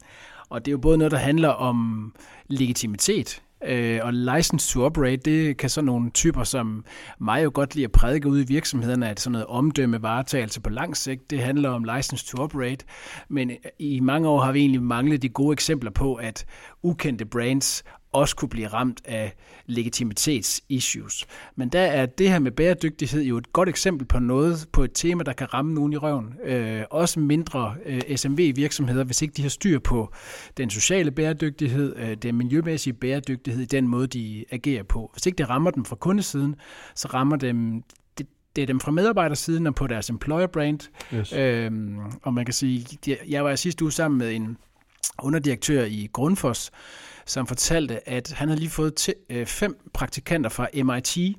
og 0.48 0.64
det 0.64 0.70
er 0.70 0.72
jo 0.72 0.78
både 0.78 0.98
noget, 0.98 1.10
der 1.10 1.18
handler 1.18 1.48
om 1.48 2.14
legitimitet, 2.46 3.42
Øh, 3.66 4.00
og 4.02 4.12
license 4.14 4.68
to 4.68 4.84
operate, 4.84 5.16
det 5.16 5.56
kan 5.56 5.70
sådan 5.70 5.86
nogle 5.86 6.10
typer 6.10 6.44
som 6.44 6.84
mig 7.20 7.44
jo 7.44 7.50
godt 7.54 7.74
lide 7.74 7.84
at 7.84 7.92
prædike 7.92 8.28
ud 8.28 8.40
i 8.40 8.46
virksomhederne, 8.46 9.08
at 9.08 9.20
sådan 9.20 9.32
noget 9.32 9.46
omdømme 9.46 10.02
varetagelse 10.02 10.60
på 10.60 10.70
lang 10.70 10.96
sigt, 10.96 11.30
det 11.30 11.42
handler 11.42 11.70
om 11.70 11.84
license 11.96 12.26
to 12.26 12.42
operate. 12.42 12.84
Men 13.28 13.50
i 13.78 14.00
mange 14.00 14.28
år 14.28 14.40
har 14.40 14.52
vi 14.52 14.60
egentlig 14.60 14.82
manglet 14.82 15.22
de 15.22 15.28
gode 15.28 15.52
eksempler 15.52 15.90
på, 15.90 16.14
at 16.14 16.44
ukendte 16.82 17.24
brands 17.24 17.84
også 18.12 18.36
kunne 18.36 18.48
blive 18.48 18.68
ramt 18.68 19.00
af 19.04 19.34
legitimitetsissues. 19.66 21.26
Men 21.56 21.68
der 21.68 21.80
er 21.80 22.06
det 22.06 22.30
her 22.30 22.38
med 22.38 22.50
bæredygtighed 22.50 23.22
jo 23.22 23.36
et 23.36 23.52
godt 23.52 23.68
eksempel 23.68 24.06
på 24.06 24.18
noget, 24.18 24.66
på 24.72 24.84
et 24.84 24.90
tema, 24.94 25.22
der 25.22 25.32
kan 25.32 25.54
ramme 25.54 25.74
nogen 25.74 25.92
i 25.92 25.96
røven. 25.96 26.34
Øh, 26.44 26.82
også 26.90 27.20
mindre 27.20 27.74
øh, 27.86 28.16
SMV-virksomheder, 28.16 29.04
hvis 29.04 29.22
ikke 29.22 29.34
de 29.34 29.42
har 29.42 29.48
styr 29.48 29.78
på 29.78 30.12
den 30.56 30.70
sociale 30.70 31.10
bæredygtighed, 31.10 31.96
øh, 31.96 32.16
den 32.16 32.36
miljømæssige 32.36 32.94
bæredygtighed, 32.94 33.66
den 33.66 33.88
måde, 33.88 34.06
de 34.06 34.44
agerer 34.50 34.82
på. 34.82 35.10
Hvis 35.12 35.26
ikke 35.26 35.38
det 35.38 35.48
rammer 35.48 35.70
dem 35.70 35.84
fra 35.84 35.96
kundesiden, 35.96 36.54
så 36.94 37.08
rammer 37.08 37.36
dem 37.36 37.82
det, 38.56 38.62
er 38.62 38.66
dem 38.66 38.80
fra 38.80 38.90
medarbejdersiden 38.90 39.66
og 39.66 39.74
på 39.74 39.86
deres 39.86 40.10
employer 40.10 40.46
brand. 40.46 40.80
Yes. 41.14 41.32
Øhm, 41.32 41.98
og 42.22 42.34
man 42.34 42.44
kan 42.44 42.54
sige, 42.54 42.86
jeg 43.28 43.44
var 43.44 43.54
sidste 43.54 43.84
uge 43.84 43.92
sammen 43.92 44.18
med 44.18 44.32
en 44.32 44.56
underdirektør 45.22 45.84
i 45.84 46.08
Grundfos, 46.12 46.70
som 47.26 47.46
fortalte, 47.46 48.08
at 48.08 48.32
han 48.32 48.48
havde 48.48 48.60
lige 48.60 48.70
fået 48.70 48.94
til, 48.94 49.14
øh, 49.30 49.46
fem 49.46 49.90
praktikanter 49.94 50.50
fra 50.50 50.68
MIT, 50.74 51.36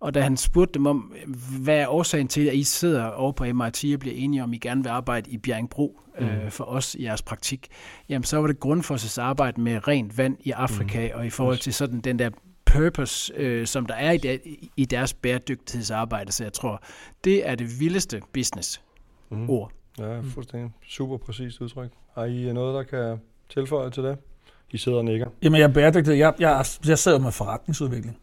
og 0.00 0.14
da 0.14 0.20
han 0.20 0.36
spurgte 0.36 0.74
dem 0.74 0.86
om, 0.86 1.14
hvad 1.60 1.78
er 1.78 1.88
årsagen 1.88 2.28
til, 2.28 2.46
at 2.46 2.54
I 2.54 2.62
sidder 2.62 3.04
over 3.06 3.32
på 3.32 3.44
MIT 3.44 3.84
og 3.94 4.00
bliver 4.00 4.16
enige 4.16 4.42
om, 4.42 4.50
at 4.50 4.54
I 4.54 4.58
gerne 4.58 4.82
vil 4.82 4.90
arbejde 4.90 5.30
i 5.30 5.38
Bjerringbro 5.38 6.00
øh, 6.18 6.44
mm. 6.44 6.50
for 6.50 6.64
os 6.64 6.94
i 6.94 7.04
jeres 7.04 7.22
praktik, 7.22 7.68
jamen 8.08 8.24
så 8.24 8.36
var 8.36 8.46
det 8.46 8.60
grund 8.60 8.82
for 8.82 8.96
sit 8.96 9.18
arbejde 9.18 9.60
med 9.60 9.88
rent 9.88 10.18
vand 10.18 10.36
i 10.40 10.50
Afrika, 10.50 11.06
mm. 11.06 11.18
og 11.18 11.26
i 11.26 11.30
forhold 11.30 11.58
til 11.58 11.74
sådan 11.74 12.00
den 12.00 12.18
der 12.18 12.30
purpose, 12.64 13.32
øh, 13.36 13.66
som 13.66 13.86
der 13.86 13.94
er 13.94 14.12
i, 14.12 14.16
der, 14.16 14.36
i 14.76 14.84
deres 14.84 15.14
bæredygtighedsarbejde. 15.14 16.32
Så 16.32 16.44
jeg 16.44 16.52
tror, 16.52 16.82
det 17.24 17.48
er 17.48 17.54
det 17.54 17.80
vildeste 17.80 18.20
business-ord. 18.32 19.72
Mm. 19.72 19.79
Ja, 20.00 20.20
fuldstændig. 20.20 20.72
Super 20.88 21.16
præcist 21.16 21.60
udtryk. 21.60 21.90
Har 22.14 22.24
I 22.24 22.52
noget, 22.52 22.74
der 22.74 22.82
kan 22.82 23.20
tilføje 23.48 23.90
til 23.90 24.02
det? 24.02 24.18
I 24.70 24.78
sidder 24.78 24.98
og 24.98 25.04
nikker. 25.04 25.26
Jamen, 25.42 25.60
jeg 25.60 25.68
er 25.68 25.72
bæredygtig. 25.72 26.18
Jeg, 26.18 26.34
jeg, 26.38 26.64
jeg 26.86 26.98
sidder 26.98 27.18
med 27.18 27.32
forretningsudvikling. 27.32 28.18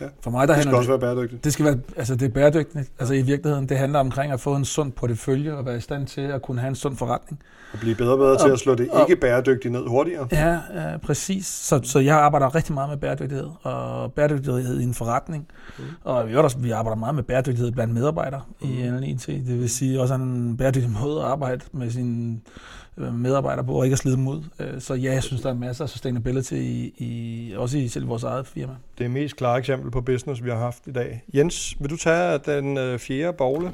Ja. 0.00 0.06
For 0.20 0.30
mig, 0.30 0.48
der 0.48 0.54
det 0.54 0.62
skal 0.62 0.74
også 0.74 0.90
være 0.90 0.98
bæredygtigt. 0.98 1.44
Det 1.44 1.52
skal 1.52 1.64
være, 1.64 1.78
altså 1.96 2.14
det 2.14 2.26
er 2.26 2.32
bæredygtigt. 2.32 2.90
Altså 2.98 3.14
i 3.14 3.22
virkeligheden, 3.22 3.68
det 3.68 3.78
handler 3.78 3.98
omkring 3.98 4.32
at 4.32 4.40
få 4.40 4.54
en 4.54 4.64
sund 4.64 4.92
portefølje 4.92 5.52
og 5.52 5.66
være 5.66 5.76
i 5.76 5.80
stand 5.80 6.06
til 6.06 6.20
at 6.20 6.42
kunne 6.42 6.60
have 6.60 6.68
en 6.68 6.74
sund 6.74 6.96
forretning. 6.96 7.42
Og 7.72 7.78
blive 7.78 7.94
bedre 7.94 8.12
og 8.12 8.18
bedre 8.18 8.38
til 8.38 8.52
at 8.52 8.58
slå 8.58 8.74
det 8.74 8.90
ikke 9.00 9.20
bæredygtigt 9.20 9.72
ned 9.72 9.86
hurtigere. 9.88 10.28
Ja, 10.32 10.58
ja 10.74 10.96
præcis. 10.96 11.46
Så, 11.46 11.80
så 11.82 11.98
jeg 11.98 12.16
arbejder 12.16 12.54
rigtig 12.54 12.74
meget 12.74 12.90
med 12.90 12.96
bæredygtighed 12.96 13.48
og 13.62 14.12
bæredygtighed 14.12 14.80
i 14.80 14.84
en 14.84 14.94
forretning. 14.94 15.46
Mm. 15.78 15.84
Og 16.04 16.28
vi, 16.28 16.36
også, 16.36 16.58
vi 16.58 16.70
arbejder 16.70 16.96
meget 16.96 17.14
med 17.14 17.22
bæredygtighed 17.22 17.72
blandt 17.72 17.94
medarbejdere 17.94 18.42
mm. 18.62 18.68
i 18.68 18.90
NLIT. 18.90 19.26
Det 19.26 19.60
vil 19.60 19.70
sige 19.70 20.00
også 20.00 20.14
en 20.14 20.56
bæredygtig 20.56 20.90
måde 20.90 21.20
at 21.20 21.26
arbejde 21.26 21.60
med 21.72 21.90
sine 21.90 22.40
Øh, 22.89 22.89
medarbejdere 23.00 23.64
på, 23.64 23.72
og 23.72 23.84
ikke 23.84 23.94
at 23.94 23.98
slide 23.98 24.16
dem 24.16 24.28
ud. 24.28 24.42
Øh, 24.58 24.80
så 24.80 24.94
ja, 24.94 25.12
jeg 25.12 25.22
synes, 25.22 25.42
der 25.42 25.50
er 25.50 25.54
masser 25.54 25.84
af 25.84 25.90
sustainability 25.90 26.52
i, 26.52 26.94
i, 26.98 27.52
også 27.56 27.78
i 27.78 27.88
selv 27.88 28.08
vores 28.08 28.22
eget 28.22 28.46
firma. 28.46 28.72
Det 28.98 29.04
er 29.04 29.08
mest 29.08 29.36
klare 29.36 29.58
eksempel 29.58 29.90
på 29.90 30.00
business, 30.00 30.44
vi 30.44 30.50
har 30.50 30.58
haft 30.58 30.86
i 30.86 30.92
dag. 30.92 31.24
Jens, 31.34 31.76
vil 31.80 31.90
du 31.90 31.96
tage 31.96 32.38
den 32.38 32.78
øh, 32.78 32.98
fjerde 32.98 33.32
bogle? 33.32 33.66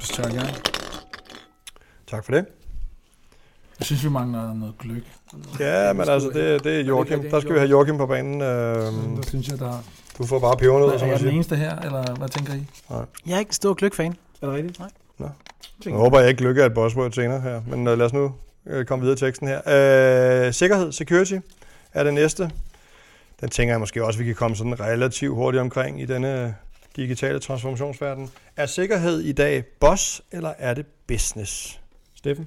Det 0.00 0.04
tager 0.04 0.28
jeg 0.28 0.38
gerne. 0.38 0.54
Tak 2.06 2.24
for 2.24 2.32
det. 2.32 2.46
Jeg 3.78 3.86
synes, 3.86 4.04
vi 4.04 4.10
mangler 4.10 4.54
noget 4.54 4.78
gløk. 4.78 5.02
Ja, 5.60 5.92
men 5.92 6.08
altså, 6.08 6.28
det, 6.28 6.64
det 6.64 6.80
er 6.80 6.84
Joachim. 6.84 7.22
Der 7.30 7.40
skal 7.40 7.52
vi 7.52 7.58
have 7.58 7.70
Joachim 7.70 7.96
på 7.96 8.06
banen. 8.06 8.40
Øhm, 8.40 9.16
der 9.16 9.22
synes 9.28 9.48
jeg, 9.48 9.58
der... 9.58 9.84
Du 10.18 10.26
får 10.26 10.38
bare 10.38 10.56
pebernød. 10.56 10.88
Er 10.88 11.06
jeg 11.06 11.20
den 11.20 11.28
eneste 11.28 11.56
her, 11.56 11.78
eller 11.78 12.14
hvad 12.14 12.28
tænker 12.28 12.54
I? 12.54 12.66
Nej. 12.90 13.04
Jeg 13.26 13.34
er 13.34 13.38
ikke 13.38 13.54
stor 13.54 13.74
gløk-fan. 13.74 14.14
Er 14.42 14.46
det 14.46 14.56
rigtigt? 14.56 14.78
Nej. 14.78 14.88
Nå. 15.22 15.28
Jeg 15.84 15.94
håber, 15.94 16.20
jeg 16.20 16.28
ikke 16.28 16.42
lykker 16.42 16.66
et 16.66 16.74
buzzword 16.74 17.12
senere 17.12 17.40
her, 17.40 17.62
men 17.66 17.88
uh, 17.88 17.98
lad 17.98 18.06
os 18.06 18.12
nu 18.12 18.34
uh, 18.66 18.84
komme 18.84 19.02
videre 19.02 19.16
til 19.16 19.26
teksten 19.26 19.48
her. 19.48 19.58
Uh, 20.46 20.52
sikkerhed, 20.52 20.92
security, 20.92 21.36
er 21.92 22.04
det 22.04 22.14
næste. 22.14 22.50
Den 23.40 23.50
tænker 23.50 23.72
jeg 23.72 23.80
måske 23.80 24.04
også, 24.04 24.18
vi 24.18 24.24
kan 24.24 24.34
komme 24.34 24.56
sådan 24.56 24.80
relativt 24.80 25.34
hurtigt 25.34 25.60
omkring 25.60 26.00
i 26.02 26.06
denne 26.06 26.54
digitale 26.96 27.38
transformationsverden. 27.38 28.30
Er 28.56 28.66
sikkerhed 28.66 29.20
i 29.20 29.32
dag 29.32 29.64
boss, 29.80 30.22
eller 30.32 30.52
er 30.58 30.74
det 30.74 30.86
business? 31.06 31.80
Steffen? 32.14 32.46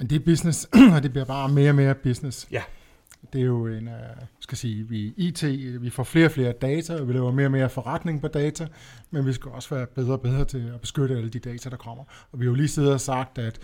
Det 0.00 0.12
er 0.12 0.24
business, 0.24 0.68
og 0.94 1.02
det 1.02 1.10
bliver 1.10 1.24
bare 1.24 1.48
mere 1.48 1.70
og 1.70 1.74
mere 1.74 1.94
business. 1.94 2.48
Ja. 2.52 2.62
Det 3.32 3.40
er 3.40 3.44
jo 3.44 3.66
en, 3.66 3.88
skal 4.40 4.58
sige, 4.58 4.88
vi 4.88 5.14
IT, 5.16 5.42
vi 5.82 5.90
får 5.90 6.02
flere 6.04 6.26
og 6.26 6.30
flere 6.30 6.52
data, 6.52 7.00
og 7.00 7.08
vi 7.08 7.12
laver 7.12 7.32
mere 7.32 7.46
og 7.46 7.50
mere 7.52 7.68
forretning 7.68 8.20
på 8.20 8.28
data, 8.28 8.66
men 9.10 9.26
vi 9.26 9.32
skal 9.32 9.50
også 9.50 9.74
være 9.74 9.86
bedre 9.86 10.12
og 10.12 10.20
bedre 10.20 10.44
til 10.44 10.70
at 10.74 10.80
beskytte 10.80 11.16
alle 11.16 11.30
de 11.30 11.38
data, 11.38 11.70
der 11.70 11.76
kommer. 11.76 12.04
Og 12.32 12.40
vi 12.40 12.44
har 12.44 12.50
jo 12.50 12.54
lige 12.54 12.68
siddet 12.68 12.92
og 12.92 13.00
sagt, 13.00 13.38
at, 13.38 13.58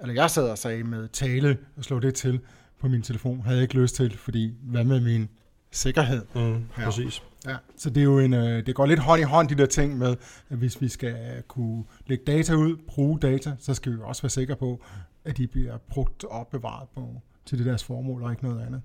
eller 0.00 0.14
jeg 0.14 0.30
sad 0.30 0.50
og 0.50 0.58
sagde 0.58 0.84
med 0.84 1.08
tale 1.08 1.58
og 1.76 1.84
slå 1.84 2.00
det 2.00 2.14
til, 2.14 2.40
på 2.80 2.88
min 2.88 3.02
telefon. 3.02 3.40
Havde 3.40 3.56
jeg 3.56 3.62
ikke 3.62 3.74
lyst 3.80 3.94
til, 3.94 4.18
fordi 4.18 4.54
hvad 4.62 4.84
med 4.84 5.00
min 5.00 5.28
sikkerhed? 5.72 6.22
Mm, 6.34 6.40
Ja. 6.42 6.84
præcis. 6.84 7.22
Ja, 7.46 7.56
så 7.76 7.90
det 7.90 8.00
er 8.00 8.04
jo 8.04 8.18
en, 8.18 8.34
øh, 8.34 8.66
det 8.66 8.74
går 8.74 8.86
lidt 8.86 9.00
hånd 9.00 9.20
i 9.20 9.24
hånd, 9.24 9.48
de 9.48 9.54
der 9.54 9.66
ting 9.66 9.98
med, 9.98 10.16
at 10.50 10.58
hvis 10.58 10.80
vi 10.80 10.88
skal 10.88 11.42
kunne 11.48 11.84
lægge 12.06 12.24
data 12.26 12.54
ud, 12.54 12.76
bruge 12.88 13.18
data, 13.18 13.52
så 13.58 13.74
skal 13.74 13.92
vi 13.92 13.98
også 14.02 14.22
være 14.22 14.30
sikre 14.30 14.56
på, 14.56 14.84
at 15.24 15.36
de 15.36 15.46
bliver 15.46 15.78
brugt 15.78 16.24
og 16.24 16.30
opbevaret 16.30 16.88
på, 16.94 17.20
til 17.46 17.58
det 17.58 17.66
deres 17.66 17.84
formål 17.84 18.22
og 18.22 18.30
ikke 18.30 18.44
noget 18.44 18.66
andet. 18.66 18.82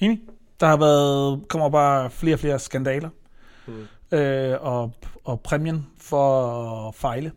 Enig. 0.00 0.20
Der 0.60 0.66
har 0.66 0.76
været, 0.76 1.48
kommer 1.48 1.68
bare 1.68 2.10
flere 2.10 2.34
og 2.34 2.38
flere 2.38 2.58
skandaler. 2.58 3.08
Mm. 3.66 4.18
Øh, 4.18 4.56
og, 4.60 4.92
og 5.24 5.40
præmien 5.40 5.86
for 5.98 6.48
at 6.88 6.94
fejle, 6.94 7.32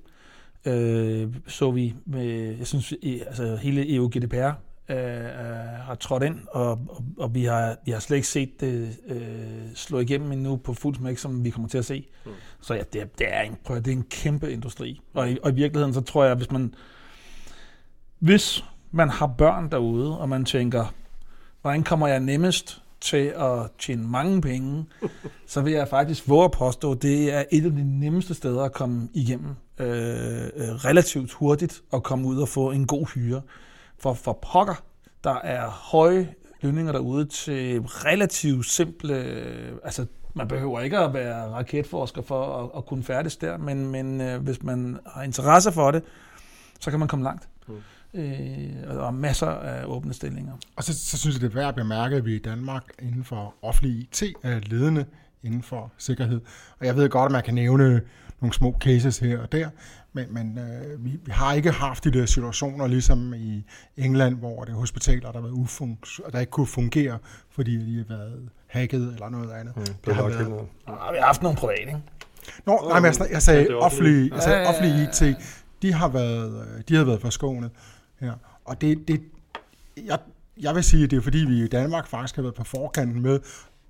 øh, 0.66 1.28
så 1.48 1.72
vi 1.72 1.96
med, 2.06 2.58
jeg 2.58 2.68
synes, 2.68 2.94
altså 3.04 3.56
hele 3.56 3.96
EU 3.96 4.08
GDPR 4.08 4.52
øh, 4.90 4.98
har 5.80 5.96
trådt 6.00 6.24
ind, 6.24 6.40
og, 6.52 6.72
og, 6.72 7.04
og 7.18 7.36
vi, 7.36 7.44
har, 7.44 7.76
vi 7.86 7.92
har 7.92 8.00
slet 8.00 8.18
ikke 8.18 8.28
set 8.28 8.62
det 8.62 8.98
øh, 9.08 9.76
slå 9.76 10.00
igennem 10.00 10.32
endnu 10.32 10.56
på 10.56 10.74
fuld 10.74 10.96
smæk, 10.96 11.18
som 11.18 11.44
vi 11.44 11.50
kommer 11.50 11.70
til 11.70 11.78
at 11.78 11.86
se. 11.86 12.08
Mm. 12.26 12.32
Så 12.62 12.74
ja, 12.74 12.82
det 12.94 13.02
er, 13.02 13.06
det, 13.06 13.34
er 13.34 13.42
en, 13.42 13.58
prøv, 13.64 13.78
det 13.78 13.88
er 13.88 13.92
en 13.92 14.06
kæmpe 14.10 14.52
industri. 14.52 15.02
Og 15.14 15.32
i, 15.32 15.38
og 15.44 15.52
i 15.52 15.54
virkeligheden, 15.54 15.94
så 15.94 16.02
tror 16.02 16.24
jeg, 16.24 16.36
hvis 16.36 16.52
man, 16.52 16.76
hvis 18.20 18.64
man 18.92 19.10
har 19.10 19.28
børn 19.28 19.72
derude, 19.72 20.20
og 20.20 20.30
man 20.30 20.46
tænker, 20.46 20.94
hvordan 21.62 21.84
kommer 21.84 22.08
jeg 22.08 22.20
nemmest 22.20 22.82
til 23.02 23.34
at 23.38 23.72
tjene 23.80 24.08
mange 24.08 24.42
penge, 24.42 24.86
så 25.48 25.62
vil 25.62 25.74
jeg 25.74 25.88
faktisk 25.88 26.30
våge 26.30 26.46
at 26.46 26.52
påstå, 26.52 26.92
at 26.92 27.02
det 27.02 27.34
er 27.34 27.44
et 27.52 27.66
af 27.66 27.72
de 27.72 28.00
nemmeste 28.00 28.34
steder 28.34 28.64
at 28.64 28.74
komme 28.74 29.10
igennem 29.14 29.56
øh, 29.80 29.88
øh 29.88 30.76
relativt 30.86 31.32
hurtigt 31.32 31.82
og 31.92 32.04
komme 32.04 32.28
ud 32.28 32.38
og 32.38 32.48
få 32.48 32.72
en 32.72 32.88
god 32.88 33.14
hyre. 33.14 33.42
For, 34.00 34.14
for 34.14 34.40
pokker, 34.52 34.84
der 35.24 35.36
er 35.36 35.70
høje 35.70 36.34
lønninger 36.62 36.92
derude 36.92 37.26
til 37.26 37.82
relativt 37.82 38.66
simple, 38.66 39.16
øh, 39.16 39.72
altså 39.84 40.06
man 40.34 40.48
behøver 40.48 40.82
ikke 40.82 40.98
at 40.98 41.14
være 41.14 41.50
raketforsker 41.50 42.22
for 42.22 42.64
at, 42.64 42.70
at 42.78 42.86
kunne 42.86 43.04
færdes 43.04 43.38
der, 43.38 43.58
men, 43.58 43.92
men 43.92 44.22
øh, 44.22 44.42
hvis 44.42 44.64
man 44.64 45.00
har 45.08 45.24
interesse 45.24 45.72
for 45.72 45.92
det, 45.92 46.04
så 46.80 46.90
kan 46.90 47.00
man 47.00 47.08
komme 47.08 47.24
langt. 47.24 47.50
Mm. 47.68 47.74
Øh, 48.14 48.70
og 48.88 48.96
der 48.96 49.08
er 49.08 49.12
masser 49.12 49.48
af 49.48 49.86
åbne 49.86 50.14
stillinger. 50.14 50.54
Og 50.76 50.84
så, 50.84 50.94
så 51.00 51.18
synes 51.18 51.36
jeg, 51.36 51.42
det 51.42 51.50
er 51.50 51.54
værd 51.60 51.68
at 51.68 51.76
bemærke, 51.76 52.16
at 52.16 52.26
vi 52.26 52.36
i 52.36 52.40
Danmark 52.40 52.84
inden 53.02 53.24
for 53.24 53.54
offentlig 53.62 53.98
IT 54.02 54.24
er 54.44 54.60
ledende 54.60 55.06
inden 55.44 55.64
for 55.64 55.92
sikkerhed. 55.98 56.42
Og 56.80 56.86
jeg 56.86 56.96
ved 56.96 57.10
godt, 57.10 57.26
at 57.26 57.32
man 57.32 57.44
kan 57.44 57.54
nævne 57.54 58.02
nogle 58.42 58.54
små 58.54 58.76
cases 58.82 59.20
her 59.20 59.40
og 59.40 59.52
der, 59.52 59.70
men, 60.14 60.26
men 60.34 60.58
øh, 60.58 61.06
vi, 61.06 61.10
vi 61.26 61.32
har 61.32 61.54
ikke 61.54 61.72
haft 61.72 62.04
de 62.04 62.12
der 62.12 62.26
situationer, 62.26 62.88
ligesom 62.88 63.34
i 63.34 63.64
England, 63.98 64.36
hvor 64.38 64.64
det 64.64 64.72
er 64.74 64.76
hospitaler, 64.78 65.32
der, 65.32 65.42
har 65.42 65.48
været 65.48 65.54
ufunk- 65.68 66.32
der 66.32 66.40
ikke 66.40 66.50
kunne 66.52 66.68
fungere, 66.68 67.18
fordi 67.52 67.78
de 67.92 67.98
har 67.98 68.16
været 68.18 68.50
hacket 68.68 69.02
eller 69.14 69.30
noget 69.30 69.52
andet. 69.52 69.78
Mm, 69.78 69.84
det 69.86 69.96
Det 70.06 70.16
har 70.16 70.28
været- 70.28 70.50
noget. 70.50 70.68
Og 70.86 71.14
vi 71.14 71.18
har 71.20 71.26
haft 71.26 71.42
nogle 71.42 71.58
private, 71.58 71.82
ikke? 71.82 71.98
Nå, 72.66 72.86
nej, 72.90 73.00
men 73.00 73.14
jeg, 73.20 73.32
jeg 73.32 73.42
sagde 73.42 73.68
Ja, 73.70 73.76
offentlige. 73.76 74.34
offentlig, 74.34 74.34
jeg 74.34 74.42
sagde 74.44 74.58
Ja, 74.58 74.64
ja, 74.64 74.70
ja, 74.72 74.78
offentlig 75.10 75.32
IT, 75.32 75.38
de 75.82 75.94
har 75.94 76.08
været, 76.08 76.62
øh, 76.78 76.84
de 76.90 76.96
har 76.96 77.04
været 77.04 77.22
forskånet. 77.22 77.72
Ja. 78.22 78.34
Og 78.66 78.82
det, 78.82 79.08
det, 79.08 79.22
jeg, 80.06 80.20
jeg 80.62 80.76
vil 80.76 80.84
sige, 80.84 81.04
at 81.04 81.12
det 81.12 81.18
er 81.18 81.22
fordi, 81.22 81.38
vi 81.38 81.64
i 81.64 81.68
Danmark 81.68 82.08
faktisk 82.08 82.36
har 82.36 82.42
været 82.42 82.56
på 82.56 82.64
forkanten 82.64 83.22
med 83.22 83.40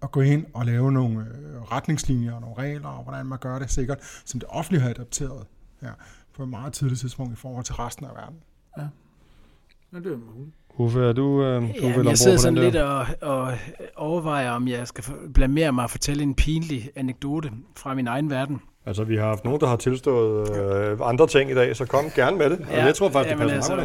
at 0.01 0.11
gå 0.11 0.21
ind 0.21 0.45
og 0.53 0.65
lave 0.65 0.91
nogle 0.91 1.19
øh, 1.19 1.61
retningslinjer 1.61 2.33
og 2.33 2.41
nogle 2.41 2.57
regler, 2.57 2.89
og 2.89 3.03
hvordan 3.03 3.25
man 3.25 3.39
gør 3.39 3.59
det 3.59 3.71
sikkert, 3.71 3.97
som 4.25 4.39
det 4.39 4.49
offentlige 4.49 4.81
har 4.81 4.89
adapteret 4.89 5.45
ja, 5.81 5.89
på 6.33 6.43
et 6.43 6.49
meget 6.49 6.73
tidligt 6.73 6.99
tidspunkt 6.99 7.33
i 7.33 7.35
forhold 7.35 7.65
til 7.65 7.75
resten 7.75 8.05
af 8.05 8.11
verden. 8.15 8.37
Ja, 8.77 9.99
det 9.99 10.13
er 10.13 10.17
muligt. 10.17 10.55
Uffe, 10.79 10.99
er 10.99 11.13
du, 11.13 11.43
øh, 11.43 11.61
du 11.61 11.67
Ja, 11.67 11.97
vel 11.97 12.05
jeg 12.07 12.17
sidder 12.17 12.37
sådan 12.37 12.55
den 12.55 12.63
lidt 12.63 12.73
der? 12.73 12.83
og, 12.83 13.07
og 13.21 13.53
overvejer, 13.95 14.51
om 14.51 14.67
jeg 14.67 14.87
skal 14.87 15.03
blamere 15.33 15.71
mig 15.71 15.83
og 15.83 15.89
fortælle 15.89 16.23
en 16.23 16.35
pinlig 16.35 16.89
anekdote 16.95 17.51
fra 17.75 17.93
min 17.93 18.07
egen 18.07 18.29
verden. 18.29 18.61
Altså, 18.88 19.04
vi 19.04 19.15
har 19.15 19.26
haft 19.26 19.45
nogen, 19.45 19.62
der 19.62 19.67
har 19.67 19.76
tilstået 19.76 20.58
øh, 20.58 20.97
andre 21.02 21.28
ting 21.28 21.52
i 21.52 21.54
dag, 21.54 21.76
så 21.76 21.86
kom 21.86 22.06
gerne 22.15 22.38
med 22.38 22.50
det. 22.50 22.67
Ja, 22.71 22.86
jeg 22.86 22.95
tror 22.95 23.10
faktisk, 23.10 23.32
det 23.32 23.39
passer 23.39 23.56
altså, 23.56 23.76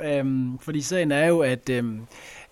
meget 0.00 0.18
øhm, 0.18 0.58
Fordi 0.58 0.80
sagen 0.80 1.12
er 1.12 1.26
jo, 1.26 1.40
at 1.40 1.68
øhm, 1.70 2.00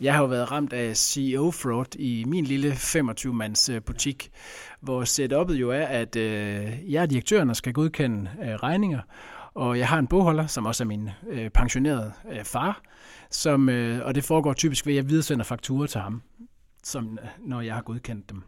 jeg 0.00 0.14
har 0.14 0.20
jo 0.20 0.26
været 0.26 0.52
ramt 0.52 0.72
af 0.72 0.96
CEO-fraud 0.96 1.96
i 1.96 2.24
min 2.26 2.44
lille 2.44 2.72
25-mands 2.72 3.68
øh, 3.68 3.82
butik, 3.82 4.30
hvor 4.80 5.04
setup'et 5.04 5.54
jo 5.54 5.70
er, 5.70 5.84
at 5.84 6.16
øh, 6.16 6.92
jeg 6.92 7.02
og 7.02 7.10
direktøren 7.10 7.54
skal 7.54 7.72
godkende 7.72 8.30
øh, 8.42 8.54
regninger, 8.54 9.00
og 9.54 9.78
jeg 9.78 9.88
har 9.88 9.98
en 9.98 10.06
bogholder, 10.06 10.46
som 10.46 10.66
også 10.66 10.84
er 10.84 10.86
min 10.86 11.10
øh, 11.30 11.50
pensionerede 11.50 12.12
øh, 12.32 12.44
far, 12.44 12.80
som, 13.30 13.68
øh, 13.68 14.06
og 14.06 14.14
det 14.14 14.24
foregår 14.24 14.52
typisk 14.52 14.86
ved, 14.86 14.92
at 14.92 14.96
jeg 14.96 15.08
videresender 15.08 15.44
fakturer 15.44 15.86
til 15.86 16.00
ham, 16.00 16.22
som, 16.84 17.18
øh, 17.22 17.28
når 17.48 17.60
jeg 17.60 17.74
har 17.74 17.82
godkendt 17.82 18.30
dem. 18.30 18.42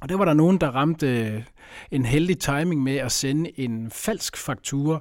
Og 0.00 0.08
der 0.08 0.16
var 0.16 0.24
der 0.24 0.34
nogen, 0.34 0.58
der 0.58 0.70
ramte 0.70 1.26
øh, 1.26 1.42
en 1.90 2.04
heldig 2.04 2.38
timing 2.38 2.82
med 2.82 2.96
at 2.96 3.12
sende 3.12 3.60
en 3.60 3.90
falsk 3.90 4.36
faktura, 4.36 5.00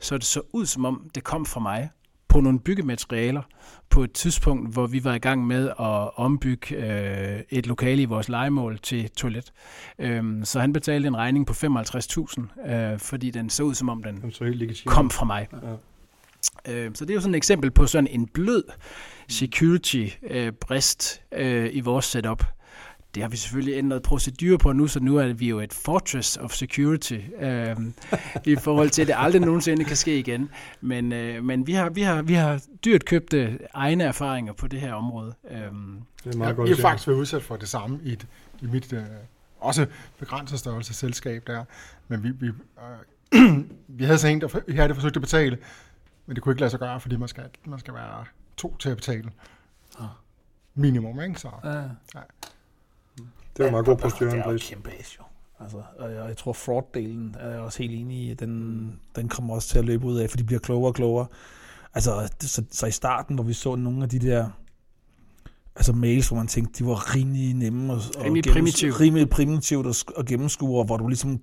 så 0.00 0.18
det 0.18 0.24
så 0.24 0.40
ud 0.52 0.66
som 0.66 0.84
om, 0.84 1.10
det 1.14 1.24
kom 1.24 1.46
fra 1.46 1.60
mig 1.60 1.90
på 2.28 2.40
nogle 2.40 2.60
byggematerialer 2.60 3.42
på 3.90 4.04
et 4.04 4.12
tidspunkt, 4.12 4.72
hvor 4.72 4.86
vi 4.86 5.04
var 5.04 5.14
i 5.14 5.18
gang 5.18 5.46
med 5.46 5.68
at 5.68 6.18
ombygge 6.18 6.76
øh, 6.76 7.40
et 7.50 7.66
lokale 7.66 8.02
i 8.02 8.04
vores 8.04 8.28
legemål 8.28 8.78
til 8.78 9.10
toilet. 9.10 9.52
Øhm, 9.98 10.44
så 10.44 10.60
han 10.60 10.72
betalte 10.72 11.06
en 11.06 11.16
regning 11.16 11.46
på 11.46 11.52
55.000, 11.52 12.70
øh, 12.72 12.98
fordi 12.98 13.30
den 13.30 13.50
så 13.50 13.62
ud 13.62 13.74
som 13.74 13.88
om, 13.88 14.02
den 14.02 14.32
kom 14.86 15.10
fra 15.10 15.24
mig. 15.24 15.48
Ja. 15.62 15.72
Øh, 16.68 16.90
så 16.94 17.04
det 17.04 17.10
er 17.10 17.14
jo 17.14 17.20
sådan 17.20 17.34
et 17.34 17.36
eksempel 17.36 17.70
på 17.70 17.86
sådan 17.86 18.06
en 18.06 18.26
blød 18.26 18.64
security-brist 19.28 21.22
øh, 21.32 21.68
i 21.72 21.80
vores 21.80 22.04
setup. 22.04 22.44
Det 23.14 23.22
har 23.22 23.30
vi 23.30 23.36
selvfølgelig 23.36 23.74
ændret 23.78 24.02
procedur 24.02 24.56
på 24.56 24.72
nu, 24.72 24.86
så 24.86 25.00
nu 25.00 25.16
er 25.16 25.32
vi 25.32 25.48
jo 25.48 25.60
et 25.60 25.72
fortress 25.72 26.36
of 26.36 26.52
security 26.52 27.18
øh, 27.40 27.76
i 28.52 28.56
forhold 28.56 28.90
til, 28.90 29.02
at 29.02 29.08
det 29.08 29.14
aldrig 29.18 29.40
nogensinde 29.42 29.84
kan 29.84 29.96
ske 29.96 30.18
igen. 30.18 30.50
Men, 30.80 31.12
øh, 31.12 31.44
men 31.44 31.66
vi, 31.66 31.72
har, 31.72 31.90
vi, 31.90 32.02
har, 32.02 32.22
vi 32.22 32.34
har 32.34 32.62
dyrt 32.84 33.04
købte 33.04 33.58
egne 33.74 34.04
erfaringer 34.04 34.52
på 34.52 34.66
det 34.66 34.80
her 34.80 34.94
område. 34.94 35.34
Øh, 35.50 35.56
Det 35.56 35.62
er 35.64 35.70
Jeg, 36.24 36.38
meget 36.38 36.56
godt. 36.56 36.68
jeg 36.68 36.76
har 36.76 36.82
faktisk 36.82 37.08
været 37.08 37.16
udsat 37.18 37.42
for 37.42 37.56
det 37.56 37.68
samme 37.68 38.00
i, 38.04 38.12
et, 38.12 38.26
i 38.60 38.66
mit 38.66 38.92
øh, 38.92 39.02
også 39.60 39.86
begrænset 40.18 40.58
størrelse 40.58 40.94
selskab 40.94 41.42
der, 41.46 41.64
men 42.08 42.22
vi, 42.22 42.30
vi, 42.30 42.46
øh, 43.32 43.64
vi 43.98 44.04
havde 44.04 44.18
så 44.18 44.28
en, 44.28 44.40
der 44.40 44.60
vi 44.66 44.76
havde 44.76 44.94
forsøgt 44.94 45.16
at 45.16 45.22
betale, 45.22 45.58
men 46.26 46.34
det 46.34 46.42
kunne 46.42 46.52
ikke 46.52 46.60
lade 46.60 46.70
sig 46.70 46.80
gøre, 46.80 47.00
fordi 47.00 47.16
man 47.16 47.28
skal, 47.28 47.44
man 47.64 47.78
skal 47.78 47.94
være 47.94 48.24
to 48.56 48.76
til 48.76 48.88
at 48.90 48.96
betale. 48.96 49.30
Ah. 50.00 50.06
Minimum, 50.74 51.20
ikke? 51.20 51.40
Så, 51.40 51.48
Ja. 51.64 52.20
Det 53.56 53.62
er 53.62 53.64
jo 53.64 53.70
meget 53.70 53.86
god 53.86 53.96
Det 53.96 54.38
er 54.38 54.50
jo 54.52 54.58
kæmpe 54.62 54.90
ace, 55.00 55.16
jo. 55.18 55.24
Altså, 55.60 55.82
og 55.98 56.12
jeg, 56.12 56.28
jeg 56.28 56.36
tror, 56.36 56.52
fraud-delen 56.52 57.36
er 57.40 57.50
jeg 57.50 57.60
også 57.60 57.78
helt 57.82 57.94
enig 57.94 58.30
i. 58.30 58.34
Den, 58.34 59.00
den 59.16 59.28
kommer 59.28 59.54
også 59.54 59.68
til 59.68 59.78
at 59.78 59.84
løbe 59.84 60.06
ud 60.06 60.16
af, 60.18 60.30
for 60.30 60.36
de 60.36 60.44
bliver 60.44 60.60
klogere 60.60 60.90
og 60.90 60.94
klogere. 60.94 61.26
Altså, 61.94 62.28
så, 62.40 62.64
så 62.70 62.86
i 62.86 62.90
starten, 62.90 63.34
hvor 63.34 63.44
vi 63.44 63.52
så 63.52 63.74
nogle 63.76 64.02
af 64.02 64.08
de 64.08 64.18
der 64.18 64.48
altså 65.76 65.92
mails, 65.92 66.28
hvor 66.28 66.36
man 66.36 66.46
tænkte, 66.46 66.84
de 66.84 66.88
var 66.88 67.14
rimelig 67.16 67.54
nemme 67.54 67.92
og, 67.92 68.00
og 68.18 68.24
Rimelig 68.24 68.52
primitive. 68.52 68.92
rimelig 68.92 69.30
primitivt 69.30 69.86
at, 69.86 69.94
sk- 70.02 70.18
at 70.20 70.26
gennemskue, 70.26 70.78
og 70.78 70.84
hvor 70.84 70.96
du 70.96 71.08
ligesom, 71.08 71.40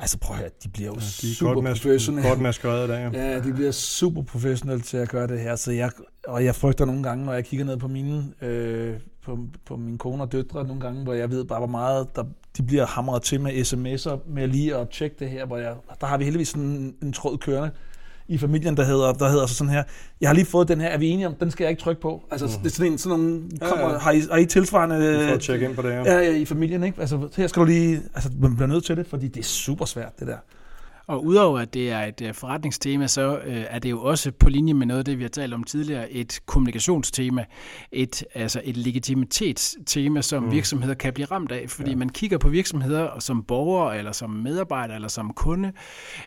altså 0.00 0.18
prøv 0.18 0.34
at 0.36 0.40
høre, 0.40 0.50
de 0.64 0.68
bliver 0.68 0.86
jo 0.86 0.94
Ja, 0.94 1.00
de 1.00 1.30
er 1.30 1.34
super 1.34 1.54
godt, 1.54 1.64
professionelle. 1.64 2.28
godt 2.28 2.40
maskereret 2.40 2.88
der, 2.88 2.98
ja. 2.98 3.10
Ja, 3.32 3.40
de 3.40 3.52
bliver 3.52 3.70
super 3.70 4.22
professionelle 4.22 4.82
til 4.82 4.96
at 4.96 5.08
gøre 5.08 5.26
det 5.26 5.40
her, 5.40 5.56
så 5.56 5.72
jeg, 5.72 5.90
og 6.26 6.44
jeg 6.44 6.54
frygter 6.54 6.84
nogle 6.84 7.02
gange, 7.02 7.24
når 7.24 7.32
jeg 7.32 7.44
kigger 7.44 7.66
ned 7.66 7.76
på 7.76 7.88
mine, 7.88 8.24
øh, 8.42 8.94
på, 9.24 9.38
på 9.66 9.76
min 9.76 9.98
kone 9.98 10.22
og 10.22 10.32
døtre 10.32 10.64
nogle 10.66 10.80
gange, 10.80 11.02
hvor 11.02 11.12
jeg 11.12 11.30
ved 11.30 11.44
bare, 11.44 11.58
hvor 11.58 11.66
meget 11.66 12.16
der, 12.16 12.24
de 12.56 12.62
bliver 12.62 12.86
hamret 12.86 13.22
til 13.22 13.40
med 13.40 13.52
sms'er, 13.52 14.18
med 14.30 14.48
lige 14.48 14.76
at 14.76 14.88
tjekke 14.90 15.16
det 15.18 15.30
her, 15.30 15.46
hvor 15.46 15.56
jeg, 15.56 15.74
der 16.00 16.06
har 16.06 16.18
vi 16.18 16.24
heldigvis 16.24 16.48
sådan 16.48 16.62
en, 16.62 16.94
en 17.02 17.12
tråd 17.12 17.38
kørende 17.38 17.70
i 18.30 18.38
familien, 18.38 18.76
der 18.76 18.84
hedder, 18.84 19.12
der 19.12 19.28
hedder 19.30 19.46
så 19.46 19.54
sådan 19.54 19.72
her, 19.72 19.82
jeg 20.20 20.28
har 20.28 20.34
lige 20.34 20.44
fået 20.46 20.68
den 20.68 20.80
her, 20.80 20.88
er 20.88 20.98
vi 20.98 21.08
enige 21.08 21.26
om, 21.26 21.34
den 21.34 21.50
skal 21.50 21.64
jeg 21.64 21.70
ikke 21.70 21.82
trykke 21.82 22.02
på? 22.02 22.22
Altså, 22.30 22.46
Mhm. 22.46 22.54
det 22.62 22.66
er 22.66 22.70
sådan 22.74 22.92
en, 22.92 22.98
sådan 22.98 23.18
nogle, 23.18 23.40
Ja, 23.60 23.68
kommer, 23.68 23.90
ja. 23.92 23.98
har, 23.98 24.10
I, 24.12 24.20
har 24.30 24.36
I 24.38 24.46
tilsvarende... 24.46 25.24
For 25.28 25.34
at 25.34 25.40
tjekke 25.40 25.66
ind 25.66 25.74
på 25.74 25.82
det, 25.82 25.88
ja. 25.90 26.02
Ja, 26.04 26.18
ja, 26.18 26.36
i 26.36 26.44
familien, 26.44 26.84
ikke? 26.84 27.00
Altså, 27.00 27.28
her 27.36 27.46
skal 27.46 27.60
du 27.60 27.66
lige... 27.66 28.02
Altså, 28.14 28.30
man 28.40 28.54
bliver 28.56 28.68
nødt 28.68 28.84
til 28.84 28.96
det, 28.96 29.06
fordi 29.06 29.28
det 29.28 29.40
er 29.40 29.44
super 29.44 29.84
svært, 29.84 30.20
det 30.20 30.26
der. 30.26 30.36
Og 31.10 31.24
udover 31.24 31.58
at 31.58 31.74
det 31.74 31.90
er 31.90 32.00
et 32.00 32.20
øh, 32.22 32.34
forretningstema, 32.34 33.06
så 33.06 33.38
øh, 33.38 33.64
er 33.68 33.78
det 33.78 33.90
jo 33.90 34.02
også 34.02 34.32
på 34.32 34.48
linje 34.48 34.74
med 34.74 34.86
noget 34.86 34.98
af 34.98 35.04
det, 35.04 35.18
vi 35.18 35.22
har 35.24 35.28
talt 35.28 35.54
om 35.54 35.64
tidligere, 35.64 36.10
et 36.12 36.40
kommunikationstema, 36.46 37.44
et, 37.92 38.24
altså 38.34 38.60
et 38.64 38.76
legitimitetstema, 38.76 40.22
som 40.22 40.42
Mm. 40.42 40.50
virksomheder 40.52 40.94
kan 40.94 41.12
blive 41.12 41.26
ramt 41.26 41.52
af, 41.52 41.64
fordi 41.70 41.90
Ja. 41.90 41.96
man 41.96 42.08
kigger 42.08 42.38
på 42.38 42.48
virksomheder 42.48 43.18
som 43.18 43.42
borger, 43.42 43.92
eller 43.92 44.12
som 44.12 44.30
medarbejder, 44.30 44.94
eller 44.94 45.08
som 45.08 45.32
kunde, 45.32 45.72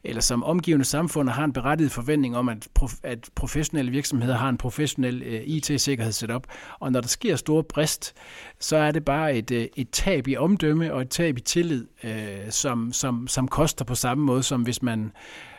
eller 0.03 0.21
som 0.21 0.43
omgivende 0.43 0.85
samfund, 0.85 1.29
og 1.29 1.35
har 1.35 1.43
en 1.43 1.53
berettiget 1.53 1.91
forventning 1.91 2.37
om, 2.37 2.49
at, 2.49 2.67
prof- 2.79 2.99
at 3.03 3.29
professionelle 3.35 3.91
virksomheder 3.91 4.35
har 4.37 4.49
en 4.49 4.57
professionel 4.57 5.23
øh, 5.25 5.41
IT-sikkerhedssetup, 5.45 6.43
og 6.79 6.91
når 6.91 7.01
der 7.01 7.07
sker 7.07 7.35
store 7.35 7.63
brist, 7.63 8.13
så 8.59 8.77
er 8.77 8.91
det 8.91 9.05
bare 9.05 9.35
et, 9.35 9.51
øh, 9.51 9.65
et 9.75 9.89
tab 9.91 10.27
i 10.27 10.35
omdømme 10.37 10.93
og 10.93 11.01
et 11.01 11.09
tab 11.09 11.37
i 11.37 11.41
tillid, 11.41 11.85
øh, 12.03 12.11
som, 12.49 12.93
som, 12.93 13.27
som 13.27 13.47
koster 13.47 13.85
på 13.85 13.95
samme 13.95 14.23
måde, 14.25 14.43
som 14.43 14.61
hvis 14.61 14.72
man 14.81 15.11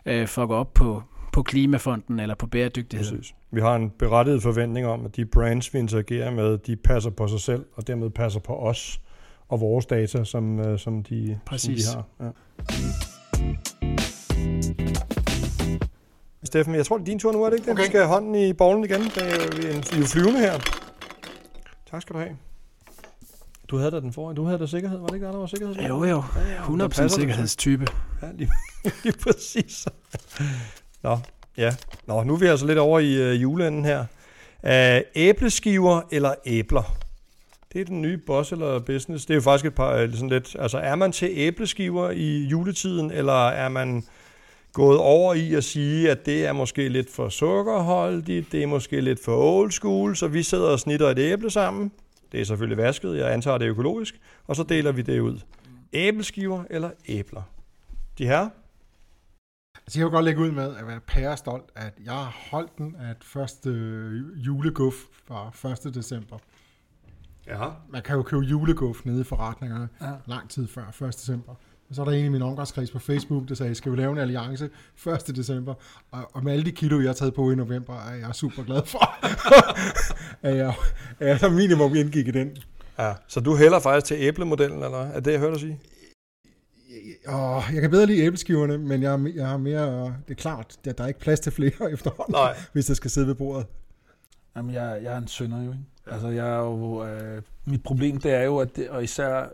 øh, 0.07 0.27
fucker 0.27 0.57
op 0.57 0.75
på, 0.75 1.03
på 1.33 1.43
klimafonden 1.43 2.21
eller 2.21 2.35
på 2.35 2.47
bæredygtighed. 2.47 3.11
Præcis. 3.11 3.35
Vi 3.51 3.61
har 3.61 3.77
en 3.77 3.91
berettiget 3.91 4.43
forventning 4.43 4.87
om, 4.87 5.05
at 5.05 5.17
de 5.17 5.25
brands, 5.25 5.75
vi 5.75 5.79
interagerer 5.79 6.31
med, 6.31 6.59
de 6.59 6.77
passer 6.77 7.11
på 7.11 7.29
sig 7.29 7.41
selv, 7.41 7.65
og 7.75 7.87
dermed 7.87 8.11
passer 8.11 8.41
på 8.41 8.57
os 8.57 9.01
og 9.49 9.61
vores 9.61 9.87
data, 9.87 10.25
som, 10.25 10.61
øh, 10.61 10.79
som, 10.79 11.03
de, 11.03 11.39
Præcis. 11.47 11.85
som 11.85 12.03
de 12.19 12.25
har. 12.25 12.27
Ja. 12.27 12.31
Steffen, 16.45 16.75
jeg 16.75 16.87
tror, 16.87 16.97
det 16.97 17.03
er 17.03 17.07
din 17.07 17.19
tur 17.19 17.33
nu, 17.33 17.45
er 17.45 17.51
det 17.51 17.57
ikke 17.57 17.65
det? 17.65 17.73
Okay. 17.73 17.83
Vi 17.83 17.87
skal 17.87 18.01
have 18.01 18.09
hånden 18.09 18.35
i 18.35 18.53
bollen 18.53 18.85
igen. 18.85 19.01
Det 19.01 19.17
er 19.17 19.25
er 19.25 19.93
er 19.93 19.99
jo 19.99 20.05
flyvende 20.05 20.41
her. 20.41 20.53
Tak 21.91 22.03
skal 22.03 22.15
du 22.15 22.19
have. 22.21 22.37
Du 23.69 23.77
havde 23.77 23.91
da 23.91 24.01
den 24.01 24.13
foran. 24.13 24.37
Du 24.37 24.45
havde 24.45 24.59
da 24.59 24.67
sikkerhed, 24.67 24.99
var 24.99 25.07
det 25.07 25.15
ikke 25.15 25.27
der, 25.27 25.33
der 25.33 25.39
var 25.39 25.47
sikkerhed? 25.47 25.75
Jo, 25.75 26.05
jo. 26.05 26.21
100% 26.21 27.09
sikkerhedstype. 27.09 27.87
Ja, 28.23 28.29
lige, 28.35 28.51
lige 29.05 29.17
præcis. 29.23 29.87
Nå, 31.03 31.19
ja. 31.57 31.75
Nå, 32.07 32.23
nu 32.23 32.35
er 32.35 32.39
vi 32.39 32.47
altså 32.47 32.67
lidt 32.67 32.79
over 32.79 33.01
i 33.01 33.15
øh, 33.15 33.43
juleenden 33.43 33.85
her. 33.85 34.05
Æh, 34.65 35.03
æbleskiver 35.15 36.01
eller 36.13 36.35
æbler? 36.47 36.97
Det 37.73 37.81
er 37.81 37.85
den 37.85 38.03
nye 38.03 38.19
boss 38.19 38.53
eller 38.53 38.79
business. 38.79 39.27
Det 39.27 39.35
er 39.35 39.35
jo 39.35 39.41
faktisk 39.41 39.67
et 39.67 39.75
par 39.75 39.93
øh, 39.93 40.13
sådan 40.13 40.29
lidt... 40.29 40.57
Altså, 40.59 40.79
er 40.79 40.95
man 40.95 41.13
til 41.13 41.31
æbleskiver 41.33 42.11
i 42.11 42.45
juletiden, 42.45 43.11
eller 43.11 43.49
er 43.49 43.69
man 43.69 44.05
gået 44.73 44.99
over 44.99 45.35
i 45.35 45.55
at 45.55 45.65
sige, 45.65 46.11
at 46.11 46.27
det 46.27 46.47
er 46.47 46.53
måske 46.53 46.89
lidt 46.89 47.11
for 47.11 47.29
sukkerholdigt, 47.29 48.53
det 48.53 48.63
er 48.63 48.67
måske 48.67 49.01
lidt 49.01 49.25
for 49.25 49.37
old 49.37 49.71
school, 49.71 50.17
så 50.17 50.29
vi 50.29 50.43
sidder 50.43 50.69
og 50.69 50.81
snitter 50.81 51.11
et 51.11 51.19
æble 51.19 51.51
sammen. 51.51 51.93
Det 52.33 52.41
er 52.41 52.45
selvfølgelig 52.45 52.79
vasket, 52.79 53.17
jeg 53.17 53.33
antager 53.33 53.59
det 53.59 53.65
er 53.65 53.71
økologisk, 53.71 54.21
og 54.47 54.57
så 54.57 54.63
deler 54.63 54.93
vi 54.93 55.03
det 55.03 55.21
ud. 55.21 55.39
Æbleskiver 55.93 56.65
eller 56.71 56.91
æbler? 57.09 57.43
De 58.19 58.27
her? 58.27 58.49
Altså, 59.87 59.99
jeg 60.01 60.05
vil 60.07 60.13
godt 60.13 60.25
lægge 60.25 60.41
ud 60.41 60.51
med 60.51 60.77
at 60.77 60.87
være 60.87 61.01
pærestolt, 61.01 61.65
at 61.77 61.93
jeg 62.05 62.13
har 62.13 62.37
holdt 62.51 62.79
den, 62.79 62.97
at 63.01 63.17
første 63.23 63.71
juleguf 64.37 64.95
var 65.29 65.65
1. 65.87 65.95
december. 65.95 66.39
Ja. 67.47 67.65
Man 67.91 68.03
kan 68.03 68.17
jo 68.17 68.23
købe 68.23 68.43
juleguf 68.43 69.05
nede 69.05 69.21
i 69.21 69.25
forretningerne 69.25 69.89
Ja. 70.01 70.07
ja. 70.07 70.13
lang 70.27 70.51
tid 70.51 70.69
før 70.69 71.07
1. 71.07 71.15
december. 71.15 71.55
Og 71.89 71.95
så 71.95 72.01
er 72.01 72.05
der 72.05 72.13
en 72.13 72.25
i 72.25 72.29
min 72.29 72.43
omgangskreds 72.43 72.91
på 72.91 72.99
Facebook, 72.99 73.49
der 73.49 73.55
sagde, 73.55 73.75
skal 73.75 73.93
vi 73.93 73.97
lave 73.97 74.13
en 74.13 74.19
alliance 74.19 74.71
1. 75.07 75.37
december? 75.37 75.75
Og, 76.11 76.31
og 76.35 76.45
med 76.45 76.53
alle 76.53 76.65
de 76.65 76.73
kilo, 76.73 77.01
jeg 77.01 77.09
har 77.09 77.15
taget 77.15 77.35
på 77.35 77.51
i 77.51 77.55
november, 77.55 77.95
er 77.95 78.15
jeg 78.15 78.35
super 78.35 78.63
glad 78.63 78.83
for, 78.87 79.15
at 80.49 80.57
jeg, 80.57 80.75
at 81.21 81.29
jeg 81.29 81.41
som 81.41 81.53
minimum 81.53 81.95
indgik 81.95 82.29
i 82.29 82.31
den. 82.31 82.57
ja. 82.99 83.13
Så 83.29 83.41
du 83.41 83.57
hælder 83.57 83.81
faktisk 83.81 84.07
til 84.07 84.17
æblemodellen, 84.21 84.83
eller 84.83 85.05
hvad? 85.05 85.17
er 85.17 85.21
det, 85.21 85.33
jeg 85.33 85.41
hørte 85.41 85.53
dig 85.53 85.61
sige? 85.61 85.81
Og 87.27 87.63
jeg 87.73 87.81
kan 87.81 87.91
bedre 87.91 88.07
lide 88.07 88.23
æbleskiverne, 88.23 88.79
men 88.79 89.03
jeg, 89.03 89.13
er- 89.15 89.33
jeg 89.37 89.47
har 89.49 89.57
mere, 89.57 90.05
det 90.07 90.31
er 90.31 90.35
klart, 90.35 90.77
at 90.87 90.99
der 90.99 91.05
er 91.05 91.09
ikke 91.09 91.21
plads 91.21 91.41
til 91.41 91.53
flere 91.53 91.73
efterhånden, 91.93 92.33
Nej. 92.33 92.57
hvis 92.73 92.87
der 92.87 92.95
skal 92.95 93.11
sidde 93.11 93.27
ved 93.27 93.35
bordet. 93.35 93.67
Jamen, 94.57 94.75
jeg, 94.75 95.01
jeg 95.03 95.13
er 95.15 95.19
en 95.19 95.29
sønder 95.29 95.63
jo, 95.65 95.71
ikke? 95.71 95.85
Altså, 96.07 96.29
jeg 96.29 96.49
er 96.49 96.59
jo, 96.59 97.05
øh, 97.07 97.43
mit 97.65 97.83
problem, 97.83 98.21
det 98.21 98.33
er 98.33 98.43
jo, 98.43 98.59
at 98.59 98.77
det, 98.77 98.89
og 98.89 99.05
især, 99.05 99.49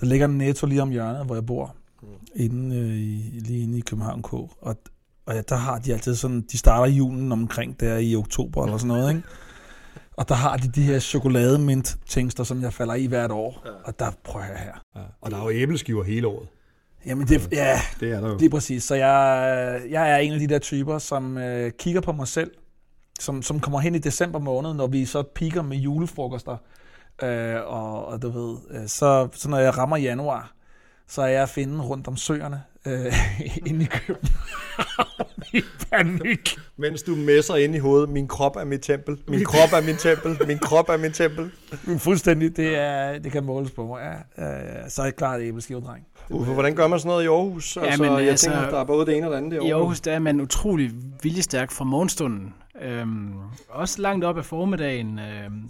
der 0.00 0.06
ligger 0.06 0.26
en 0.26 0.38
netto 0.38 0.66
lige 0.66 0.82
om 0.82 0.90
hjørnet, 0.90 1.26
hvor 1.26 1.34
jeg 1.34 1.46
bor, 1.46 1.76
mm. 2.02 2.08
inde, 2.34 2.76
øh, 2.76 2.84
i, 2.96 3.40
lige 3.40 3.62
inde 3.62 3.78
i 3.78 3.80
København 3.80 4.22
K. 4.22 4.32
Og, 4.32 4.50
og 5.26 5.34
ja, 5.34 5.40
der 5.48 5.56
har 5.56 5.78
de 5.78 5.92
altid 5.92 6.14
sådan, 6.14 6.40
de 6.52 6.58
starter 6.58 6.92
julen 6.92 7.32
omkring 7.32 7.80
der 7.80 7.96
i 7.96 8.16
oktober 8.16 8.64
eller 8.64 8.76
sådan 8.78 8.88
noget, 8.88 9.14
ikke? 9.16 9.28
Og 10.16 10.28
der 10.28 10.34
har 10.34 10.56
de 10.56 10.68
de 10.68 10.82
her 10.82 10.98
chokolademint 10.98 11.96
tingster, 12.08 12.44
som 12.44 12.62
jeg 12.62 12.72
falder 12.72 12.94
i 12.94 13.06
hvert 13.06 13.30
år. 13.30 13.62
Ja. 13.64 13.70
Og 13.84 13.98
der 13.98 14.10
prøver 14.24 14.46
jeg 14.46 14.58
her. 14.58 14.82
Ja. 14.96 15.06
Og 15.20 15.30
der 15.30 15.36
er 15.36 15.42
jo 15.42 15.50
æbleskiver 15.50 16.04
hele 16.04 16.26
året. 16.26 16.48
Jamen, 17.06 17.26
det, 17.28 17.48
ja, 17.52 17.80
Det 18.00 18.12
er 18.12 18.20
der 18.20 18.28
jo. 18.28 18.36
det 18.38 18.46
er 18.46 18.50
præcis. 18.50 18.84
Så 18.84 18.94
jeg, 18.94 19.80
jeg 19.90 20.10
er 20.10 20.16
en 20.16 20.32
af 20.32 20.38
de 20.38 20.46
der 20.46 20.58
typer, 20.58 20.98
som 20.98 21.38
øh, 21.38 21.70
kigger 21.78 22.00
på 22.00 22.12
mig 22.12 22.28
selv, 22.28 22.50
som, 23.20 23.42
som 23.42 23.60
kommer 23.60 23.80
hen 23.80 23.94
i 23.94 23.98
december 23.98 24.38
måned, 24.38 24.74
når 24.74 24.86
vi 24.86 25.04
så 25.04 25.22
piker 25.22 25.62
med 25.62 25.76
julefrokoster. 25.76 26.56
Øh, 27.22 27.56
og, 27.66 28.06
og 28.06 28.22
du 28.22 28.30
ved, 28.30 28.56
øh, 28.70 28.88
så, 28.88 29.28
så 29.32 29.48
når 29.48 29.58
jeg 29.58 29.78
rammer 29.78 29.96
januar, 29.96 30.52
så 31.12 31.22
er 31.22 31.26
jeg 31.26 31.42
at 31.42 31.48
finde 31.48 31.82
rundt 31.82 32.08
om 32.08 32.16
søerne 32.16 32.62
øh, 32.86 33.12
inde 33.68 33.84
i 33.84 33.88
København 33.88 35.28
i 35.52 35.62
panik. 35.90 36.56
Mens 36.76 37.02
du 37.02 37.16
messer 37.16 37.56
ind 37.56 37.74
i 37.74 37.78
hovedet, 37.78 38.08
min 38.08 38.28
krop 38.28 38.56
er 38.56 38.64
mit 38.64 38.80
tempel, 38.80 39.18
min 39.28 39.44
krop 39.44 39.72
er 39.72 39.86
min 39.86 39.96
tempel, 39.96 40.46
min 40.46 40.58
krop 40.58 40.88
er 40.88 40.96
min 40.96 41.12
tempel. 41.12 41.50
Fuldstændig, 41.98 42.56
det, 42.56 42.78
er, 42.78 43.18
det 43.18 43.32
kan 43.32 43.44
måles 43.44 43.70
på 43.70 43.86
mig. 43.86 44.22
Ja, 44.38 44.44
øh, 44.44 44.90
så 44.90 45.02
er 45.02 45.06
jeg 45.06 45.16
klart 45.16 45.40
æbleskivedreng. 45.40 46.06
Uffe, 46.30 46.52
hvordan 46.52 46.74
gør 46.74 46.86
man 46.86 46.98
sådan 46.98 47.08
noget 47.08 47.24
i 47.24 47.26
Aarhus? 47.26 47.76
Ja, 47.76 47.84
altså, 47.84 48.02
men 48.02 48.12
jeg 48.12 48.28
altså- 48.28 48.50
tænker, 48.50 48.70
der 48.70 48.80
er 48.80 48.84
både 48.84 49.06
det 49.06 49.16
ene 49.16 49.26
og 49.26 49.32
det 49.32 49.38
andet 49.38 49.62
i 49.62 49.66
I 49.66 49.70
Aarhus 49.70 50.00
der 50.00 50.12
er 50.12 50.18
man 50.18 50.40
utrolig 50.40 50.90
viljestærk 51.22 51.70
fra 51.70 51.84
morgenstunden. 51.84 52.54
Øhm, 52.82 53.32
også 53.68 54.02
langt 54.02 54.24
op 54.24 54.38
af 54.38 54.44
formiddagen. 54.44 55.18
Øhm, 55.18 55.68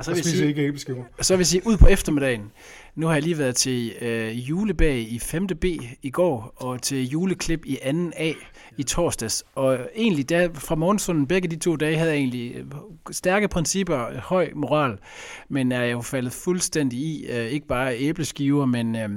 og 0.00 0.04
så 0.04 0.10
vil, 0.10 0.16
jeg 0.16 0.24
sige, 0.24 0.48
ikke 0.48 0.62
æbleskiver. 0.62 1.04
så 1.20 1.34
vil 1.34 1.38
jeg 1.38 1.46
sige, 1.46 1.62
ud 1.66 1.76
på 1.76 1.86
eftermiddagen. 1.86 2.52
Nu 2.94 3.06
har 3.06 3.14
jeg 3.14 3.22
lige 3.22 3.38
været 3.38 3.56
til 3.56 3.92
øh, 4.00 4.48
julebag 4.48 5.12
i 5.12 5.18
5. 5.18 5.46
B 5.46 5.64
i 6.02 6.10
går, 6.10 6.54
og 6.56 6.82
til 6.82 7.08
juleklip 7.08 7.66
i 7.66 7.78
2. 7.84 8.10
A 8.16 8.32
i 8.76 8.82
torsdags. 8.82 9.44
Og 9.54 9.78
egentlig 9.96 10.28
der, 10.28 10.48
fra 10.54 10.74
morgenstunden, 10.74 11.26
begge 11.26 11.48
de 11.48 11.56
to 11.56 11.76
dage, 11.76 11.96
havde 11.96 12.10
jeg 12.10 12.18
egentlig 12.18 12.56
øh, 12.56 12.64
stærke 13.10 13.48
principper, 13.48 14.20
høj 14.20 14.50
moral, 14.54 14.98
men 15.48 15.72
er 15.72 15.84
jo 15.84 16.00
faldet 16.00 16.32
fuldstændig 16.32 16.98
i, 16.98 17.26
øh, 17.26 17.46
ikke 17.46 17.66
bare 17.66 17.98
æbleskiver, 17.98 18.66
men... 18.66 18.96
Øh, 18.96 19.10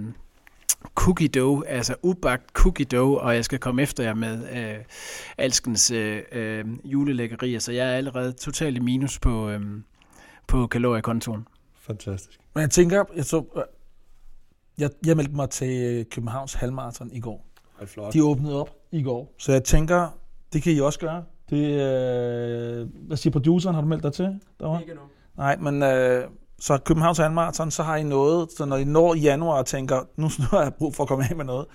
cookie 0.95 1.27
dough, 1.27 1.63
altså 1.67 1.95
ubagt 2.01 2.49
cookie 2.53 2.85
dough, 2.85 3.25
og 3.25 3.35
jeg 3.35 3.45
skal 3.45 3.59
komme 3.59 3.81
efter 3.81 4.03
jer 4.03 4.13
med 4.13 4.47
øh, 4.55 4.83
alskens 5.37 5.91
øh, 5.91 6.21
øh, 6.31 6.65
julelækkerier, 6.83 7.59
så 7.59 7.71
jeg 7.71 7.87
er 7.87 7.93
allerede 7.97 8.31
totalt 8.31 8.77
i 8.77 8.79
minus 8.79 9.19
på, 9.19 9.49
øh, 9.49 9.61
på 10.47 10.67
kaloriekontoen. 10.67 11.47
Fantastisk. 11.81 12.39
Men 12.55 12.61
jeg 12.61 12.69
tænker, 12.71 13.03
jeg, 13.15 13.25
så, 13.25 13.43
øh, 13.55 13.61
jeg, 14.77 14.89
jeg 15.05 15.17
meldte 15.17 15.35
mig 15.35 15.49
til 15.49 15.83
øh, 15.83 16.05
Københavns 16.05 16.53
halvmarathon 16.53 17.09
i 17.11 17.19
går. 17.19 17.45
Det 17.75 17.83
er 17.83 17.85
flot. 17.85 18.13
De 18.13 18.23
åbnede 18.23 18.61
op 18.61 18.69
i 18.91 19.03
går. 19.03 19.33
Så 19.37 19.51
jeg 19.51 19.63
tænker, 19.63 20.07
det 20.53 20.63
kan 20.63 20.73
I 20.73 20.79
også 20.79 20.99
gøre. 20.99 21.23
Det, 21.49 21.65
øh, 21.65 22.87
hvad 23.07 23.17
siger 23.17 23.31
produceren, 23.31 23.75
har 23.75 23.81
du 23.81 23.87
meldt 23.87 24.03
dig 24.03 24.13
til? 24.13 24.39
Derovre? 24.59 24.81
Ikke 24.81 24.93
nu. 24.93 25.01
Nej, 25.37 25.57
men 25.57 25.83
øh, 25.83 26.27
så 26.59 26.77
Københavns 26.77 27.17
Halvmarathon, 27.17 27.71
så 27.71 27.83
har 27.83 27.95
I 27.95 28.03
noget, 28.03 28.51
så 28.57 28.65
når 28.65 28.77
I 28.77 28.83
når 28.83 29.13
i 29.13 29.19
januar 29.19 29.57
og 29.57 29.65
tænker, 29.65 29.99
nu, 30.15 30.29
nu 30.39 30.45
har 30.49 30.61
jeg 30.61 30.73
brug 30.73 30.95
for 30.95 31.03
at 31.03 31.07
komme 31.07 31.25
af 31.29 31.35
med 31.35 31.45
noget, 31.45 31.65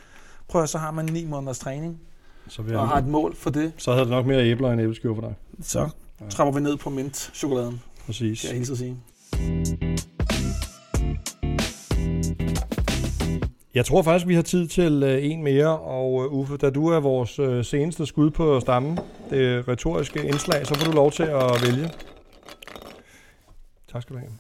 prøv 0.49 0.63
at 0.63 0.69
så 0.69 0.79
har 0.79 0.91
man 0.91 1.05
ni 1.05 1.25
måneders 1.25 1.59
træning, 1.59 2.01
Så, 2.49 2.63
vil 2.63 2.77
og 2.77 2.89
har 2.89 2.99
et 2.99 3.07
mål 3.07 3.37
for 3.37 3.51
det, 3.51 3.73
så 3.79 3.91
havde 3.91 4.05
det 4.05 4.11
nok 4.11 4.27
mere 4.27 4.45
æbler 4.45 4.73
end 4.73 4.81
æbleskiver 4.81 5.15
for 5.15 5.23
dig. 5.23 5.35
så 5.61 5.89
trapper 6.31 6.55
vi 6.55 6.61
ned 6.61 6.77
på 6.77 6.91
mint-chokoladen, 6.91 7.83
Præcis. 8.09 8.40
kan 8.40 8.51
jeg 8.51 8.57
hilse 8.57 8.73
at 8.73 8.79
sige. 8.79 8.97
Jeg 13.75 13.85
tror 13.87 14.03
faktisk, 14.03 14.29
vi 14.29 14.35
har 14.35 14.42
tid 14.42 14.68
til 14.68 15.03
øh, 15.03 15.25
en 15.25 15.42
mere, 15.42 15.79
og 15.79 16.25
øh, 16.25 16.33
Uffe, 16.33 16.57
da 16.57 16.71
du 16.71 16.88
er 16.88 17.01
vores 17.01 17.38
øh, 17.38 17.64
seneste 17.64 18.07
skud 18.07 18.31
på 18.31 18.61
stammen, 18.61 18.99
det 19.31 19.68
retoriske 19.68 20.25
indslag, 20.25 20.66
så 20.66 20.75
får 20.75 20.85
du 20.85 20.92
lov 20.92 21.12
til 21.12 21.23
at 21.23 21.62
vælge. 21.66 21.90
Tak 23.92 24.03
skal 24.03 24.14
du 24.16 24.21
have. 24.21 24.33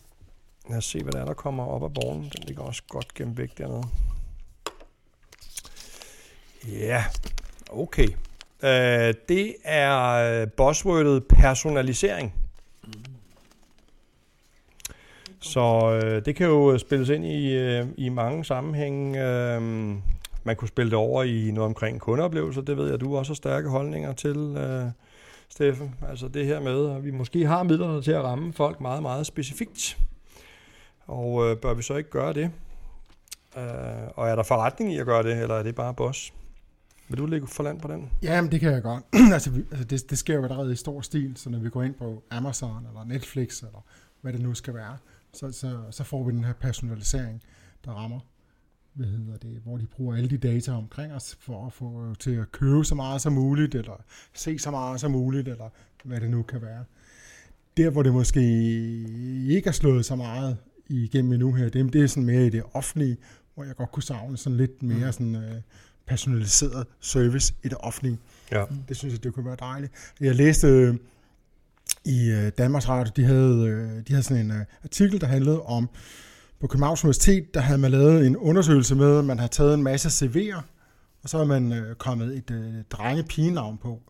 Lad 0.68 0.78
os 0.78 0.84
se, 0.84 1.02
hvad 1.02 1.12
der 1.12 1.20
er, 1.20 1.24
der 1.24 1.34
kommer 1.34 1.64
op 1.64 1.84
af 1.84 1.94
borgen. 1.94 2.22
Den 2.22 2.42
ligger 2.46 2.62
også 2.62 2.82
godt 2.88 3.14
gemt 3.14 3.38
væk 3.38 3.58
dernede. 3.58 3.84
Ja, 6.68 7.04
okay. 7.70 8.08
Øh, 8.62 9.14
det 9.28 9.54
er 9.64 10.46
buzzwordet 10.46 11.24
personalisering. 11.28 12.47
Så 15.40 15.90
øh, 16.04 16.24
det 16.24 16.36
kan 16.36 16.46
jo 16.46 16.78
spilles 16.78 17.08
ind 17.08 17.24
i, 17.24 17.52
øh, 17.56 17.86
i 17.96 18.08
mange 18.08 18.44
sammenhænge. 18.44 19.24
Øh, 19.28 19.62
man 20.44 20.56
kunne 20.56 20.68
spille 20.68 20.90
det 20.90 20.98
over 20.98 21.22
i 21.22 21.50
noget 21.50 21.66
omkring 21.66 22.00
kundeoplevelser. 22.00 22.60
Det 22.62 22.76
ved 22.76 22.90
jeg, 22.90 23.00
du 23.00 23.16
også 23.16 23.30
har 23.32 23.34
stærke 23.34 23.68
holdninger 23.68 24.12
til, 24.12 24.36
øh, 24.36 24.84
Steffen. 25.48 25.94
Altså 26.08 26.28
det 26.28 26.46
her 26.46 26.60
med, 26.60 26.90
at 26.96 27.04
vi 27.04 27.10
måske 27.10 27.46
har 27.46 27.62
midlerne 27.62 28.02
til 28.02 28.10
at 28.12 28.22
ramme 28.24 28.52
folk 28.52 28.80
meget, 28.80 29.02
meget 29.02 29.26
specifikt. 29.26 29.98
Og 31.06 31.50
øh, 31.50 31.56
bør 31.56 31.74
vi 31.74 31.82
så 31.82 31.94
ikke 31.96 32.10
gøre 32.10 32.32
det? 32.32 32.50
Øh, 33.56 33.62
og 34.14 34.28
er 34.28 34.36
der 34.36 34.42
forretning 34.42 34.92
i 34.92 34.98
at 34.98 35.06
gøre 35.06 35.22
det, 35.22 35.42
eller 35.42 35.54
er 35.54 35.62
det 35.62 35.74
bare 35.74 35.94
boss? 35.94 36.32
Vil 37.08 37.18
du 37.18 37.26
lægge 37.26 37.46
for 37.46 37.62
land 37.62 37.80
på 37.80 37.88
den? 37.88 38.10
Jamen, 38.22 38.52
det 38.52 38.60
kan 38.60 38.72
jeg 38.72 38.82
godt. 38.82 39.04
altså, 39.34 39.50
vi- 39.50 39.64
altså 39.70 39.84
det, 39.84 40.10
det 40.10 40.18
sker 40.18 40.34
jo 40.34 40.42
allerede 40.42 40.72
i 40.72 40.76
stor 40.76 41.00
stil, 41.00 41.32
så 41.36 41.50
når 41.50 41.58
vi 41.58 41.70
går 41.70 41.82
ind 41.82 41.94
på 41.94 42.22
Amazon 42.30 42.86
eller 42.88 43.04
Netflix, 43.04 43.60
eller 43.60 43.84
hvad 44.20 44.32
det 44.32 44.40
nu 44.42 44.54
skal 44.54 44.74
være, 44.74 44.96
så, 45.38 45.52
så, 45.52 45.78
så 45.90 46.04
får 46.04 46.24
vi 46.24 46.32
den 46.32 46.44
her 46.44 46.52
personalisering, 46.52 47.42
der 47.84 47.90
rammer, 47.90 48.20
hvad 48.92 49.06
hedder 49.06 49.36
det, 49.36 49.60
hvor 49.64 49.76
de 49.76 49.86
bruger 49.86 50.16
alle 50.16 50.30
de 50.30 50.38
data 50.38 50.72
omkring 50.72 51.12
os, 51.12 51.36
for 51.40 51.66
at 51.66 51.72
få 51.72 52.14
til 52.18 52.30
at 52.30 52.52
købe 52.52 52.84
så 52.84 52.94
meget 52.94 53.20
som 53.20 53.32
muligt, 53.32 53.74
eller 53.74 54.04
se 54.34 54.58
så 54.58 54.70
meget 54.70 55.00
som 55.00 55.10
muligt, 55.10 55.48
eller 55.48 55.68
hvad 56.04 56.20
det 56.20 56.30
nu 56.30 56.42
kan 56.42 56.62
være. 56.62 56.84
Der, 57.76 57.90
hvor 57.90 58.02
det 58.02 58.12
måske 58.12 58.40
ikke 59.48 59.68
er 59.68 59.72
slået 59.72 60.04
så 60.04 60.16
meget 60.16 60.56
igennem 60.88 61.32
endnu 61.32 61.52
her, 61.52 61.68
det, 61.68 61.92
det 61.92 62.02
er 62.02 62.06
sådan 62.06 62.26
mere 62.26 62.46
i 62.46 62.50
det 62.50 62.62
offentlige, 62.72 63.16
hvor 63.54 63.64
jeg 63.64 63.76
godt 63.76 63.92
kunne 63.92 64.02
savne 64.02 64.36
sådan 64.36 64.56
lidt 64.56 64.82
mere 64.82 65.12
sådan, 65.12 65.34
øh, 65.34 65.60
personaliseret 66.06 66.86
service 67.00 67.54
i 67.64 67.68
det 67.68 67.78
offentlige. 67.80 68.18
Ja. 68.52 68.64
Det 68.88 68.96
synes 68.96 69.14
jeg, 69.14 69.24
det 69.24 69.34
kunne 69.34 69.46
være 69.46 69.56
dejligt. 69.60 69.92
Jeg 70.20 70.34
læste 70.34 70.66
øh, 70.66 70.94
i 72.04 72.30
øh, 72.30 72.52
Danmarks 72.58 72.88
Radio, 72.88 73.12
de 73.16 73.24
havde, 73.24 73.66
øh, 73.66 73.90
de 73.90 74.04
havde 74.08 74.22
sådan 74.22 74.44
en 74.44 74.50
øh, 74.50 74.64
artikel, 74.84 75.20
der 75.20 75.26
handlede 75.26 75.62
om, 75.62 75.88
på 76.60 76.66
Københavns 76.66 77.04
Universitet, 77.04 77.54
der 77.54 77.60
havde 77.60 77.78
man 77.78 77.90
lavet 77.90 78.26
en 78.26 78.36
undersøgelse 78.36 78.94
med, 78.94 79.18
at 79.18 79.24
man 79.24 79.38
har 79.38 79.46
taget 79.46 79.74
en 79.74 79.82
masse 79.82 80.24
CV'er, 80.24 80.62
og 81.22 81.28
så 81.28 81.38
har 81.38 81.44
man 81.44 81.72
øh, 81.72 81.94
kommet 81.96 82.36
et 82.36 82.50
øh, 82.50 82.74
drenge-pigenavn 82.90 83.78
på. 83.78 84.00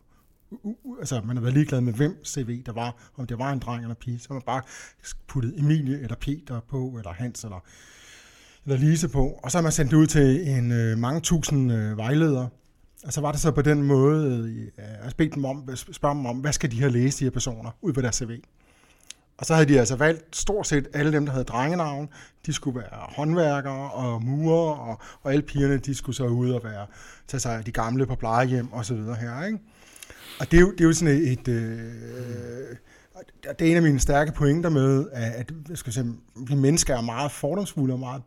U- 0.53 0.57
u- 0.84 0.99
altså, 1.01 1.20
man 1.24 1.36
har 1.36 1.43
været 1.43 1.55
ligeglad 1.55 1.80
med, 1.80 1.93
hvem 1.93 2.24
CV 2.24 2.62
der 2.66 2.72
var, 2.72 3.11
om 3.16 3.26
det 3.26 3.39
var 3.39 3.53
en 3.53 3.59
dreng 3.59 3.82
eller 3.82 3.95
en 3.95 4.01
pige. 4.01 4.18
Så 4.18 4.32
man 4.32 4.43
bare 4.47 4.62
puttet 5.28 5.55
Emilie 5.59 6.01
eller 6.01 6.16
Peter 6.16 6.61
på, 6.70 6.95
eller 6.99 7.12
Hans 7.12 7.45
eller, 7.45 7.64
eller 8.66 8.78
Lise 8.78 9.09
på. 9.09 9.41
Og 9.43 9.51
så 9.51 9.59
har 9.59 9.62
man 9.62 9.72
sendt 9.72 9.91
det 9.91 9.97
ud 9.97 10.07
til 10.07 10.49
en 10.49 10.72
øh, 10.72 10.99
mange 10.99 11.20
tusind 11.20 11.72
øh, 11.72 11.97
vejledere. 11.97 12.49
Og 13.05 13.12
så 13.12 13.20
var 13.20 13.32
det 13.32 13.40
så 13.40 13.51
på 13.51 13.62
den 13.62 13.82
måde, 13.82 14.26
øh, 14.78 14.84
at 15.07 15.11
spørge 15.11 15.30
dem, 15.30 15.44
om, 15.44 15.76
spørge 15.76 16.14
dem 16.14 16.26
om, 16.26 16.36
hvad 16.36 16.53
skal 16.53 16.70
de 16.70 16.78
have 16.80 16.92
læst, 16.92 17.18
de 17.18 17.24
her 17.24 17.30
personer, 17.30 17.70
ud 17.80 17.92
på 17.92 18.01
deres 18.01 18.16
CV. 18.16 18.30
Og 19.38 19.46
så 19.46 19.55
havde 19.55 19.68
de 19.68 19.78
altså 19.78 19.96
valgt 19.96 20.36
stort 20.36 20.66
set 20.66 20.88
alle 20.94 21.12
dem, 21.12 21.26
der 21.26 21.32
havde 21.32 21.44
drengenavn. 21.44 22.09
De 22.46 22.53
skulle 22.53 22.78
være 22.80 23.07
håndværkere 23.16 23.90
og 23.90 24.22
murer, 24.22 24.74
og, 24.74 25.01
og 25.22 25.32
alle 25.32 25.42
pigerne, 25.42 25.78
de 25.78 25.94
skulle 25.94 26.16
så 26.16 26.26
ud 26.26 26.51
og 26.51 26.64
være, 26.64 26.86
tage 27.28 27.40
sig 27.40 27.57
af 27.57 27.64
de 27.64 27.72
gamle 27.72 28.07
på 28.07 28.14
plejehjem 28.14 28.72
og 28.72 28.84
så 28.84 28.94
videre 28.94 29.14
her, 29.14 29.44
ikke? 29.46 29.59
Og 30.40 30.51
det 30.51 30.57
er 30.57 30.61
jo, 30.61 30.70
det 30.70 30.80
er 30.80 30.84
jo 30.84 30.92
sådan 30.92 31.14
et, 31.14 31.32
et 31.32 31.49
øh, 31.49 32.76
det 33.59 33.66
er 33.66 33.70
en 33.70 33.76
af 33.76 33.82
mine 33.82 34.01
stærke 34.01 34.32
pointer 34.32 34.70
med, 34.70 35.07
at, 35.12 35.32
at 35.32 35.53
jeg 35.68 35.78
skal 35.78 35.92
sige, 35.92 36.14
vi 36.36 36.55
mennesker 36.55 36.96
er 36.96 37.01
meget 37.01 37.32
fordomsfulde 37.32 37.94
og 37.94 38.01
meget 38.01 38.22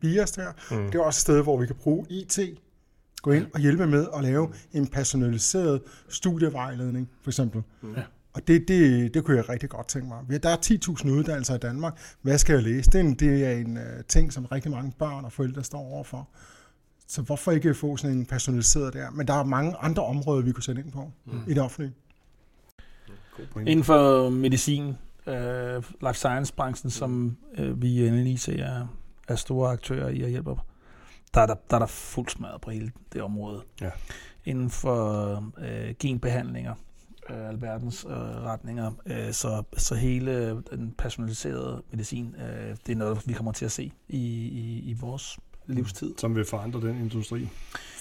biased 0.00 0.42
her. 0.42 0.76
Mm. 0.76 0.90
Det 0.90 0.94
er 0.94 1.02
også 1.02 1.18
et 1.18 1.20
sted, 1.20 1.42
hvor 1.42 1.60
vi 1.60 1.66
kan 1.66 1.76
bruge 1.76 2.06
IT, 2.10 2.38
gå 3.26 3.32
ind 3.32 3.46
og 3.54 3.60
hjælpe 3.60 3.86
med 3.86 4.06
at 4.16 4.22
lave 4.22 4.48
en 4.72 4.86
personaliseret 4.86 5.82
studievejledning, 6.08 7.10
for 7.22 7.30
eksempel. 7.30 7.62
Ja. 7.96 8.02
Og 8.32 8.48
det, 8.48 8.68
det, 8.68 9.14
det 9.14 9.24
kunne 9.24 9.36
jeg 9.36 9.48
rigtig 9.48 9.68
godt 9.68 9.88
tænke 9.88 10.08
mig. 10.08 10.42
Der 10.42 10.48
er 10.48 10.56
10.000 10.56 11.10
uddannelser 11.10 11.54
i 11.54 11.58
Danmark. 11.58 12.00
Hvad 12.22 12.38
skal 12.38 12.52
jeg 12.52 12.62
læse? 12.62 12.90
Det 12.90 13.00
er 13.00 13.04
en, 13.04 13.14
det 13.14 13.46
er 13.46 13.52
en 13.52 13.76
uh, 13.76 13.82
ting, 14.08 14.32
som 14.32 14.44
rigtig 14.44 14.70
mange 14.70 14.92
børn 14.98 15.24
og 15.24 15.32
forældre 15.32 15.64
står 15.64 15.78
overfor. 15.78 16.28
Så 17.08 17.22
hvorfor 17.22 17.52
ikke 17.52 17.74
få 17.74 17.96
sådan 17.96 18.16
en 18.16 18.26
personaliseret 18.26 18.94
der? 18.94 19.10
Men 19.10 19.26
der 19.26 19.34
er 19.34 19.44
mange 19.44 19.76
andre 19.76 20.04
områder, 20.04 20.42
vi 20.42 20.52
kunne 20.52 20.64
sætte 20.64 20.82
ind 20.82 20.92
på 20.92 21.12
mm. 21.24 21.40
i 21.48 21.54
det 21.54 21.62
offentlige. 21.62 21.92
Inden 23.56 23.84
for 23.84 24.30
medicin, 24.30 24.84
uh, 25.26 25.34
life 26.02 26.14
science-branchen, 26.14 26.90
som 26.90 27.36
uh, 27.58 27.82
vi 27.82 28.06
i 28.06 28.10
NNIC 28.10 28.48
er, 28.48 28.86
er 29.28 29.36
store 29.36 29.72
aktører 29.72 30.08
i 30.08 30.22
at 30.22 30.30
hjælpe 30.30 30.50
op, 30.50 30.66
der 31.36 31.42
er 31.42 31.46
der, 31.46 31.54
der, 31.70 31.74
er 31.74 31.78
der 31.78 31.86
fuldt 31.86 32.30
smadret 32.30 32.60
på 32.60 32.70
hele 32.70 32.92
det 33.12 33.22
område. 33.22 33.62
Ja. 33.80 33.90
Inden 34.44 34.70
for 34.70 35.34
uh, 35.58 35.94
genbehandlinger, 35.98 36.74
øh, 37.30 37.48
alverdens 37.48 38.06
øh, 38.08 38.16
retninger. 38.42 38.92
Øh, 39.06 39.32
så, 39.32 39.62
så 39.76 39.94
hele 39.94 40.50
den 40.70 40.94
personaliserede 40.98 41.82
medicin, 41.90 42.34
øh, 42.38 42.76
det 42.86 42.92
er 42.92 42.96
noget, 42.96 43.22
vi 43.26 43.32
kommer 43.32 43.52
til 43.52 43.64
at 43.64 43.72
se 43.72 43.92
i, 44.08 44.18
i, 44.46 44.90
i 44.90 44.96
vores 45.00 45.38
livstid. 45.66 46.14
Som 46.18 46.34
vil 46.34 46.44
forandre 46.44 46.80
den 46.80 47.00
industri 47.00 47.48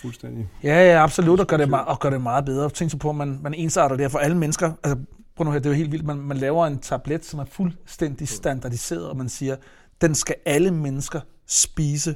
fuldstændig. 0.01 0.49
Ja, 0.63 0.91
ja, 0.91 1.03
absolut, 1.03 1.39
og 1.39 1.47
gør 1.47 1.57
det, 1.57 1.73
og 1.73 1.99
gør 1.99 2.09
det 2.09 2.21
meget 2.21 2.45
bedre. 2.45 2.69
Tænk 2.69 2.91
så 2.91 2.97
på, 2.97 3.09
at 3.09 3.15
man, 3.15 3.39
man 3.41 3.53
ensarter 3.53 3.95
det 3.95 4.11
for 4.11 4.19
alle 4.19 4.37
mennesker. 4.37 4.71
Altså, 4.83 5.03
prøv 5.35 5.45
nu 5.45 5.51
her, 5.51 5.59
det 5.59 5.65
er 5.65 5.69
jo 5.69 5.77
helt 5.77 5.91
vildt. 5.91 6.05
Man, 6.05 6.17
man 6.17 6.37
laver 6.37 6.67
en 6.67 6.79
tablet, 6.79 7.25
som 7.25 7.39
er 7.39 7.45
fuldstændig 7.45 8.27
standardiseret, 8.27 9.09
og 9.09 9.17
man 9.17 9.29
siger, 9.29 9.55
den 10.01 10.15
skal 10.15 10.35
alle 10.45 10.71
mennesker 10.71 11.19
spise 11.47 12.15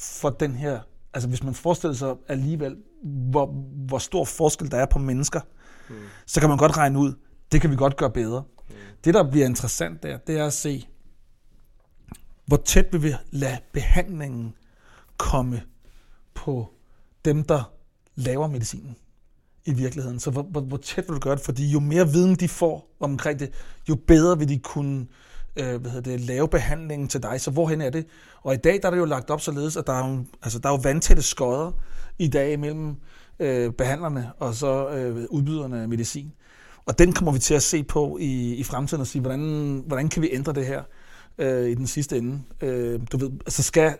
for 0.00 0.30
den 0.30 0.54
her... 0.54 0.80
Altså, 1.14 1.28
hvis 1.28 1.42
man 1.42 1.54
forestiller 1.54 1.94
sig 1.94 2.14
alligevel, 2.28 2.76
hvor, 3.02 3.46
hvor 3.86 3.98
stor 3.98 4.24
forskel 4.24 4.70
der 4.70 4.76
er 4.76 4.86
på 4.86 4.98
mennesker, 4.98 5.40
mm. 5.88 5.94
så 6.26 6.40
kan 6.40 6.48
man 6.48 6.58
godt 6.58 6.76
regne 6.76 6.98
ud, 6.98 7.12
det 7.52 7.60
kan 7.60 7.70
vi 7.70 7.76
godt 7.76 7.96
gøre 7.96 8.10
bedre. 8.10 8.42
Mm. 8.68 8.74
Det, 9.04 9.14
der 9.14 9.30
bliver 9.30 9.46
interessant 9.46 10.02
der, 10.02 10.18
det 10.18 10.38
er 10.38 10.46
at 10.46 10.52
se, 10.52 10.88
hvor 12.46 12.56
tæt 12.56 12.92
vi 12.92 12.98
vil 12.98 13.16
lade 13.30 13.58
behandlingen 13.72 14.54
komme 15.16 15.62
på 16.34 16.70
dem, 17.24 17.44
der 17.44 17.72
laver 18.14 18.46
medicinen 18.46 18.96
i 19.64 19.72
virkeligheden. 19.72 20.20
Så 20.20 20.30
hvor, 20.30 20.42
hvor, 20.42 20.60
hvor 20.60 20.76
tæt 20.76 21.04
vil 21.08 21.14
du 21.14 21.20
gøre 21.20 21.36
det? 21.36 21.44
Fordi 21.44 21.70
jo 21.70 21.80
mere 21.80 22.08
viden 22.08 22.34
de 22.34 22.48
får 22.48 22.96
omkring 23.00 23.40
det, 23.40 23.52
jo 23.88 23.96
bedre 24.06 24.38
vil 24.38 24.48
de 24.48 24.58
kunne 24.58 25.00
øh, 25.00 25.06
øh, 25.56 25.80
hvad 25.80 25.90
hedder 25.90 26.10
det, 26.10 26.20
lave 26.20 26.48
behandlingen 26.48 27.08
til 27.08 27.22
dig. 27.22 27.40
Så 27.40 27.50
hvorhen 27.50 27.80
er 27.80 27.90
det? 27.90 28.06
Og 28.42 28.54
i 28.54 28.56
dag 28.56 28.78
der 28.82 28.86
er 28.86 28.90
det 28.90 28.98
jo 28.98 29.04
lagt 29.04 29.30
op 29.30 29.40
således, 29.40 29.76
at 29.76 29.86
der 29.86 29.92
er 29.92 30.08
jo, 30.08 30.24
altså, 30.42 30.58
der 30.58 30.68
er 30.68 30.72
jo 30.72 30.80
vandtætte 30.82 31.22
skodder 31.22 31.72
i 32.18 32.28
dag 32.28 32.58
mellem 32.58 32.96
øh, 33.40 33.72
behandlerne 33.72 34.32
og 34.38 34.54
så 34.54 34.88
øh, 34.88 35.26
udbyderne 35.30 35.82
af 35.82 35.88
medicin. 35.88 36.32
Og 36.86 36.98
den 36.98 37.12
kommer 37.12 37.32
vi 37.32 37.38
til 37.38 37.54
at 37.54 37.62
se 37.62 37.82
på 37.82 38.18
i, 38.20 38.54
i 38.54 38.64
fremtiden 38.64 39.00
og 39.00 39.06
sige, 39.06 39.22
hvordan, 39.22 39.82
hvordan 39.86 40.08
kan 40.08 40.22
vi 40.22 40.28
ændre 40.32 40.52
det 40.52 40.66
her 40.66 40.82
øh, 41.38 41.70
i 41.70 41.74
den 41.74 41.86
sidste 41.86 42.18
ende. 42.18 42.42
Øh, 42.60 43.00
du 43.12 43.16
ved, 43.18 43.30
altså 43.30 43.62
skal, 43.62 43.94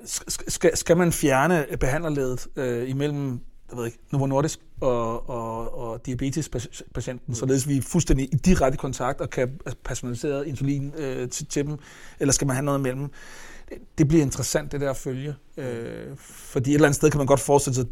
skal, 0.49 0.77
skal 0.77 0.97
man 0.97 1.13
fjerne 1.13 1.67
behandlerledet 1.81 2.47
øh, 2.57 2.91
imellem 2.91 3.41
jeg 3.71 3.79
ved 3.79 3.87
ikke, 3.87 3.99
Novo 4.13 4.27
Nordisk 4.27 4.61
og, 4.81 5.31
og, 5.31 5.79
og 5.79 6.07
diabetespatienten, 6.07 7.35
således 7.35 7.69
vi 7.69 7.77
er 7.77 7.83
fuldstændig 7.83 8.35
i 8.35 8.37
direkte 8.37 8.79
kontakt 8.79 9.21
og 9.21 9.31
kan 9.31 9.61
personalisere 9.85 10.49
insulin 10.49 10.93
øh, 10.97 11.29
til, 11.29 11.47
til 11.47 11.67
dem, 11.67 11.79
eller 12.21 12.33
skal 12.33 12.47
man 12.47 12.57
have 12.57 12.65
noget 12.65 12.79
imellem? 12.79 13.11
Det, 13.99 14.09
bliver 14.09 14.23
interessant, 14.23 14.73
det 14.73 14.81
der 14.81 14.91
at 14.91 14.97
følge, 14.97 15.35
øh, 15.57 16.17
fordi 16.17 16.71
et 16.71 16.75
eller 16.75 16.87
andet 16.87 16.97
sted 16.97 17.11
kan 17.11 17.19
man 17.19 17.27
godt 17.27 17.41
forestille 17.41 17.75
sig, 17.75 17.87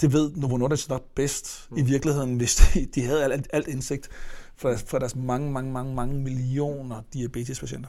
det 0.00 0.12
ved 0.12 0.30
Novo 0.36 0.56
Nordisk 0.56 0.88
nok 0.88 1.04
bedst 1.14 1.68
mm. 1.70 1.76
i 1.76 1.82
virkeligheden, 1.82 2.36
hvis 2.36 2.54
de, 2.54 2.86
de 2.94 3.04
havde 3.04 3.24
alt, 3.24 3.46
alt 3.52 3.68
indsigt 3.68 4.08
for, 4.56 4.76
for 4.86 4.98
deres 4.98 5.16
mange, 5.16 5.52
mange, 5.52 5.72
mange, 5.72 5.94
mange 5.94 6.14
millioner 6.14 7.02
diabetespatienter. 7.12 7.88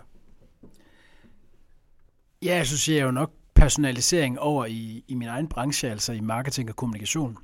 Ja, 2.44 2.64
så 2.64 2.78
siger 2.78 2.98
jeg 2.98 3.06
jo 3.06 3.12
nok 3.12 3.32
personalisering 3.56 4.40
over 4.40 4.66
i, 4.66 5.04
i 5.08 5.14
min 5.14 5.28
egen 5.28 5.48
branche, 5.48 5.90
altså 5.90 6.14
i 6.14 6.20
marketing 6.20 6.70
og 6.70 6.76
kommunikation. 6.76 7.38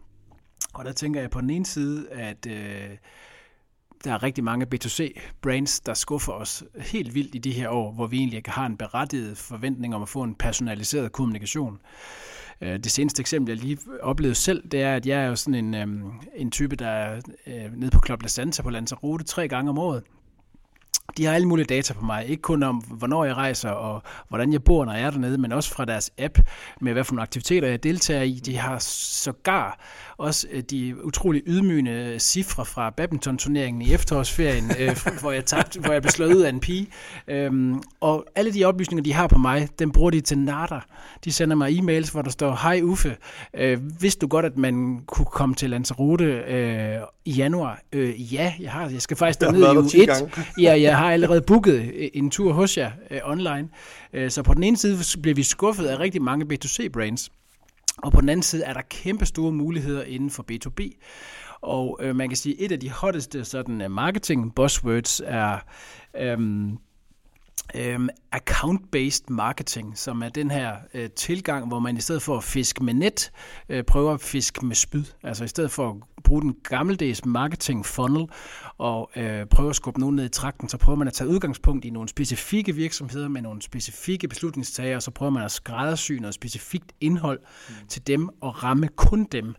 Og 0.74 0.86
der 0.86 0.92
tænker 0.92 1.22
jeg 1.22 1.30
på 1.30 1.42
den 1.42 1.50
ene 1.50 1.66
side, 1.66 2.10
at 2.10 2.48
øh, 2.50 2.98
der 4.04 4.14
er 4.14 4.24
rigtig 4.24 4.44
mange 4.44 4.68
B2C-brands, 4.76 5.80
der 5.86 5.94
skuffer 5.94 6.34
os 6.34 6.64
helt 6.76 7.16
vildt 7.16 7.36
i 7.36 7.38
de 7.38 7.52
her 7.52 7.70
år, 7.70 7.92
hvor 7.92 8.08
vi 8.08 8.18
egentlig 8.18 8.42
har 8.46 8.66
en 8.66 8.78
berettiget 8.78 9.38
forventning 9.38 9.96
om 9.96 10.02
at 10.02 10.10
få 10.10 10.24
en 10.24 10.36
personaliseret 10.36 11.12
kommunikation. 11.12 11.80
Øh, 12.62 12.74
det 12.74 12.92
seneste 12.92 13.20
eksempel, 13.20 13.52
jeg 13.52 13.64
lige 13.66 13.78
oplevede 14.02 14.36
selv, 14.36 14.70
det 14.70 14.82
er, 14.82 14.96
at 14.96 15.06
jeg 15.06 15.24
er 15.24 15.28
jo 15.28 15.36
sådan 15.36 15.66
en, 15.66 15.76
øhm, 15.76 16.12
en 16.36 16.52
type, 16.52 16.76
der 16.76 16.88
er 16.88 17.22
øh, 17.48 17.74
nede 17.74 17.92
på 17.92 18.02
Club 18.06 18.22
La 18.22 18.28
Santa 18.28 18.62
på 18.62 18.70
Lanzarote 18.70 19.24
tre 19.24 19.48
gange 19.48 19.70
om 19.70 19.78
året 19.78 20.04
de 21.18 21.26
har 21.26 21.34
alle 21.34 21.48
mulige 21.48 21.66
data 21.66 21.94
på 21.94 22.06
mig. 22.06 22.26
Ikke 22.28 22.42
kun 22.42 22.64
om, 22.64 22.76
hvornår 22.76 23.26
jeg 23.26 23.36
rejser 23.36 23.70
og 23.70 24.04
hvordan 24.30 24.54
jeg 24.54 24.64
bor, 24.64 24.86
når 24.86 24.94
jeg 24.94 25.02
er 25.02 25.10
dernede, 25.10 25.38
men 25.38 25.52
også 25.52 25.70
fra 25.70 25.86
deres 25.86 26.12
app 26.18 26.40
med, 26.82 26.94
hvad 26.94 27.04
for 27.04 27.14
nogle 27.14 27.22
aktiviteter 27.22 27.68
jeg 27.68 27.84
deltager 27.84 28.22
i. 28.22 28.42
De 28.46 28.58
har 28.58 28.78
sågar 28.80 29.80
også 30.18 30.48
øh, 30.52 30.64
de 30.64 31.06
utrolig 31.06 31.42
ydmygende 31.46 32.16
cifre 32.20 32.66
fra 32.66 32.90
badminton-turneringen 32.90 33.82
i 33.82 33.94
efterårsferien, 33.94 34.72
øh, 34.80 34.98
hvor 35.22 35.32
jeg 35.32 35.46
tabte, 35.46 35.80
hvor 35.80 35.92
jeg 35.94 36.02
blev 36.02 36.12
slået 36.12 36.34
ud 36.34 36.42
af 36.42 36.50
en 36.50 36.60
pige. 36.60 36.88
Øhm, 37.28 37.82
og 38.02 38.26
alle 38.36 38.54
de 38.54 38.66
oplysninger, 38.66 39.04
de 39.04 39.14
har 39.14 39.28
på 39.28 39.38
mig, 39.38 39.68
dem 39.80 39.92
bruger 39.92 40.12
de 40.12 40.22
til 40.22 40.38
nada. 40.38 40.80
De 41.26 41.32
sender 41.32 41.56
mig 41.56 41.80
e-mails, 41.80 42.12
hvor 42.12 42.22
der 42.22 42.30
står, 42.30 42.60
hej 42.62 42.82
Uffe, 42.84 43.16
øh, 43.54 44.02
vidste 44.02 44.20
du 44.20 44.28
godt, 44.28 44.46
at 44.46 44.58
man 44.58 45.00
kunne 45.08 45.26
komme 45.26 45.56
til 45.56 45.70
Lanzarote 45.70 46.26
øh, 46.26 47.00
i 47.26 47.32
januar? 47.32 47.80
Øh, 47.94 48.34
ja, 48.34 48.54
jeg 48.60 48.72
har. 48.72 48.90
Jeg 48.90 49.02
skal 49.02 49.18
faktisk 49.18 49.42
derned 49.42 49.74
i 49.74 49.78
uge 49.78 50.04
1. 50.04 50.48
Ja, 50.62 50.82
jeg 50.82 50.98
har 50.98 51.07
har 51.08 51.14
allerede 51.14 51.42
booket 51.42 51.92
øh, 51.96 52.10
en 52.14 52.32
tur 52.32 52.54
hos 52.54 52.78
jer 52.78 52.92
øh, 53.12 53.20
online. 53.24 53.70
Øh, 54.14 54.32
så 54.32 54.44
på 54.44 54.54
den 54.54 54.64
ene 54.64 54.78
side 54.78 55.22
bliver 55.22 55.36
vi 55.36 55.44
skuffet 55.44 55.86
af 55.86 56.00
rigtig 56.00 56.22
mange 56.22 56.46
B2C-brands, 56.54 57.30
og 57.98 58.12
på 58.12 58.22
den 58.22 58.30
anden 58.30 58.44
side 58.44 58.64
er 58.64 58.74
der 58.74 58.82
kæmpe 58.90 59.26
store 59.26 59.52
muligheder 59.52 60.04
inden 60.04 60.30
for 60.30 60.46
B2B. 60.52 61.04
Og 61.62 62.00
øh, 62.02 62.16
man 62.16 62.30
kan 62.30 62.38
sige, 62.38 62.56
at 62.56 62.66
et 62.66 62.72
af 62.72 62.80
de 62.80 62.90
hotteste 62.90 63.46
sådan, 63.46 63.82
øh, 63.82 63.92
marketing 63.92 64.56
buzzwords 64.56 65.22
er 65.26 65.58
øhm, 66.18 66.78
øhm, 67.76 68.10
account-based 68.32 69.24
marketing, 69.30 69.98
som 69.98 70.22
er 70.22 70.30
den 70.30 70.52
her 70.52 70.76
øh, 70.94 71.10
tilgang, 71.10 71.68
hvor 71.68 71.80
man 71.80 71.98
i 71.98 72.02
stedet 72.02 72.22
for 72.22 72.38
at 72.38 72.44
fiske 72.44 72.84
med 72.84 72.94
net, 72.94 73.32
øh, 73.70 73.84
prøver 73.84 74.14
at 74.14 74.22
fiske 74.22 74.66
med 74.66 74.76
spyd. 74.76 75.04
Altså 75.24 75.44
i 75.44 75.48
stedet 75.48 75.72
for 75.72 75.90
at 75.90 75.96
bruge 76.24 76.42
den 76.42 76.56
gammeldags 76.64 77.26
marketing 77.26 77.86
funnel 77.86 78.28
og 78.78 79.12
øh, 79.16 79.46
prøve 79.46 79.70
at 79.70 79.76
skubbe 79.76 80.00
nogen 80.00 80.16
ned 80.16 80.26
i 80.26 80.30
trakten, 80.30 80.70
så 80.70 80.78
prøver 80.78 80.98
man 80.98 81.08
at 81.08 81.14
tage 81.14 81.30
udgangspunkt 81.30 81.86
i 81.86 81.90
nogle 81.90 82.10
specifikke 82.10 82.76
virksomheder 82.76 83.28
med 83.28 83.42
nogle 83.42 83.62
specifikke 83.62 84.28
beslutningstagere, 84.28 84.96
og 84.96 85.04
så 85.04 85.12
prøver 85.12 85.30
man 85.30 85.44
at 85.44 85.52
skræddersy 85.52 86.12
noget 86.12 86.34
specifikt 86.34 86.92
indhold 87.02 87.40
mm. 87.70 87.76
til 87.88 88.08
dem 88.08 88.30
og 88.42 88.64
ramme 88.64 88.88
kun 88.88 89.28
dem. 89.32 89.56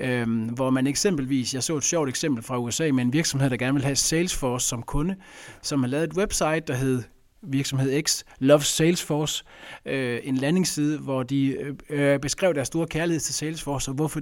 Øh, 0.00 0.50
hvor 0.54 0.70
man 0.70 0.86
eksempelvis, 0.86 1.54
jeg 1.54 1.62
så 1.62 1.76
et 1.76 1.84
sjovt 1.84 2.08
eksempel 2.08 2.42
fra 2.42 2.58
USA 2.58 2.90
med 2.92 3.04
en 3.04 3.12
virksomhed, 3.12 3.50
der 3.50 3.56
gerne 3.56 3.74
vil 3.74 3.84
have 3.84 3.96
Salesforce 3.96 4.66
som 4.66 4.82
kunde, 4.82 5.16
som 5.62 5.80
har 5.80 5.88
lavet 5.88 6.04
et 6.04 6.16
website, 6.16 6.60
der 6.60 6.74
hed 6.74 7.02
virksomhed 7.46 8.02
X, 8.02 8.22
Love 8.38 8.62
Salesforce, 8.62 9.44
øh, 9.86 10.20
en 10.22 10.36
landingsside, 10.36 10.98
hvor 10.98 11.22
de 11.22 11.46
øh, 11.46 11.74
øh 11.90 12.20
beskrev 12.20 12.54
deres 12.54 12.68
store 12.68 12.86
kærlighed 12.86 13.20
til 13.20 13.34
Salesforce, 13.34 13.90
og 13.90 13.94
hvorfor 13.94 14.20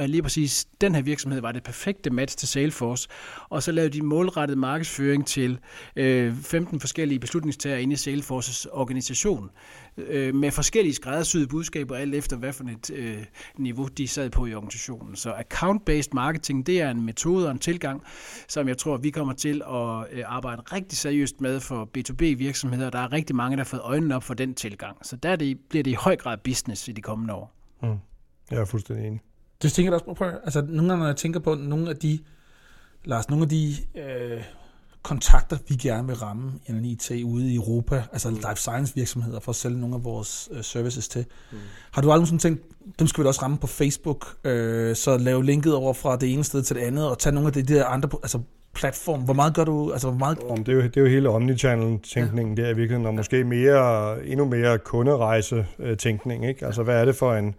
øh, 0.00 0.06
lige 0.06 0.22
præcis 0.22 0.66
den 0.80 0.94
her 0.94 1.02
virksomhed 1.02 1.40
var 1.40 1.52
det 1.52 1.62
perfekte 1.62 2.10
match 2.10 2.36
til 2.36 2.48
Salesforce. 2.48 3.08
Og 3.48 3.62
så 3.62 3.72
lavede 3.72 3.92
de 3.92 4.02
målrettet 4.02 4.58
markedsføring 4.58 5.26
til 5.26 5.58
øh, 5.96 6.34
15 6.34 6.80
forskellige 6.80 7.18
beslutningstager 7.18 7.76
inde 7.76 7.92
i 7.92 7.96
Salesforces 7.96 8.66
organisation, 8.72 9.50
øh, 9.96 10.34
med 10.34 10.50
forskellige 10.50 10.94
skræddersyede 10.94 11.46
budskaber, 11.46 11.96
alt 11.96 12.14
efter 12.14 12.36
hvad 12.36 12.52
for 12.52 12.64
et 12.64 12.90
øh, 12.94 13.24
niveau 13.58 13.86
de 13.86 14.08
sad 14.08 14.30
på 14.30 14.46
i 14.46 14.54
organisationen. 14.54 15.16
Så 15.16 15.32
account-based 15.32 16.10
marketing, 16.12 16.66
det 16.66 16.80
er 16.80 16.90
en 16.90 17.04
metode 17.04 17.46
og 17.46 17.52
en 17.52 17.58
tilgang, 17.58 18.02
som 18.48 18.68
jeg 18.68 18.78
tror, 18.78 18.96
vi 18.96 19.10
kommer 19.10 19.34
til 19.34 19.62
at 19.62 20.06
øh, 20.12 20.24
arbejde 20.26 20.62
rigtig 20.62 20.98
seriøst 20.98 21.40
med 21.40 21.60
for 21.60 21.88
B2B-virksomheder. 21.98 22.90
Der 22.90 22.98
er 22.98 23.12
rigtig 23.12 23.36
mange, 23.36 23.56
der 23.56 23.62
har 23.62 23.68
fået 23.68 23.82
øjnene 23.84 24.16
op 24.16 24.22
for 24.22 24.34
den 24.34 24.54
tilgang. 24.54 24.96
Så 25.02 25.16
der 25.16 25.36
det, 25.36 25.58
bliver 25.68 25.82
det 25.82 25.90
i 25.90 25.94
høj 25.94 26.16
grad 26.16 26.38
business 26.44 26.88
i 26.88 26.92
de 26.92 27.02
kommende 27.02 27.34
år. 27.34 27.52
Mm. 27.82 27.98
Jeg 28.50 28.60
er 28.60 28.64
fuldstændig 28.64 29.06
enig. 29.06 29.20
Det 29.62 29.72
tænker 29.72 29.92
jeg 29.92 29.94
også 29.94 30.14
på. 30.14 30.24
Altså, 30.24 30.60
nogle 30.60 30.88
gange, 30.88 30.98
når 30.98 31.06
jeg 31.06 31.16
tænker 31.16 31.40
på 31.40 31.54
nogle 31.54 31.90
af 31.90 31.96
de, 31.96 32.18
Lars, 33.04 33.28
nogle 33.28 33.42
af 33.42 33.48
de 33.48 33.72
øh, 33.94 34.42
kontakter, 35.02 35.56
vi 35.68 35.74
gerne 35.74 36.06
vil 36.06 36.16
ramme 36.16 36.52
i 36.66 36.70
en 36.70 36.84
IT 36.84 37.10
ude 37.24 37.52
i 37.52 37.54
Europa, 37.54 38.02
altså 38.12 38.30
mm. 38.30 38.34
life 38.34 38.56
science 38.56 38.94
virksomheder, 38.94 39.40
for 39.40 39.50
at 39.50 39.56
sælge 39.56 39.80
nogle 39.80 39.94
af 39.94 40.04
vores 40.04 40.48
øh, 40.52 40.62
services 40.62 41.08
til. 41.08 41.24
Mm. 41.52 41.58
Har 41.92 42.02
du 42.02 42.12
aldrig 42.12 42.28
sådan 42.28 42.38
tænkt, 42.38 42.62
dem 42.98 43.06
skal 43.06 43.22
vi 43.22 43.24
da 43.24 43.28
også 43.28 43.42
ramme 43.42 43.58
på 43.58 43.66
Facebook, 43.66 44.36
øh, 44.44 44.96
så 44.96 45.18
lave 45.18 45.44
linket 45.44 45.74
over 45.74 45.92
fra 45.92 46.16
det 46.16 46.32
ene 46.32 46.44
sted 46.44 46.62
til 46.62 46.76
det 46.76 46.82
andet, 46.82 47.10
og 47.10 47.18
tage 47.18 47.34
nogle 47.34 47.46
af 47.46 47.52
de 47.52 47.62
der 47.62 47.86
andre, 47.86 48.08
altså 48.22 48.40
platform. 48.74 49.20
Hvor 49.20 49.34
meget 49.34 49.54
gør 49.54 49.64
du? 49.64 49.92
Altså, 49.92 50.08
hvor 50.08 50.18
meget... 50.18 50.38
Om 50.48 50.64
det, 50.64 50.72
er 50.72 50.76
jo, 50.76 50.82
det 50.82 50.96
er 50.96 51.00
jo 51.00 51.06
hele 51.06 51.28
omnichannel-tænkningen 51.28 52.58
ja. 52.58 52.62
der 52.62 52.68
i 52.68 52.74
virkeligheden, 52.74 53.06
og 53.06 53.14
måske 53.14 53.44
mere, 53.44 54.24
endnu 54.24 54.44
mere 54.44 54.78
kunderejse-tænkning. 54.78 56.48
Ikke? 56.48 56.66
Altså, 56.66 56.82
hvad 56.82 57.00
er 57.00 57.04
det 57.04 57.16
for 57.16 57.34
en, 57.34 57.54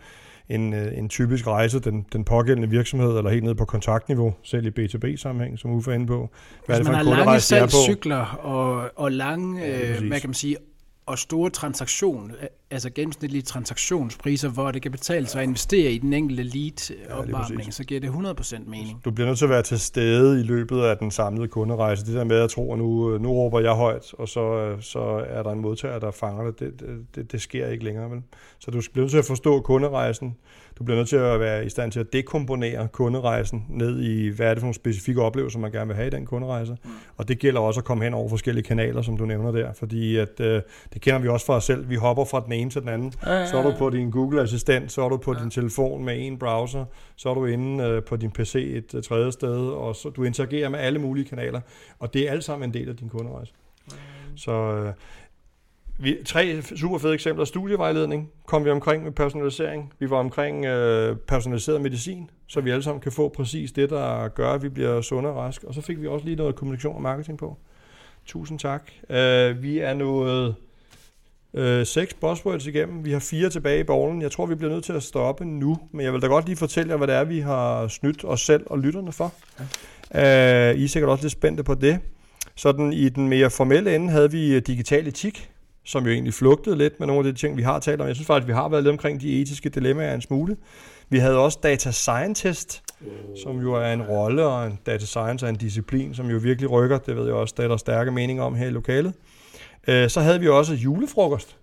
en, 0.50 0.74
øh, 0.74 0.98
en 0.98 1.10
typisk 1.10 1.48
rejse, 1.48 1.80
den, 1.80 2.06
den 2.14 2.24
pågældende 2.24 2.70
virksomhed, 2.70 3.18
eller 3.18 3.30
helt 3.30 3.44
ned 3.44 3.56
på 3.56 3.66
kontaktniveau, 3.66 4.34
selv 4.44 4.66
i 4.66 4.70
B2B-sammenhæng, 4.70 5.60
som 5.60 5.72
Uffe 5.72 5.92
er 5.92 5.96
inde 5.96 6.08
på. 6.08 6.30
Hvad 6.66 6.76
Hvis 6.76 6.88
er 6.88 6.94
det 6.94 7.00
for 7.00 7.10
man 7.10 7.18
har 7.18 7.26
lange 7.26 7.40
salgscykler 7.40 8.26
og, 8.26 8.90
og 8.96 9.12
lange, 9.12 9.62
ja, 9.62 9.92
øh, 9.92 10.08
hvad 10.08 10.20
kan 10.20 10.30
man 10.30 10.34
sige, 10.34 10.58
og 11.06 11.20
store 11.20 11.50
transaktion, 11.50 12.32
altså 12.72 12.90
gennemsnitlige 12.90 13.42
transaktionspriser, 13.42 14.50
hvor 14.50 14.72
det 14.72 14.82
kan 14.82 14.92
betale 14.92 15.28
sig 15.28 15.42
at 15.42 15.48
investere 15.48 15.92
i 15.92 15.98
den 15.98 16.14
enkelte 16.14 16.44
lead-opvarmning, 16.44 17.66
ja, 17.66 17.72
så 17.72 17.84
giver 17.84 18.00
det 18.00 18.10
100% 18.10 18.70
mening. 18.70 19.02
Du 19.06 19.12
bliver 19.12 19.28
nødt 19.28 19.38
til 19.38 19.46
at 19.46 19.50
være 19.50 19.62
til 19.62 19.80
stede 19.80 20.40
i 20.40 20.44
løbet 20.44 20.82
af 20.82 20.98
den 20.98 21.12
samlede 21.12 21.48
kunderejse. 21.48 22.06
Det 22.06 22.14
der 22.14 22.24
med 22.24 22.40
at 22.40 22.50
tro, 22.50 22.74
at 22.74 22.80
nu, 22.80 23.18
nu 23.18 23.34
råber 23.34 23.60
jeg 23.60 23.74
højt, 23.74 24.14
og 24.14 24.28
så, 24.28 24.76
så 24.80 25.26
er 25.30 25.44
der 25.44 25.52
en 25.52 25.60
modtager, 25.60 26.00
der 26.00 26.12
fanger 26.12 26.52
det, 26.52 26.60
det, 26.60 27.06
det, 27.16 27.32
det 27.32 27.42
sker 27.42 27.68
ikke 27.68 27.84
længere. 27.84 28.12
Vel? 28.12 28.22
Så 28.60 28.72
du 28.72 28.82
bliver 28.94 29.04
nødt 29.04 29.12
til 29.12 29.18
at 29.18 29.26
forstå 29.26 29.62
kunderejsen, 29.62 30.36
du 30.82 30.84
bliver 30.84 30.98
nødt 30.98 31.10
til 31.10 31.16
at 31.16 31.40
være 31.40 31.66
i 31.66 31.70
stand 31.70 31.92
til 31.92 32.00
at 32.00 32.14
dekomponere 32.14 32.88
kunderejsen 32.88 33.66
ned 33.70 34.02
i, 34.02 34.28
hvad 34.28 34.48
er 34.48 34.54
det 34.54 34.62
for 34.62 34.66
nogle 34.66 34.76
specifikke 34.76 35.22
oplevelser, 35.22 35.60
man 35.60 35.72
gerne 35.72 35.88
vil 35.88 35.96
have 35.96 36.08
i 36.08 36.10
den 36.10 36.26
kunderejse. 36.26 36.78
Mm. 36.84 36.90
Og 37.18 37.28
det 37.28 37.40
gælder 37.40 37.60
også 37.60 37.80
at 37.80 37.86
komme 37.86 38.04
hen 38.04 38.14
over 38.14 38.30
forskellige 38.30 38.64
kanaler, 38.64 39.02
som 39.02 39.18
du 39.18 39.26
nævner 39.26 39.52
der, 39.52 39.74
fordi 39.74 40.18
at, 40.18 40.40
øh, 40.40 40.62
det 40.94 41.02
kender 41.02 41.20
vi 41.20 41.28
også 41.28 41.46
fra 41.46 41.56
os 41.56 41.64
selv. 41.64 41.90
Vi 41.90 41.96
hopper 41.96 42.26
fra 42.26 42.44
den 42.46 42.54
ene 42.54 42.70
til 42.70 42.82
den 42.82 42.90
anden. 42.90 43.14
Ja, 43.26 43.32
ja, 43.32 43.40
ja. 43.40 43.48
Så 43.48 43.58
er 43.58 43.64
du 43.64 43.74
på 43.78 43.90
din 43.90 44.12
Google-assistent, 44.12 44.92
så 44.92 45.02
er 45.02 45.10
du 45.10 45.18
på 45.18 45.34
ja. 45.34 45.40
din 45.40 45.52
telefon 45.52 46.06
med 46.06 46.28
en 46.28 46.40
browser, 46.40 46.86
så 47.16 47.30
er 47.30 47.34
du 47.34 47.46
inde 47.46 47.84
øh, 47.84 48.04
på 48.04 48.16
din 48.16 48.32
PC 48.32 48.56
et 48.56 48.96
øh, 48.96 49.04
tredje 49.04 49.32
sted, 49.32 49.58
og 49.58 49.96
så 49.96 50.10
du 50.10 50.24
interagerer 50.24 50.70
med 50.70 50.80
alle 50.80 51.00
mulige 51.00 51.26
kanaler, 51.26 51.62
og 52.00 52.14
det 52.14 52.28
er 52.28 52.32
alt 52.32 52.44
sammen 52.44 52.70
en 52.70 52.74
del 52.74 52.90
af 52.90 52.96
din 52.96 53.10
kunderejse. 53.10 53.54
Mm. 53.88 54.38
Så 54.38 54.52
øh, 54.52 54.94
vi, 56.00 56.18
tre 56.26 56.62
super 56.62 56.98
fede 56.98 57.14
eksempler. 57.14 57.46
Studievejledning 57.46 58.32
kom 58.46 58.66
vi 58.66 58.70
omkring 58.70 59.04
med 59.04 59.12
personalisering. 59.12 59.94
Vi 60.00 60.10
var 60.10 60.18
omkring 60.18 60.66
øh, 60.66 61.18
personaliseret 61.18 61.82
medicin, 61.82 62.30
så 62.48 62.62
vi 62.62 62.70
alle 62.70 62.84
sammen 62.84 63.02
kan 63.02 63.12
få 63.12 63.30
præcis 63.30 63.72
det, 63.72 63.90
der 63.90 64.28
gør, 64.28 64.50
at 64.50 64.64
vi 64.64 64.70
bliver 64.70 65.02
sunde 65.02 65.30
og 65.30 65.36
raske. 65.36 65.68
Og 65.68 65.74
så 65.74 65.82
fik 65.82 66.02
vi 66.02 66.08
også 66.08 66.26
lige 66.26 66.36
noget 66.36 66.56
kommunikation 66.56 66.96
og 66.96 67.02
marketing 67.02 67.38
på. 67.38 67.58
Tusind 68.26 68.60
tak. 68.60 68.92
Uh, 69.10 69.64
vi 69.64 69.80
er 69.80 69.94
nået 69.94 70.56
uh, 71.54 71.84
seks 71.84 72.14
buzzwords 72.14 72.68
igennem. 72.68 73.06
Vi 73.06 73.12
har 73.12 73.20
fire 73.20 73.50
tilbage 73.50 73.80
i 73.80 73.84
bollen. 73.84 74.22
Jeg 74.22 74.32
tror, 74.32 74.46
vi 74.46 74.56
bliver 74.56 74.74
nødt 74.74 74.84
til 74.84 74.94
at 74.94 75.04
stoppe 75.04 75.46
nu, 75.46 75.78
men 75.92 76.06
jeg 76.06 76.14
vil 76.14 76.22
da 76.22 76.28
godt 76.28 76.46
lige 76.46 76.56
fortælle 76.56 76.92
jer, 76.92 76.98
hvad 76.98 77.08
det 77.08 77.16
er, 77.16 77.24
vi 77.24 77.40
har 77.40 77.88
snydt 77.88 78.26
os 78.26 78.42
selv 78.42 78.64
og 78.66 78.80
lytterne 78.80 79.12
for. 79.12 79.34
Ja. 80.14 80.72
Uh, 80.72 80.80
I 80.80 80.84
er 80.84 80.88
sikkert 80.88 81.10
også 81.10 81.24
lidt 81.24 81.32
spændte 81.32 81.64
på 81.64 81.76
det. 81.76 82.00
Sådan 82.56 82.94
i 82.94 83.10
den 83.10 83.30
mere 83.30 83.50
formelle 83.50 83.96
ende 83.96 84.10
havde 84.10 84.32
vi 84.32 84.60
digital 84.60 85.08
etik, 85.08 85.50
som 85.86 86.06
jo 86.06 86.12
egentlig 86.12 86.34
flugtede 86.34 86.78
lidt 86.78 87.00
med 87.00 87.08
nogle 87.08 87.28
af 87.28 87.34
de 87.34 87.40
ting, 87.40 87.58
vi 87.58 87.62
har 87.62 87.80
talt 87.80 88.02
om. 88.02 88.08
Jeg 88.08 88.16
synes 88.16 88.28
faktisk, 88.28 88.48
vi 88.48 88.54
har 88.54 88.70
været 88.70 88.84
lidt 88.84 88.92
omkring 88.92 89.22
de 89.22 89.42
etiske 89.42 89.70
dilemmaer 89.70 90.16
en 90.16 90.22
smule. 90.22 90.58
Vi 91.10 91.18
havde 91.18 91.38
også 91.38 91.60
data 91.64 91.92
scientist, 91.92 92.84
som 93.44 93.62
jo 93.62 93.74
er 93.74 93.94
en 93.94 94.02
rolle, 94.02 94.46
og 94.46 94.68
en 94.68 94.80
data 94.86 95.06
science 95.06 95.46
er 95.46 95.50
en 95.50 95.56
disciplin, 95.56 96.14
som 96.14 96.30
jo 96.30 96.38
virkelig 96.38 96.72
rykker. 96.72 96.98
Det 96.98 97.16
ved 97.16 97.26
jeg 97.26 97.34
også, 97.34 97.54
der 97.58 97.64
er 97.64 97.68
der 97.68 97.78
stærke 97.78 98.12
meninger 98.12 98.44
om 98.44 98.56
her 98.56 98.68
i 98.68 98.70
lokalet. 98.70 99.14
Øh, 99.88 100.10
så 100.10 100.22
havde 100.22 100.40
vi 100.40 100.48
også 100.48 100.74
julefrokost, 100.74 101.58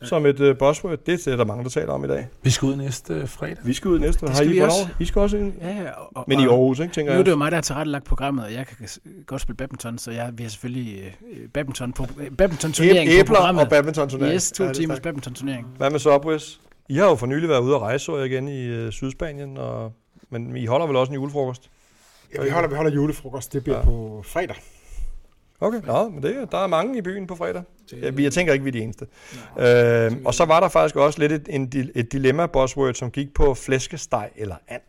ja. 0.00 0.06
som 0.06 0.26
et 0.26 0.40
uh, 0.40 0.56
buzzword. 0.58 0.98
Det 1.06 1.26
er 1.26 1.36
der 1.36 1.44
mange, 1.44 1.64
der 1.64 1.70
taler 1.70 1.92
om 1.92 2.04
i 2.04 2.08
dag. 2.08 2.26
Vi 2.42 2.50
skal 2.50 2.66
ud 2.66 2.76
næste 2.76 3.22
uh, 3.22 3.28
fredag. 3.28 3.56
Vi 3.64 3.72
skal 3.72 3.90
ud 3.90 3.98
næste. 3.98 4.26
Har 4.28 4.42
I, 4.42 4.58
også. 4.58 4.88
I 5.00 5.04
skal 5.04 5.20
også 5.20 5.36
ind? 5.36 5.52
Ja, 5.60 5.82
ja. 5.82 5.90
Og, 5.90 6.24
Men 6.28 6.40
i 6.40 6.42
Aarhus, 6.42 6.78
ikke, 6.78 6.94
tænker 6.94 7.12
jeg. 7.12 7.16
Nu 7.16 7.20
er 7.20 7.24
det 7.24 7.30
jo 7.30 7.36
mig, 7.36 7.50
der 7.50 7.56
har 7.56 7.62
tilrettelagt 7.62 8.04
programmet, 8.04 8.44
og 8.44 8.52
jeg 8.52 8.66
kan 8.66 8.88
godt 9.26 9.40
spille 9.40 9.56
badminton, 9.56 9.98
så 9.98 10.10
jeg, 10.10 10.30
vi 10.34 10.42
har 10.42 10.50
selvfølgelig 10.50 11.14
uh, 11.20 11.50
badminton, 11.54 11.92
på, 11.92 12.06
badminton 12.38 12.72
turnering 12.72 13.10
Æbler 13.10 13.24
på 13.24 13.34
programmet. 13.34 13.64
og 13.64 13.70
badminton 13.70 14.08
turnering. 14.08 14.34
Yes, 14.34 14.52
to 14.52 14.64
ja, 14.64 14.72
timers 14.72 15.00
badminton 15.00 15.34
turnering. 15.34 15.66
Hvad 15.76 15.90
med 15.90 15.98
Subways? 15.98 16.60
I 16.88 16.94
har 16.94 17.04
jo 17.04 17.14
for 17.14 17.26
nylig 17.26 17.48
været 17.48 17.60
ude 17.60 17.74
at 17.74 17.80
rejse, 17.80 18.04
så 18.04 18.16
igen 18.16 18.48
i 18.48 18.86
uh, 18.86 18.90
Sydspanien, 18.90 19.56
og, 19.58 19.92
men 20.30 20.56
I 20.56 20.66
holder 20.66 20.86
vel 20.86 20.96
også 20.96 21.10
en 21.10 21.14
julefrokost? 21.14 21.70
Ja, 22.34 22.42
vi 22.42 22.50
holder, 22.50 22.68
vi 22.68 22.74
holder 22.74 22.90
julefrokost. 22.90 23.52
Det 23.52 23.64
bliver 23.64 23.78
ja. 23.78 23.84
på 23.84 24.22
fredag. 24.26 24.56
Okay, 25.64 25.80
Nå, 25.86 26.08
men 26.08 26.22
det, 26.22 26.52
der 26.52 26.58
er 26.58 26.66
mange 26.66 26.98
i 26.98 27.02
byen 27.02 27.26
på 27.26 27.34
fredag. 27.34 27.62
Ja, 27.92 28.10
jeg 28.18 28.32
tænker 28.32 28.52
ikke, 28.52 28.64
vi 28.64 28.68
er 28.68 28.72
de 28.72 28.80
eneste. 28.80 29.06
Øh, 29.58 30.12
og 30.24 30.34
så 30.34 30.44
var 30.44 30.60
der 30.60 30.68
faktisk 30.68 30.96
også 30.96 31.18
lidt 31.18 31.32
et, 31.32 31.46
en, 31.50 31.72
et 31.94 32.12
dilemma 32.12 32.46
buzzword, 32.46 32.94
som 32.94 33.10
gik 33.10 33.34
på 33.34 33.54
flæskesteg 33.54 34.30
eller 34.36 34.56
and. 34.68 34.82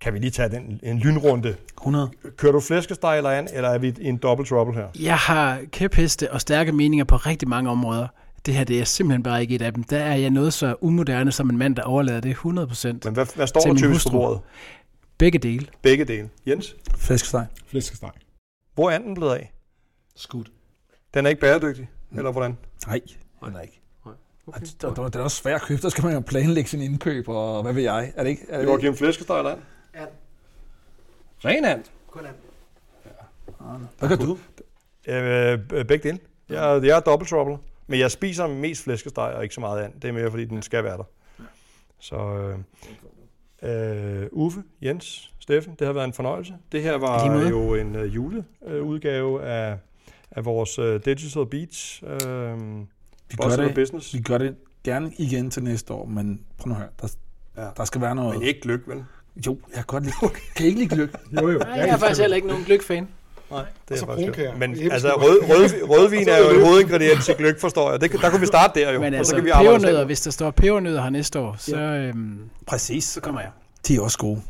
Kan 0.00 0.14
vi 0.14 0.18
lige 0.18 0.30
tage 0.30 0.48
den 0.48 0.80
en 0.82 0.98
lynrunde? 0.98 1.56
100. 1.78 2.10
Kører 2.36 2.52
du 2.52 2.60
flæskesteg 2.60 3.16
eller 3.16 3.30
and, 3.30 3.48
eller 3.52 3.68
er 3.68 3.78
vi 3.78 3.94
i 4.00 4.08
en 4.08 4.16
double 4.16 4.46
trouble 4.46 4.74
her? 4.74 4.88
Jeg 5.00 5.16
har 5.16 5.60
kæpheste 5.72 6.32
og 6.32 6.40
stærke 6.40 6.72
meninger 6.72 7.04
på 7.04 7.16
rigtig 7.16 7.48
mange 7.48 7.70
områder. 7.70 8.06
Det 8.46 8.54
her 8.54 8.64
det 8.64 8.80
er 8.80 8.84
simpelthen 8.84 9.22
bare 9.22 9.40
ikke 9.40 9.54
et 9.54 9.62
af 9.62 9.74
dem. 9.74 9.84
Der 9.84 9.98
er 9.98 10.16
jeg 10.16 10.30
noget 10.30 10.52
så 10.52 10.74
umoderne 10.80 11.32
som 11.32 11.50
en 11.50 11.58
mand, 11.58 11.76
der 11.76 11.82
overlader 11.82 12.20
det 12.20 12.34
100% 12.34 12.88
Men 13.04 13.14
hvad, 13.14 13.36
hvad 13.36 13.46
står 13.46 13.60
der 13.60 13.74
typisk 13.74 14.06
på 14.06 14.10
bordet? 14.10 14.40
Begge 15.18 15.38
dele. 15.38 15.66
Begge 15.82 16.04
dele. 16.04 16.28
Jens? 16.46 16.76
Flæskesteg. 16.98 17.46
Flæskesteg. 17.66 18.10
Hvor 18.78 18.90
er 18.90 18.98
den 18.98 19.14
blevet 19.14 19.34
af? 19.34 19.52
Skud. 20.16 20.44
Den 21.14 21.26
er 21.26 21.30
ikke 21.30 21.40
bæredygtig, 21.40 21.88
mm. 22.10 22.18
eller 22.18 22.32
hvordan? 22.32 22.58
Nej, 22.86 23.00
den 23.44 23.56
er 23.56 23.60
ikke. 23.60 23.80
Okay. 24.46 24.60
Det, 24.60 24.82
det, 25.12 25.16
er 25.16 25.22
også 25.22 25.36
svært 25.36 25.54
at 25.54 25.66
købe, 25.66 25.82
der 25.82 25.88
skal 25.88 26.04
man 26.04 26.14
jo 26.14 26.20
planlægge 26.20 26.70
sin 26.70 26.82
indkøb, 26.82 27.28
og 27.28 27.62
hvad 27.62 27.72
ved 27.72 27.82
jeg. 27.82 28.12
Er 28.16 28.22
det 28.22 28.30
ikke? 28.30 28.46
Er 28.48 28.58
det 28.58 28.66
Joachim 28.66 28.94
Flæskesteg 28.94 29.38
eller 29.38 29.50
and? 29.50 29.60
And. 29.94 30.08
Ren 31.44 31.64
and? 31.64 31.84
Kun 32.06 32.26
and. 32.26 32.34
Ja. 33.04 33.66
Hvad 33.98 34.08
gør 34.08 34.16
du? 34.16 34.38
Øh, 35.06 35.86
begge 35.86 36.08
dele. 36.08 36.18
Jeg, 36.48 36.84
jeg 36.84 36.96
er 36.96 37.00
double 37.00 37.26
trouble, 37.26 37.58
men 37.86 38.00
jeg 38.00 38.10
spiser 38.10 38.46
mest 38.46 38.82
flæskesteg 38.82 39.34
og 39.34 39.42
ikke 39.42 39.54
så 39.54 39.60
meget 39.60 39.84
and. 39.84 40.00
Det 40.00 40.08
er 40.08 40.12
mere, 40.12 40.30
fordi 40.30 40.44
den 40.44 40.62
skal 40.62 40.84
være 40.84 40.96
der. 40.96 41.04
Så 41.98 42.16
øh, 42.16 42.58
øh, 43.62 44.26
Uffe, 44.32 44.62
Jens, 44.82 45.32
Steffen, 45.38 45.74
det 45.78 45.86
har 45.86 45.94
været 45.94 46.04
en 46.04 46.12
fornøjelse. 46.12 46.54
Det 46.72 46.82
her 46.82 46.96
var 46.96 47.48
jo 47.48 47.74
en 47.74 47.96
uh, 47.96 48.14
juleudgave 48.14 49.34
uh, 49.34 49.46
af, 49.46 49.78
af 50.30 50.44
vores 50.44 50.78
uh, 50.78 50.94
Digital 51.04 51.46
Beats. 51.46 52.02
Uh, 52.02 52.08
vi, 53.30 53.36
gør 53.36 53.56
det, 53.56 53.74
business. 53.74 54.14
vi 54.14 54.20
gør 54.20 54.38
det 54.38 54.56
gerne 54.84 55.12
igen 55.18 55.50
til 55.50 55.62
næste 55.62 55.92
år, 55.92 56.06
men 56.06 56.40
prøv 56.58 56.68
nu 56.68 56.74
at 56.74 56.80
høre, 56.80 56.90
der, 57.02 57.08
ja. 57.56 57.68
der 57.76 57.84
skal 57.84 58.00
være 58.00 58.14
noget... 58.14 58.38
Men 58.38 58.42
ikke 58.42 58.60
gløk, 58.60 58.80
vel? 58.86 59.04
Jo, 59.46 59.58
jeg 59.68 59.74
kan 59.74 59.84
godt 59.86 60.04
lide 60.04 60.14
okay. 60.22 60.42
Kan 60.56 60.66
I 60.66 60.68
ikke 60.68 60.80
lide 60.80 60.94
gløk? 60.94 61.14
jo, 61.32 61.48
jo. 61.48 61.58
Nej, 61.58 61.68
jeg, 61.68 61.78
jeg 61.78 61.88
er 61.88 61.96
faktisk 61.96 62.20
heller 62.20 62.36
ikke 62.36 62.48
nogen 62.48 62.64
gløk-fan. 62.64 63.08
Nej, 63.50 63.64
det 63.88 64.02
er 64.02 64.06
faktisk 64.06 64.38
Men 64.58 64.92
altså, 64.92 65.08
rød, 65.24 65.40
rød, 65.42 65.88
rødvin 65.88 66.28
er 66.28 66.38
jo 66.38 66.58
en 66.58 66.66
hovedingrediens 66.66 67.24
til 67.24 67.34
gløk, 67.34 67.60
forstår 67.60 67.90
jeg. 67.90 68.00
Det, 68.00 68.12
der 68.12 68.30
kunne 68.30 68.40
vi 68.40 68.46
starte 68.46 68.80
der 68.80 68.92
jo. 68.92 69.00
Men 69.00 69.14
altså, 69.14 69.20
og 69.20 69.40
så 69.40 69.46
altså, 69.46 69.58
kan 69.58 69.64
vi 69.64 69.66
pebernødder, 69.66 70.04
hvis 70.04 70.20
der 70.20 70.30
står 70.30 70.50
pebernødder 70.50 71.02
her 71.02 71.10
næste 71.10 71.40
år, 71.40 71.56
så, 71.58 71.78
ja. 71.78 71.98
øhm, 71.98 72.40
Præcis. 72.66 73.04
så 73.04 73.20
kommer 73.20 73.40
jeg. 73.40 73.50
De 73.88 73.96
er 73.96 74.00
også 74.00 74.18
gode. 74.18 74.42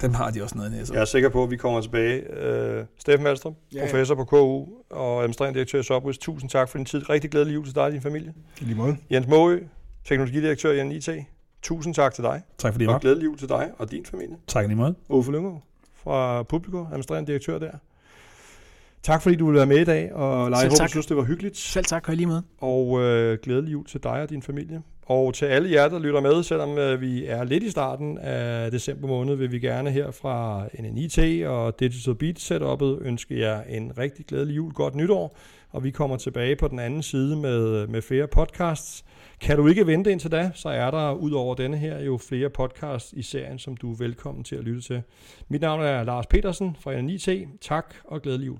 Dem 0.00 0.14
har 0.14 0.30
de 0.30 0.42
også 0.42 0.56
noget 0.56 0.72
næse. 0.72 0.94
Jeg 0.94 1.00
er 1.00 1.04
sikker 1.04 1.28
på, 1.28 1.42
at 1.42 1.50
vi 1.50 1.56
kommer 1.56 1.80
tilbage. 1.80 2.22
Uh, 2.78 2.84
Steffen 2.98 3.24
Malmstrøm, 3.24 3.54
ja, 3.74 3.78
ja. 3.78 3.84
professor 3.84 4.14
på 4.14 4.24
KU 4.24 4.66
og 4.90 5.18
administrerende 5.18 5.54
direktør 5.54 5.80
i 5.80 5.82
Sobris. 5.82 6.18
Tusind 6.18 6.50
tak 6.50 6.68
for 6.68 6.78
din 6.78 6.84
tid. 6.84 7.10
Rigtig 7.10 7.30
glædelig 7.30 7.54
jul 7.54 7.64
til 7.64 7.74
dig 7.74 7.84
og 7.84 7.92
din 7.92 8.02
familie. 8.02 8.34
I 8.60 8.64
lige 8.64 8.76
måde. 8.76 8.96
Jens 9.10 9.26
Måø, 9.26 9.60
teknologidirektør 10.04 10.72
i 10.72 10.84
NIT. 10.84 11.08
Tusind 11.62 11.94
tak 11.94 12.14
til 12.14 12.24
dig. 12.24 12.42
Tak 12.58 12.72
fordi 12.72 12.84
I 12.84 12.88
Og 12.88 13.00
glædelig 13.00 13.24
jul 13.24 13.38
til 13.38 13.48
dig 13.48 13.70
og 13.78 13.90
din 13.90 14.06
familie. 14.06 14.36
Tak 14.46 14.66
lige 14.66 14.76
måde. 14.76 14.94
Uffe 15.08 15.32
Lyngå 15.32 15.62
fra 15.94 16.42
Publico, 16.42 16.84
administrerende 16.84 17.26
direktør 17.26 17.58
der. 17.58 17.70
Tak 19.08 19.22
fordi 19.22 19.36
du 19.36 19.46
ville 19.46 19.56
være 19.56 19.66
med 19.66 19.78
i 19.78 19.84
dag, 19.84 20.12
og 20.12 20.46
Selv 20.46 20.54
jeg 20.54 20.70
håber, 20.70 20.84
du 20.84 20.90
synes, 20.90 21.06
det 21.06 21.16
var 21.16 21.22
hyggeligt. 21.22 21.56
Selv 21.56 21.84
tak, 21.84 22.08
og 22.08 22.16
lige 22.16 22.26
måde. 22.26 22.42
Og 22.58 23.00
øh, 23.02 23.38
glædelig 23.42 23.72
jul 23.72 23.86
til 23.86 24.02
dig 24.02 24.12
og 24.12 24.30
din 24.30 24.42
familie. 24.42 24.82
Og 25.06 25.34
til 25.34 25.46
alle 25.46 25.70
jer, 25.72 25.88
der 25.88 25.98
lytter 25.98 26.20
med, 26.20 26.42
selvom 26.42 26.78
øh, 26.78 27.00
vi 27.00 27.26
er 27.26 27.44
lidt 27.44 27.62
i 27.62 27.70
starten 27.70 28.18
af 28.18 28.70
december 28.70 29.08
måned, 29.08 29.34
vil 29.34 29.52
vi 29.52 29.58
gerne 29.58 29.90
her 29.90 30.10
fra 30.10 30.66
NNIT 30.78 31.46
og 31.46 31.80
Digital 31.80 32.14
Beat 32.14 32.38
setup'et 32.38 33.06
ønske 33.06 33.38
jer 33.38 33.62
en 33.62 33.98
rigtig 33.98 34.26
glædelig 34.26 34.56
jul, 34.56 34.72
godt 34.72 34.94
nytår. 34.94 35.38
Og 35.70 35.84
vi 35.84 35.90
kommer 35.90 36.16
tilbage 36.16 36.56
på 36.56 36.68
den 36.68 36.78
anden 36.78 37.02
side 37.02 37.36
med, 37.36 37.86
med 37.86 38.02
flere 38.02 38.26
podcasts. 38.26 39.04
Kan 39.40 39.56
du 39.56 39.66
ikke 39.66 39.86
vente 39.86 40.12
indtil 40.12 40.32
da, 40.32 40.50
så 40.54 40.68
er 40.68 40.90
der 40.90 41.12
ud 41.12 41.30
over 41.30 41.54
denne 41.54 41.76
her 41.76 42.00
jo 42.00 42.18
flere 42.28 42.50
podcasts 42.50 43.12
i 43.12 43.22
serien, 43.22 43.58
som 43.58 43.76
du 43.76 43.92
er 43.92 43.96
velkommen 43.96 44.44
til 44.44 44.56
at 44.56 44.64
lytte 44.64 44.80
til. 44.80 45.02
Mit 45.48 45.60
navn 45.60 45.82
er 45.82 46.04
Lars 46.04 46.26
Petersen 46.26 46.76
fra 46.80 47.00
NNIT. 47.00 47.28
Tak 47.60 47.94
og 48.04 48.22
glædelig 48.22 48.46
jul. 48.46 48.58